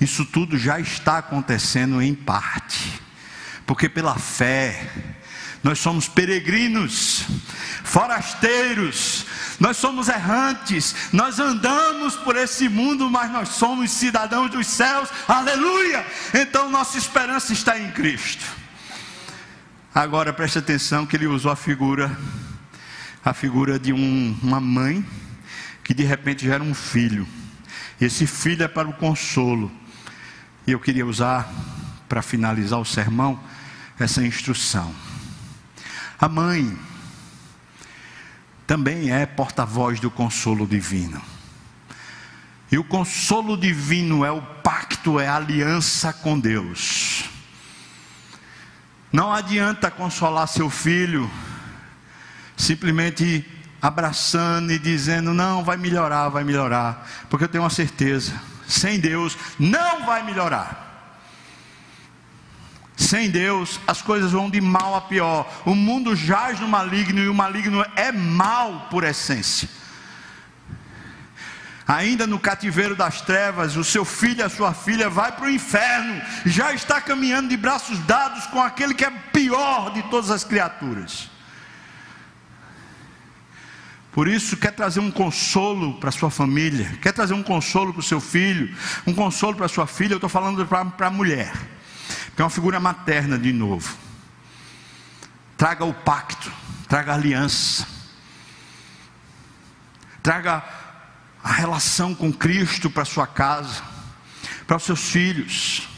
isso 0.00 0.24
tudo 0.24 0.58
já 0.58 0.80
está 0.80 1.18
acontecendo 1.18 2.02
em 2.02 2.16
parte, 2.16 3.00
porque 3.64 3.88
pela 3.88 4.18
fé, 4.18 5.14
Nós 5.62 5.78
somos 5.80 6.06
peregrinos, 6.06 7.24
forasteiros, 7.82 9.26
nós 9.58 9.76
somos 9.76 10.08
errantes, 10.08 10.94
nós 11.12 11.40
andamos 11.40 12.14
por 12.14 12.36
esse 12.36 12.68
mundo, 12.68 13.10
mas 13.10 13.30
nós 13.30 13.48
somos 13.48 13.90
cidadãos 13.90 14.50
dos 14.50 14.66
céus, 14.66 15.08
aleluia! 15.26 16.06
Então 16.32 16.70
nossa 16.70 16.96
esperança 16.96 17.52
está 17.52 17.78
em 17.78 17.90
Cristo. 17.90 18.44
Agora 19.92 20.32
preste 20.32 20.58
atenção 20.58 21.04
que 21.04 21.16
ele 21.16 21.26
usou 21.26 21.50
a 21.50 21.56
figura, 21.56 22.16
a 23.24 23.34
figura 23.34 23.80
de 23.80 23.92
um, 23.92 24.38
uma 24.40 24.60
mãe 24.60 25.04
que 25.82 25.92
de 25.92 26.04
repente 26.04 26.44
gera 26.44 26.62
um 26.62 26.74
filho. 26.74 27.26
Esse 28.00 28.26
filho 28.26 28.62
é 28.62 28.68
para 28.68 28.86
o 28.86 28.92
consolo. 28.92 29.72
E 30.66 30.70
eu 30.70 30.78
queria 30.78 31.04
usar, 31.04 31.50
para 32.08 32.22
finalizar 32.22 32.78
o 32.78 32.84
sermão, 32.84 33.40
essa 33.98 34.22
instrução. 34.24 34.94
A 36.20 36.28
mãe 36.28 36.76
também 38.66 39.10
é 39.10 39.24
porta-voz 39.24 40.00
do 40.00 40.10
consolo 40.10 40.66
divino. 40.66 41.22
E 42.70 42.76
o 42.76 42.84
consolo 42.84 43.56
divino 43.56 44.24
é 44.24 44.30
o 44.30 44.42
pacto, 44.42 45.18
é 45.18 45.26
a 45.26 45.36
aliança 45.36 46.12
com 46.12 46.38
Deus. 46.38 47.24
Não 49.12 49.32
adianta 49.32 49.90
consolar 49.90 50.46
seu 50.48 50.68
filho 50.68 51.30
simplesmente 52.56 53.46
abraçando 53.80 54.72
e 54.72 54.78
dizendo: 54.78 55.32
Não, 55.32 55.64
vai 55.64 55.76
melhorar, 55.76 56.28
vai 56.28 56.44
melhorar, 56.44 57.08
porque 57.30 57.44
eu 57.44 57.48
tenho 57.48 57.64
uma 57.64 57.70
certeza: 57.70 58.38
sem 58.66 58.98
Deus 58.98 59.38
não 59.58 60.04
vai 60.04 60.22
melhorar. 60.22 60.87
Sem 62.98 63.30
Deus, 63.30 63.78
as 63.86 64.02
coisas 64.02 64.32
vão 64.32 64.50
de 64.50 64.60
mal 64.60 64.96
a 64.96 65.00
pior. 65.00 65.48
O 65.64 65.72
mundo 65.72 66.16
jaz 66.16 66.58
no 66.58 66.66
maligno 66.66 67.20
e 67.20 67.28
o 67.28 67.34
maligno 67.34 67.86
é 67.94 68.10
mal 68.10 68.88
por 68.90 69.04
essência. 69.04 69.68
Ainda 71.86 72.26
no 72.26 72.40
cativeiro 72.40 72.96
das 72.96 73.20
trevas, 73.20 73.76
o 73.76 73.84
seu 73.84 74.04
filho 74.04 74.40
e 74.40 74.42
a 74.42 74.48
sua 74.50 74.74
filha 74.74 75.08
vai 75.08 75.30
para 75.30 75.46
o 75.46 75.50
inferno, 75.50 76.20
já 76.44 76.72
está 76.72 77.00
caminhando 77.00 77.48
de 77.48 77.56
braços 77.56 78.00
dados 78.00 78.46
com 78.48 78.60
aquele 78.60 78.92
que 78.92 79.04
é 79.04 79.10
pior 79.32 79.92
de 79.92 80.02
todas 80.10 80.32
as 80.32 80.42
criaturas. 80.42 81.30
Por 84.10 84.26
isso, 84.26 84.56
quer 84.56 84.72
trazer 84.72 84.98
um 84.98 85.10
consolo 85.10 85.94
para 86.00 86.10
sua 86.10 86.30
família, 86.30 86.98
quer 87.00 87.12
trazer 87.12 87.34
um 87.34 87.44
consolo 87.44 87.92
para 87.92 88.00
o 88.00 88.02
seu 88.02 88.20
filho, 88.20 88.76
um 89.06 89.14
consolo 89.14 89.56
para 89.56 89.68
sua 89.68 89.86
filha, 89.86 90.14
eu 90.14 90.16
estou 90.16 90.28
falando 90.28 90.66
para 90.66 91.06
a 91.06 91.10
mulher, 91.10 91.52
que 92.34 92.42
é 92.42 92.44
uma 92.44 92.50
figura 92.50 92.78
materna 92.78 93.38
de 93.38 93.52
novo. 93.52 93.96
Traga 95.56 95.84
o 95.84 95.92
pacto, 95.92 96.52
traga 96.88 97.12
a 97.12 97.14
aliança, 97.14 97.86
traga 100.22 100.62
a 101.42 101.52
relação 101.52 102.14
com 102.14 102.32
Cristo 102.32 102.90
para 102.90 103.04
sua 103.04 103.26
casa, 103.26 103.82
para 104.66 104.76
os 104.76 104.82
seus 104.82 105.10
filhos. 105.10 105.88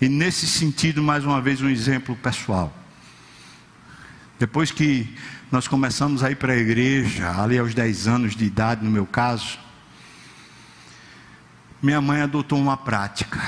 E 0.00 0.08
nesse 0.08 0.46
sentido, 0.46 1.02
mais 1.02 1.24
uma 1.24 1.40
vez, 1.40 1.62
um 1.62 1.68
exemplo 1.68 2.16
pessoal. 2.16 2.76
Depois 4.38 4.70
que 4.70 5.16
nós 5.50 5.68
começamos 5.68 6.24
a 6.24 6.30
ir 6.30 6.34
para 6.34 6.52
a 6.52 6.56
igreja, 6.56 7.30
ali 7.40 7.58
aos 7.58 7.72
10 7.74 8.08
anos 8.08 8.34
de 8.34 8.44
idade, 8.44 8.84
no 8.84 8.90
meu 8.90 9.06
caso. 9.06 9.58
Minha 11.80 12.00
mãe 12.00 12.22
adotou 12.22 12.58
uma 12.58 12.76
prática: 12.76 13.40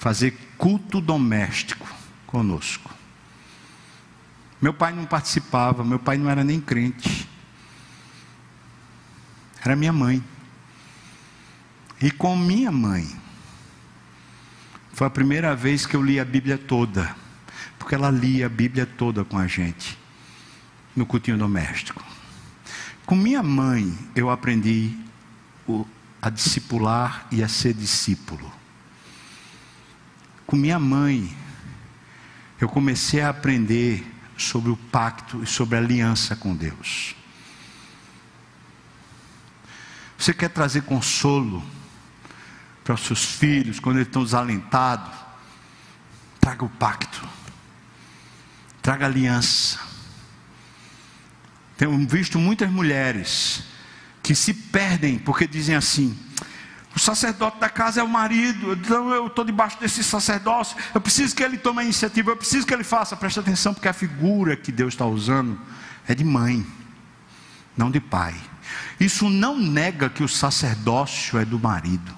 fazer 0.00 0.30
culto 0.56 0.98
doméstico 0.98 1.86
conosco. 2.26 2.90
Meu 4.60 4.72
pai 4.72 4.94
não 4.94 5.04
participava, 5.04 5.84
meu 5.84 5.98
pai 5.98 6.16
não 6.16 6.30
era 6.30 6.42
nem 6.42 6.58
crente. 6.58 7.28
Era 9.62 9.76
minha 9.76 9.92
mãe. 9.92 10.24
E 12.00 12.10
com 12.10 12.34
minha 12.34 12.72
mãe, 12.72 13.06
foi 14.94 15.06
a 15.06 15.10
primeira 15.10 15.54
vez 15.54 15.84
que 15.84 15.94
eu 15.94 16.02
li 16.02 16.18
a 16.18 16.24
Bíblia 16.24 16.56
toda, 16.56 17.14
porque 17.78 17.94
ela 17.94 18.10
lia 18.10 18.46
a 18.46 18.48
Bíblia 18.48 18.86
toda 18.86 19.22
com 19.22 19.36
a 19.36 19.46
gente 19.46 19.98
no 20.96 21.04
cultinho 21.04 21.36
doméstico. 21.36 22.02
Com 23.04 23.14
minha 23.14 23.42
mãe, 23.42 23.94
eu 24.16 24.30
aprendi 24.30 24.96
a 26.22 26.30
discipular 26.30 27.26
e 27.30 27.42
a 27.42 27.48
ser 27.48 27.74
discípulo. 27.74 28.59
Com 30.50 30.56
minha 30.56 30.80
mãe, 30.80 31.32
eu 32.60 32.68
comecei 32.68 33.20
a 33.20 33.28
aprender 33.28 34.04
sobre 34.36 34.68
o 34.68 34.76
pacto 34.76 35.44
e 35.44 35.46
sobre 35.46 35.76
a 35.76 35.78
aliança 35.78 36.34
com 36.34 36.56
Deus. 36.56 37.14
Você 40.18 40.34
quer 40.34 40.48
trazer 40.48 40.82
consolo 40.82 41.64
para 42.82 42.94
os 42.94 43.02
seus 43.02 43.24
filhos 43.24 43.78
quando 43.78 43.98
eles 43.98 44.08
estão 44.08 44.24
desalentados? 44.24 45.16
Traga 46.40 46.64
o 46.64 46.68
pacto, 46.68 47.28
traga 48.82 49.06
aliança. 49.06 49.78
Tenho 51.76 51.96
visto 52.08 52.40
muitas 52.40 52.68
mulheres 52.68 53.62
que 54.20 54.34
se 54.34 54.52
perdem 54.52 55.16
porque 55.16 55.46
dizem 55.46 55.76
assim: 55.76 56.18
o 56.94 56.98
sacerdote 56.98 57.58
da 57.58 57.68
casa 57.68 58.00
é 58.00 58.02
o 58.02 58.08
marido, 58.08 58.72
então 58.72 59.10
eu 59.10 59.28
estou 59.28 59.44
debaixo 59.44 59.78
desse 59.78 60.02
sacerdócio, 60.02 60.76
eu 60.92 61.00
preciso 61.00 61.34
que 61.36 61.42
ele 61.42 61.56
tome 61.56 61.80
a 61.80 61.84
iniciativa, 61.84 62.30
eu 62.30 62.36
preciso 62.36 62.66
que 62.66 62.74
ele 62.74 62.82
faça. 62.82 63.16
Preste 63.16 63.38
atenção, 63.38 63.72
porque 63.72 63.88
a 63.88 63.92
figura 63.92 64.56
que 64.56 64.72
Deus 64.72 64.94
está 64.94 65.06
usando 65.06 65.58
é 66.06 66.14
de 66.14 66.24
mãe, 66.24 66.66
não 67.76 67.90
de 67.90 68.00
pai. 68.00 68.34
Isso 68.98 69.30
não 69.30 69.58
nega 69.58 70.10
que 70.10 70.22
o 70.22 70.28
sacerdócio 70.28 71.38
é 71.38 71.44
do 71.44 71.58
marido, 71.58 72.14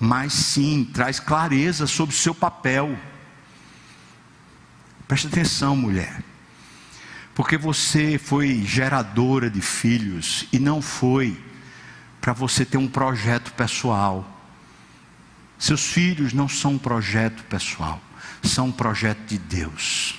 mas 0.00 0.32
sim 0.32 0.88
traz 0.92 1.20
clareza 1.20 1.86
sobre 1.86 2.14
o 2.14 2.18
seu 2.18 2.34
papel. 2.34 2.98
Preste 5.06 5.26
atenção, 5.26 5.76
mulher. 5.76 6.22
Porque 7.34 7.56
você 7.56 8.18
foi 8.18 8.62
geradora 8.64 9.48
de 9.48 9.60
filhos 9.60 10.46
e 10.52 10.58
não 10.58 10.82
foi 10.82 11.51
para 12.22 12.32
você 12.32 12.64
ter 12.64 12.78
um 12.78 12.86
projeto 12.86 13.52
pessoal. 13.54 14.24
Seus 15.58 15.84
filhos 15.84 16.32
não 16.32 16.48
são 16.48 16.74
um 16.74 16.78
projeto 16.78 17.42
pessoal, 17.44 18.00
são 18.44 18.68
um 18.68 18.72
projeto 18.72 19.26
de 19.26 19.38
Deus. 19.38 20.14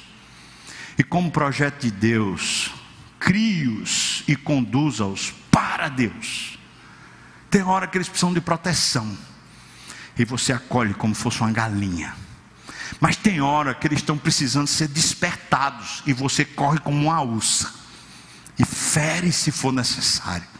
E 0.97 1.03
como 1.03 1.31
projeto 1.31 1.81
de 1.81 1.91
Deus, 1.91 2.71
crie-os 3.17 4.23
e 4.27 4.35
conduza-os 4.35 5.33
para 5.49 5.87
Deus. 5.87 6.59
Tem 7.49 7.63
hora 7.63 7.87
que 7.87 7.97
eles 7.97 8.09
precisam 8.09 8.33
de 8.33 8.41
proteção. 8.41 9.17
E 10.17 10.25
você 10.25 10.53
acolhe 10.53 10.93
como 10.93 11.15
fosse 11.15 11.39
uma 11.41 11.51
galinha. 11.51 12.13
Mas 12.99 13.15
tem 13.15 13.41
hora 13.41 13.73
que 13.73 13.87
eles 13.87 13.99
estão 13.99 14.17
precisando 14.17 14.67
ser 14.67 14.87
despertados 14.87 16.03
e 16.05 16.13
você 16.13 16.45
corre 16.45 16.79
como 16.79 17.07
uma 17.07 17.21
ursa 17.21 17.73
e 18.59 18.65
fere 18.65 19.31
se 19.31 19.51
for 19.51 19.71
necessário. 19.71 20.52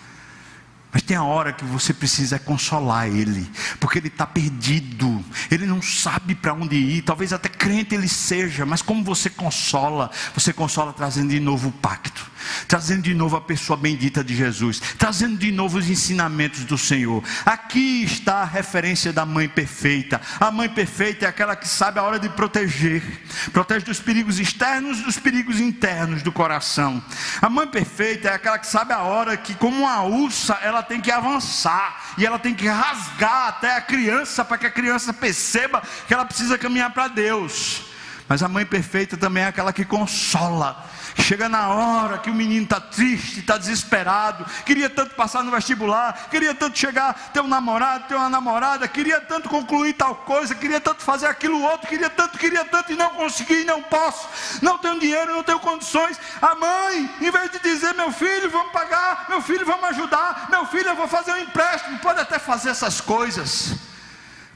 Mas 0.93 1.01
tem 1.01 1.17
a 1.17 1.23
hora 1.23 1.51
que 1.51 1.65
você 1.65 1.91
precisa 1.91 2.37
consolar 2.37 3.07
ele, 3.07 3.49
porque 3.79 3.97
ele 3.97 4.09
está 4.09 4.27
perdido, 4.27 5.25
ele 5.49 5.65
não 5.65 5.81
sabe 5.81 6.35
para 6.35 6.53
onde 6.53 6.75
ir, 6.75 7.01
talvez 7.01 7.33
até 7.33 7.49
crente 7.49 7.95
ele 7.95 8.07
seja, 8.07 8.63
mas 8.63 8.83
como 8.83 9.03
você 9.03 9.27
consola? 9.27 10.11
Você 10.35 10.53
consola 10.53 10.93
trazendo 10.93 11.31
de 11.31 11.39
novo 11.39 11.69
o 11.69 11.71
pacto, 11.71 12.29
trazendo 12.67 13.03
de 13.03 13.13
novo 13.13 13.35
a 13.35 13.41
pessoa 13.41 13.77
bendita 13.77 14.23
de 14.23 14.35
Jesus, 14.35 14.79
trazendo 14.97 15.37
de 15.37 15.51
novo 15.51 15.77
os 15.77 15.89
ensinamentos 15.89 16.63
do 16.63 16.77
Senhor. 16.77 17.23
Aqui 17.45 18.03
está 18.03 18.37
a 18.41 18.45
referência 18.45 19.13
da 19.13 19.25
mãe 19.25 19.47
perfeita. 19.47 20.19
A 20.39 20.51
mãe 20.51 20.69
perfeita 20.69 21.25
é 21.25 21.29
aquela 21.29 21.55
que 21.55 21.67
sabe 21.67 21.99
a 21.99 22.03
hora 22.03 22.19
de 22.19 22.29
proteger, 22.29 23.03
protege 23.51 23.85
dos 23.85 23.99
perigos 23.99 24.39
externos 24.39 25.01
dos 25.01 25.17
perigos 25.17 25.59
internos 25.59 26.21
do 26.21 26.31
coração. 26.31 27.03
A 27.41 27.49
mãe 27.49 27.67
perfeita 27.67 28.29
é 28.29 28.33
aquela 28.33 28.57
que 28.57 28.67
sabe 28.67 28.93
a 28.93 28.99
hora 28.99 29.37
que, 29.37 29.53
como 29.55 29.83
uma 29.83 30.03
ursa, 30.03 30.57
ela 30.61 30.81
tem 30.81 31.01
que 31.01 31.11
avançar 31.11 32.13
e 32.17 32.25
ela 32.25 32.39
tem 32.39 32.53
que 32.53 32.67
rasgar 32.67 33.47
até 33.47 33.75
a 33.75 33.81
criança 33.81 34.43
para 34.43 34.57
que 34.57 34.65
a 34.65 34.71
criança 34.71 35.13
perceba 35.13 35.81
que 36.07 36.13
ela 36.13 36.25
precisa 36.25 36.57
caminhar 36.57 36.91
para 36.91 37.07
Deus. 37.07 37.83
Mas 38.27 38.41
a 38.41 38.47
mãe 38.47 38.65
perfeita 38.65 39.17
também 39.17 39.43
é 39.43 39.47
aquela 39.47 39.73
que 39.73 39.85
consola, 39.85 40.89
Chega 41.22 41.47
na 41.47 41.70
hora 41.70 42.18
que 42.18 42.30
o 42.30 42.34
menino 42.34 42.64
está 42.64 42.82
triste, 42.82 43.39
está 43.39 43.57
desesperado, 43.57 44.45
queria 44.66 44.89
tanto 44.89 45.16
passar 45.16 45.43
no 45.43 45.51
vestibular, 45.51 46.28
queria 46.30 46.53
tanto 46.53 46.78
chegar, 46.78 47.14
ter 47.32 47.39
um 47.39 47.47
namorado, 47.47 48.07
ter 48.07 48.16
uma 48.16 48.30
namorada, 48.30 48.88
queria 48.88 49.22
tanto 49.22 49.47
concluir 49.47 49.93
tal 49.93 50.16
coisa, 50.16 50.55
queria 50.55 50.82
tanto 50.82 51.03
fazer 51.03 51.28
aquilo 51.28 51.61
outro, 51.61 51.88
queria 51.88 52.09
tanto, 52.09 52.38
queria 52.38 52.66
tanto 52.66 52.91
e 52.91 52.95
não 52.95 53.11
consegui, 53.11 53.64
não 53.64 53.82
posso, 53.84 54.28
não 54.61 54.78
tenho 54.78 54.99
dinheiro, 54.99 55.34
não 55.34 55.43
tenho 55.43 55.59
condições. 55.59 56.20
A 56.41 56.55
mãe, 56.55 57.09
em 57.22 57.32
vez 57.32 57.51
de 57.51 57.59
dizer, 57.59 57.93
meu 57.93 58.11
filho, 58.11 58.49
vamos 58.49 58.72
pagar, 58.72 59.28
meu 59.30 59.41
filho, 59.41 59.66
vamos 59.66 59.86
ajudar, 59.89 60.47
meu 60.49 60.66
filho, 60.66 60.89
eu 60.89 60.95
vou 60.95 61.07
fazer 61.07 61.32
um 61.34 61.38
empréstimo, 61.38 61.99
pode 61.99 62.20
até 62.20 62.39
fazer 62.39 62.70
essas 62.70 62.99
coisas 62.99 63.76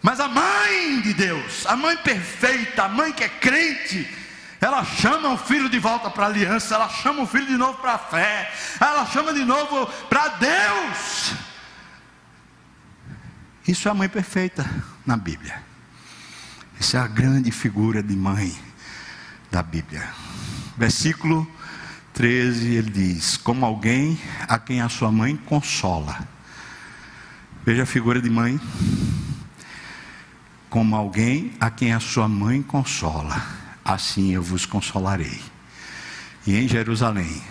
Mas 0.02 0.20
a 0.20 0.28
mãe 0.28 1.02
de 1.02 1.14
Deus, 1.14 1.66
a 1.66 1.76
mãe 1.76 1.98
perfeita, 1.98 2.84
a 2.84 2.90
mãe 2.90 3.12
que 3.12 3.24
é 3.24 3.30
crente, 3.30 4.17
ela 4.60 4.84
chama 4.84 5.30
o 5.30 5.38
filho 5.38 5.70
de 5.70 5.80
volta 5.80 6.10
para 6.10 6.26
a 6.26 6.30
aliança, 6.30 6.76
ela 6.76 6.90
chama 6.90 7.24
o 7.24 7.28
filho 7.28 7.46
de 7.46 7.58
novo 7.58 7.78
para 7.80 7.94
a 7.94 7.98
fé, 7.98 8.52
ela 8.80 9.06
chama 9.06 9.34
de 9.34 9.44
novo 9.44 9.86
para 10.10 10.28
Deus. 10.30 11.34
Isso 13.68 13.88
é 13.88 13.92
a 13.92 13.94
mãe 13.94 14.08
perfeita 14.08 14.66
na 15.06 15.18
Bíblia. 15.18 15.62
Essa 16.80 16.98
é 16.98 17.02
a 17.02 17.08
grande 17.08 17.52
figura 17.52 18.02
de 18.02 18.16
mãe 18.16 18.56
da 19.52 19.62
Bíblia. 19.62 20.08
Versículo 20.78 21.48
13, 22.14 22.76
ele 22.76 22.90
diz: 22.90 23.38
Como 23.38 23.66
alguém 23.66 24.20
a 24.48 24.58
quem 24.58 24.82
a 24.82 24.90
sua 24.90 25.12
mãe 25.12 25.36
consola. 25.36 26.28
Veja 27.66 27.84
a 27.84 27.86
figura 27.86 28.22
de 28.22 28.30
mãe. 28.30 28.60
Como 30.70 30.96
alguém 30.96 31.54
a 31.60 31.70
quem 31.70 31.94
a 31.94 32.00
sua 32.00 32.28
mãe 32.28 32.62
consola, 32.62 33.42
assim 33.88 34.34
eu 34.34 34.44
vos 34.44 34.66
consolarei. 34.66 35.42
E 36.46 36.56
em 36.56 36.68
Jerusalém, 36.68 37.42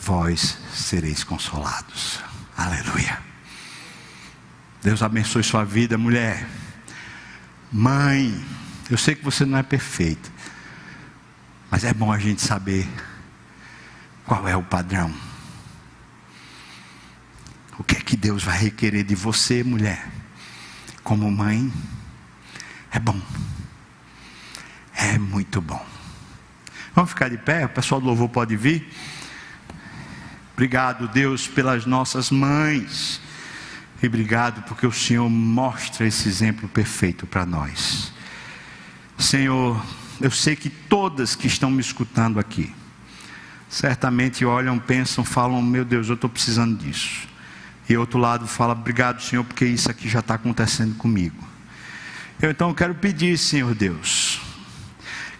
vós 0.00 0.58
sereis 0.72 1.22
consolados. 1.22 2.20
Aleluia. 2.56 3.18
Deus 4.82 5.02
abençoe 5.02 5.42
sua 5.42 5.64
vida, 5.64 5.96
mulher. 5.98 6.48
Mãe, 7.70 8.44
eu 8.90 8.96
sei 8.96 9.14
que 9.14 9.24
você 9.24 9.44
não 9.44 9.58
é 9.58 9.62
perfeita, 9.62 10.30
mas 11.70 11.84
é 11.84 11.92
bom 11.92 12.12
a 12.12 12.18
gente 12.18 12.42
saber 12.42 12.88
qual 14.24 14.46
é 14.48 14.56
o 14.56 14.62
padrão. 14.62 15.12
O 17.78 17.82
que 17.82 17.96
é 17.96 18.00
que 18.00 18.16
Deus 18.16 18.44
vai 18.44 18.56
requerer 18.56 19.04
de 19.04 19.14
você, 19.14 19.64
mulher? 19.64 20.08
Como 21.02 21.30
mãe, 21.30 21.72
é 22.90 22.98
bom. 22.98 23.20
Muito 25.34 25.60
bom. 25.60 25.84
Vamos 26.94 27.10
ficar 27.10 27.28
de 27.28 27.36
pé? 27.36 27.64
O 27.64 27.68
pessoal 27.68 28.00
do 28.00 28.06
louvor 28.06 28.28
pode 28.28 28.54
vir? 28.54 28.88
Obrigado, 30.52 31.08
Deus, 31.08 31.48
pelas 31.48 31.84
nossas 31.84 32.30
mães. 32.30 33.20
E 34.00 34.06
obrigado 34.06 34.62
porque 34.62 34.86
o 34.86 34.92
Senhor 34.92 35.28
mostra 35.28 36.06
esse 36.06 36.28
exemplo 36.28 36.68
perfeito 36.68 37.26
para 37.26 37.44
nós. 37.44 38.12
Senhor, 39.18 39.84
eu 40.20 40.30
sei 40.30 40.54
que 40.54 40.70
todas 40.70 41.34
que 41.34 41.48
estão 41.48 41.68
me 41.68 41.80
escutando 41.80 42.38
aqui, 42.38 42.72
certamente 43.68 44.44
olham, 44.44 44.78
pensam, 44.78 45.24
falam: 45.24 45.60
Meu 45.60 45.84
Deus, 45.84 46.08
eu 46.08 46.14
estou 46.14 46.30
precisando 46.30 46.78
disso. 46.78 47.26
E 47.88 47.96
outro 47.96 48.20
lado 48.20 48.46
fala: 48.46 48.72
Obrigado, 48.72 49.20
Senhor, 49.20 49.42
porque 49.42 49.64
isso 49.64 49.90
aqui 49.90 50.08
já 50.08 50.20
está 50.20 50.34
acontecendo 50.34 50.94
comigo. 50.94 51.44
Eu 52.40 52.52
então 52.52 52.72
quero 52.72 52.94
pedir, 52.94 53.36
Senhor 53.36 53.74
Deus, 53.74 54.33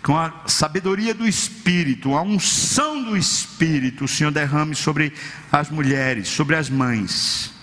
com 0.05 0.16
a 0.16 0.32
sabedoria 0.46 1.14
do 1.14 1.26
Espírito, 1.26 2.14
a 2.14 2.22
unção 2.22 3.02
do 3.02 3.16
Espírito, 3.16 4.05
o 4.05 4.09
Senhor 4.09 4.30
derrame 4.30 4.76
sobre 4.76 5.12
as 5.50 5.70
mulheres, 5.70 6.28
sobre 6.28 6.55
as 6.55 6.70
mães 6.70 7.55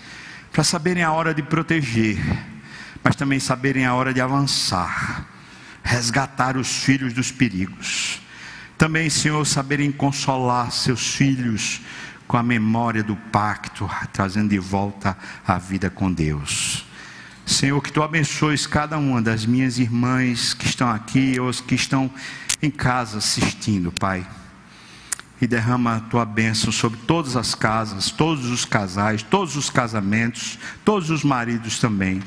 para 0.51 0.63
saberem 0.63 1.03
a 1.03 1.11
hora 1.11 1.33
de 1.33 1.41
proteger, 1.41 2.17
mas 3.03 3.15
também 3.15 3.39
saberem 3.39 3.85
a 3.85 3.93
hora 3.93 4.13
de 4.13 4.19
avançar, 4.19 5.25
resgatar 5.81 6.57
os 6.57 6.83
filhos 6.83 7.13
dos 7.13 7.31
perigos. 7.31 8.21
Também, 8.77 9.09
Senhor, 9.09 9.45
saberem 9.45 9.91
consolar 9.91 10.71
seus 10.71 11.15
filhos 11.15 11.81
com 12.27 12.35
a 12.35 12.43
memória 12.43 13.03
do 13.03 13.15
pacto, 13.15 13.89
trazendo 14.11 14.49
de 14.49 14.59
volta 14.59 15.17
a 15.47 15.57
vida 15.57 15.89
com 15.89 16.11
Deus. 16.11 16.85
Senhor, 17.51 17.81
que 17.81 17.91
tu 17.91 18.01
abençoes 18.01 18.65
cada 18.65 18.97
uma 18.97 19.21
das 19.21 19.45
minhas 19.45 19.77
irmãs 19.77 20.53
que 20.53 20.65
estão 20.65 20.89
aqui 20.89 21.39
ou 21.39 21.51
que 21.51 21.75
estão 21.75 22.09
em 22.61 22.71
casa 22.71 23.17
assistindo, 23.17 23.91
Pai 23.91 24.25
e 25.41 25.47
derrama 25.47 25.95
a 25.95 25.99
tua 25.99 26.23
bênção 26.23 26.71
sobre 26.71 26.99
todas 27.07 27.35
as 27.35 27.55
casas, 27.55 28.11
todos 28.11 28.45
os 28.45 28.63
casais, 28.63 29.23
todos 29.23 29.55
os 29.55 29.71
casamentos, 29.71 30.59
todos 30.85 31.09
os 31.09 31.23
maridos 31.23 31.79
também. 31.79 32.21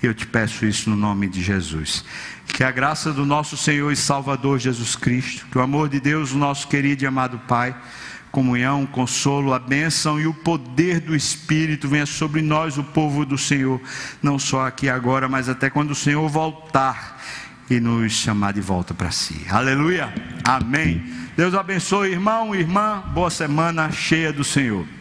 Eu 0.00 0.14
te 0.14 0.24
peço 0.24 0.64
isso 0.64 0.88
no 0.88 0.94
nome 0.94 1.28
de 1.28 1.42
Jesus. 1.42 2.04
Que 2.46 2.62
a 2.62 2.70
graça 2.70 3.12
do 3.12 3.26
nosso 3.26 3.56
Senhor 3.56 3.90
e 3.90 3.96
Salvador 3.96 4.58
Jesus 4.60 4.94
Cristo, 4.94 5.46
que 5.50 5.58
o 5.58 5.60
amor 5.60 5.88
de 5.88 5.98
Deus, 5.98 6.32
nosso 6.32 6.68
querido 6.68 7.02
e 7.02 7.06
amado 7.06 7.40
Pai, 7.40 7.74
comunhão, 8.30 8.86
consolo, 8.86 9.52
a 9.52 9.58
bênção 9.58 10.20
e 10.20 10.26
o 10.26 10.34
poder 10.34 11.00
do 11.00 11.14
Espírito 11.14 11.88
venha 11.88 12.06
sobre 12.06 12.40
nós, 12.42 12.78
o 12.78 12.84
povo 12.84 13.24
do 13.24 13.36
Senhor, 13.36 13.80
não 14.22 14.38
só 14.38 14.66
aqui 14.66 14.88
agora, 14.88 15.28
mas 15.28 15.48
até 15.48 15.68
quando 15.68 15.90
o 15.90 15.94
Senhor 15.94 16.28
voltar 16.28 17.20
e 17.68 17.78
nos 17.78 18.12
chamar 18.12 18.52
de 18.52 18.60
volta 18.60 18.92
para 18.92 19.10
si. 19.10 19.46
Aleluia. 19.48 20.12
Amém. 20.44 21.02
Deus 21.36 21.54
abençoe, 21.54 22.10
irmão 22.10 22.54
irmã. 22.54 23.02
Boa 23.14 23.30
semana 23.30 23.90
cheia 23.90 24.32
do 24.32 24.44
Senhor. 24.44 24.99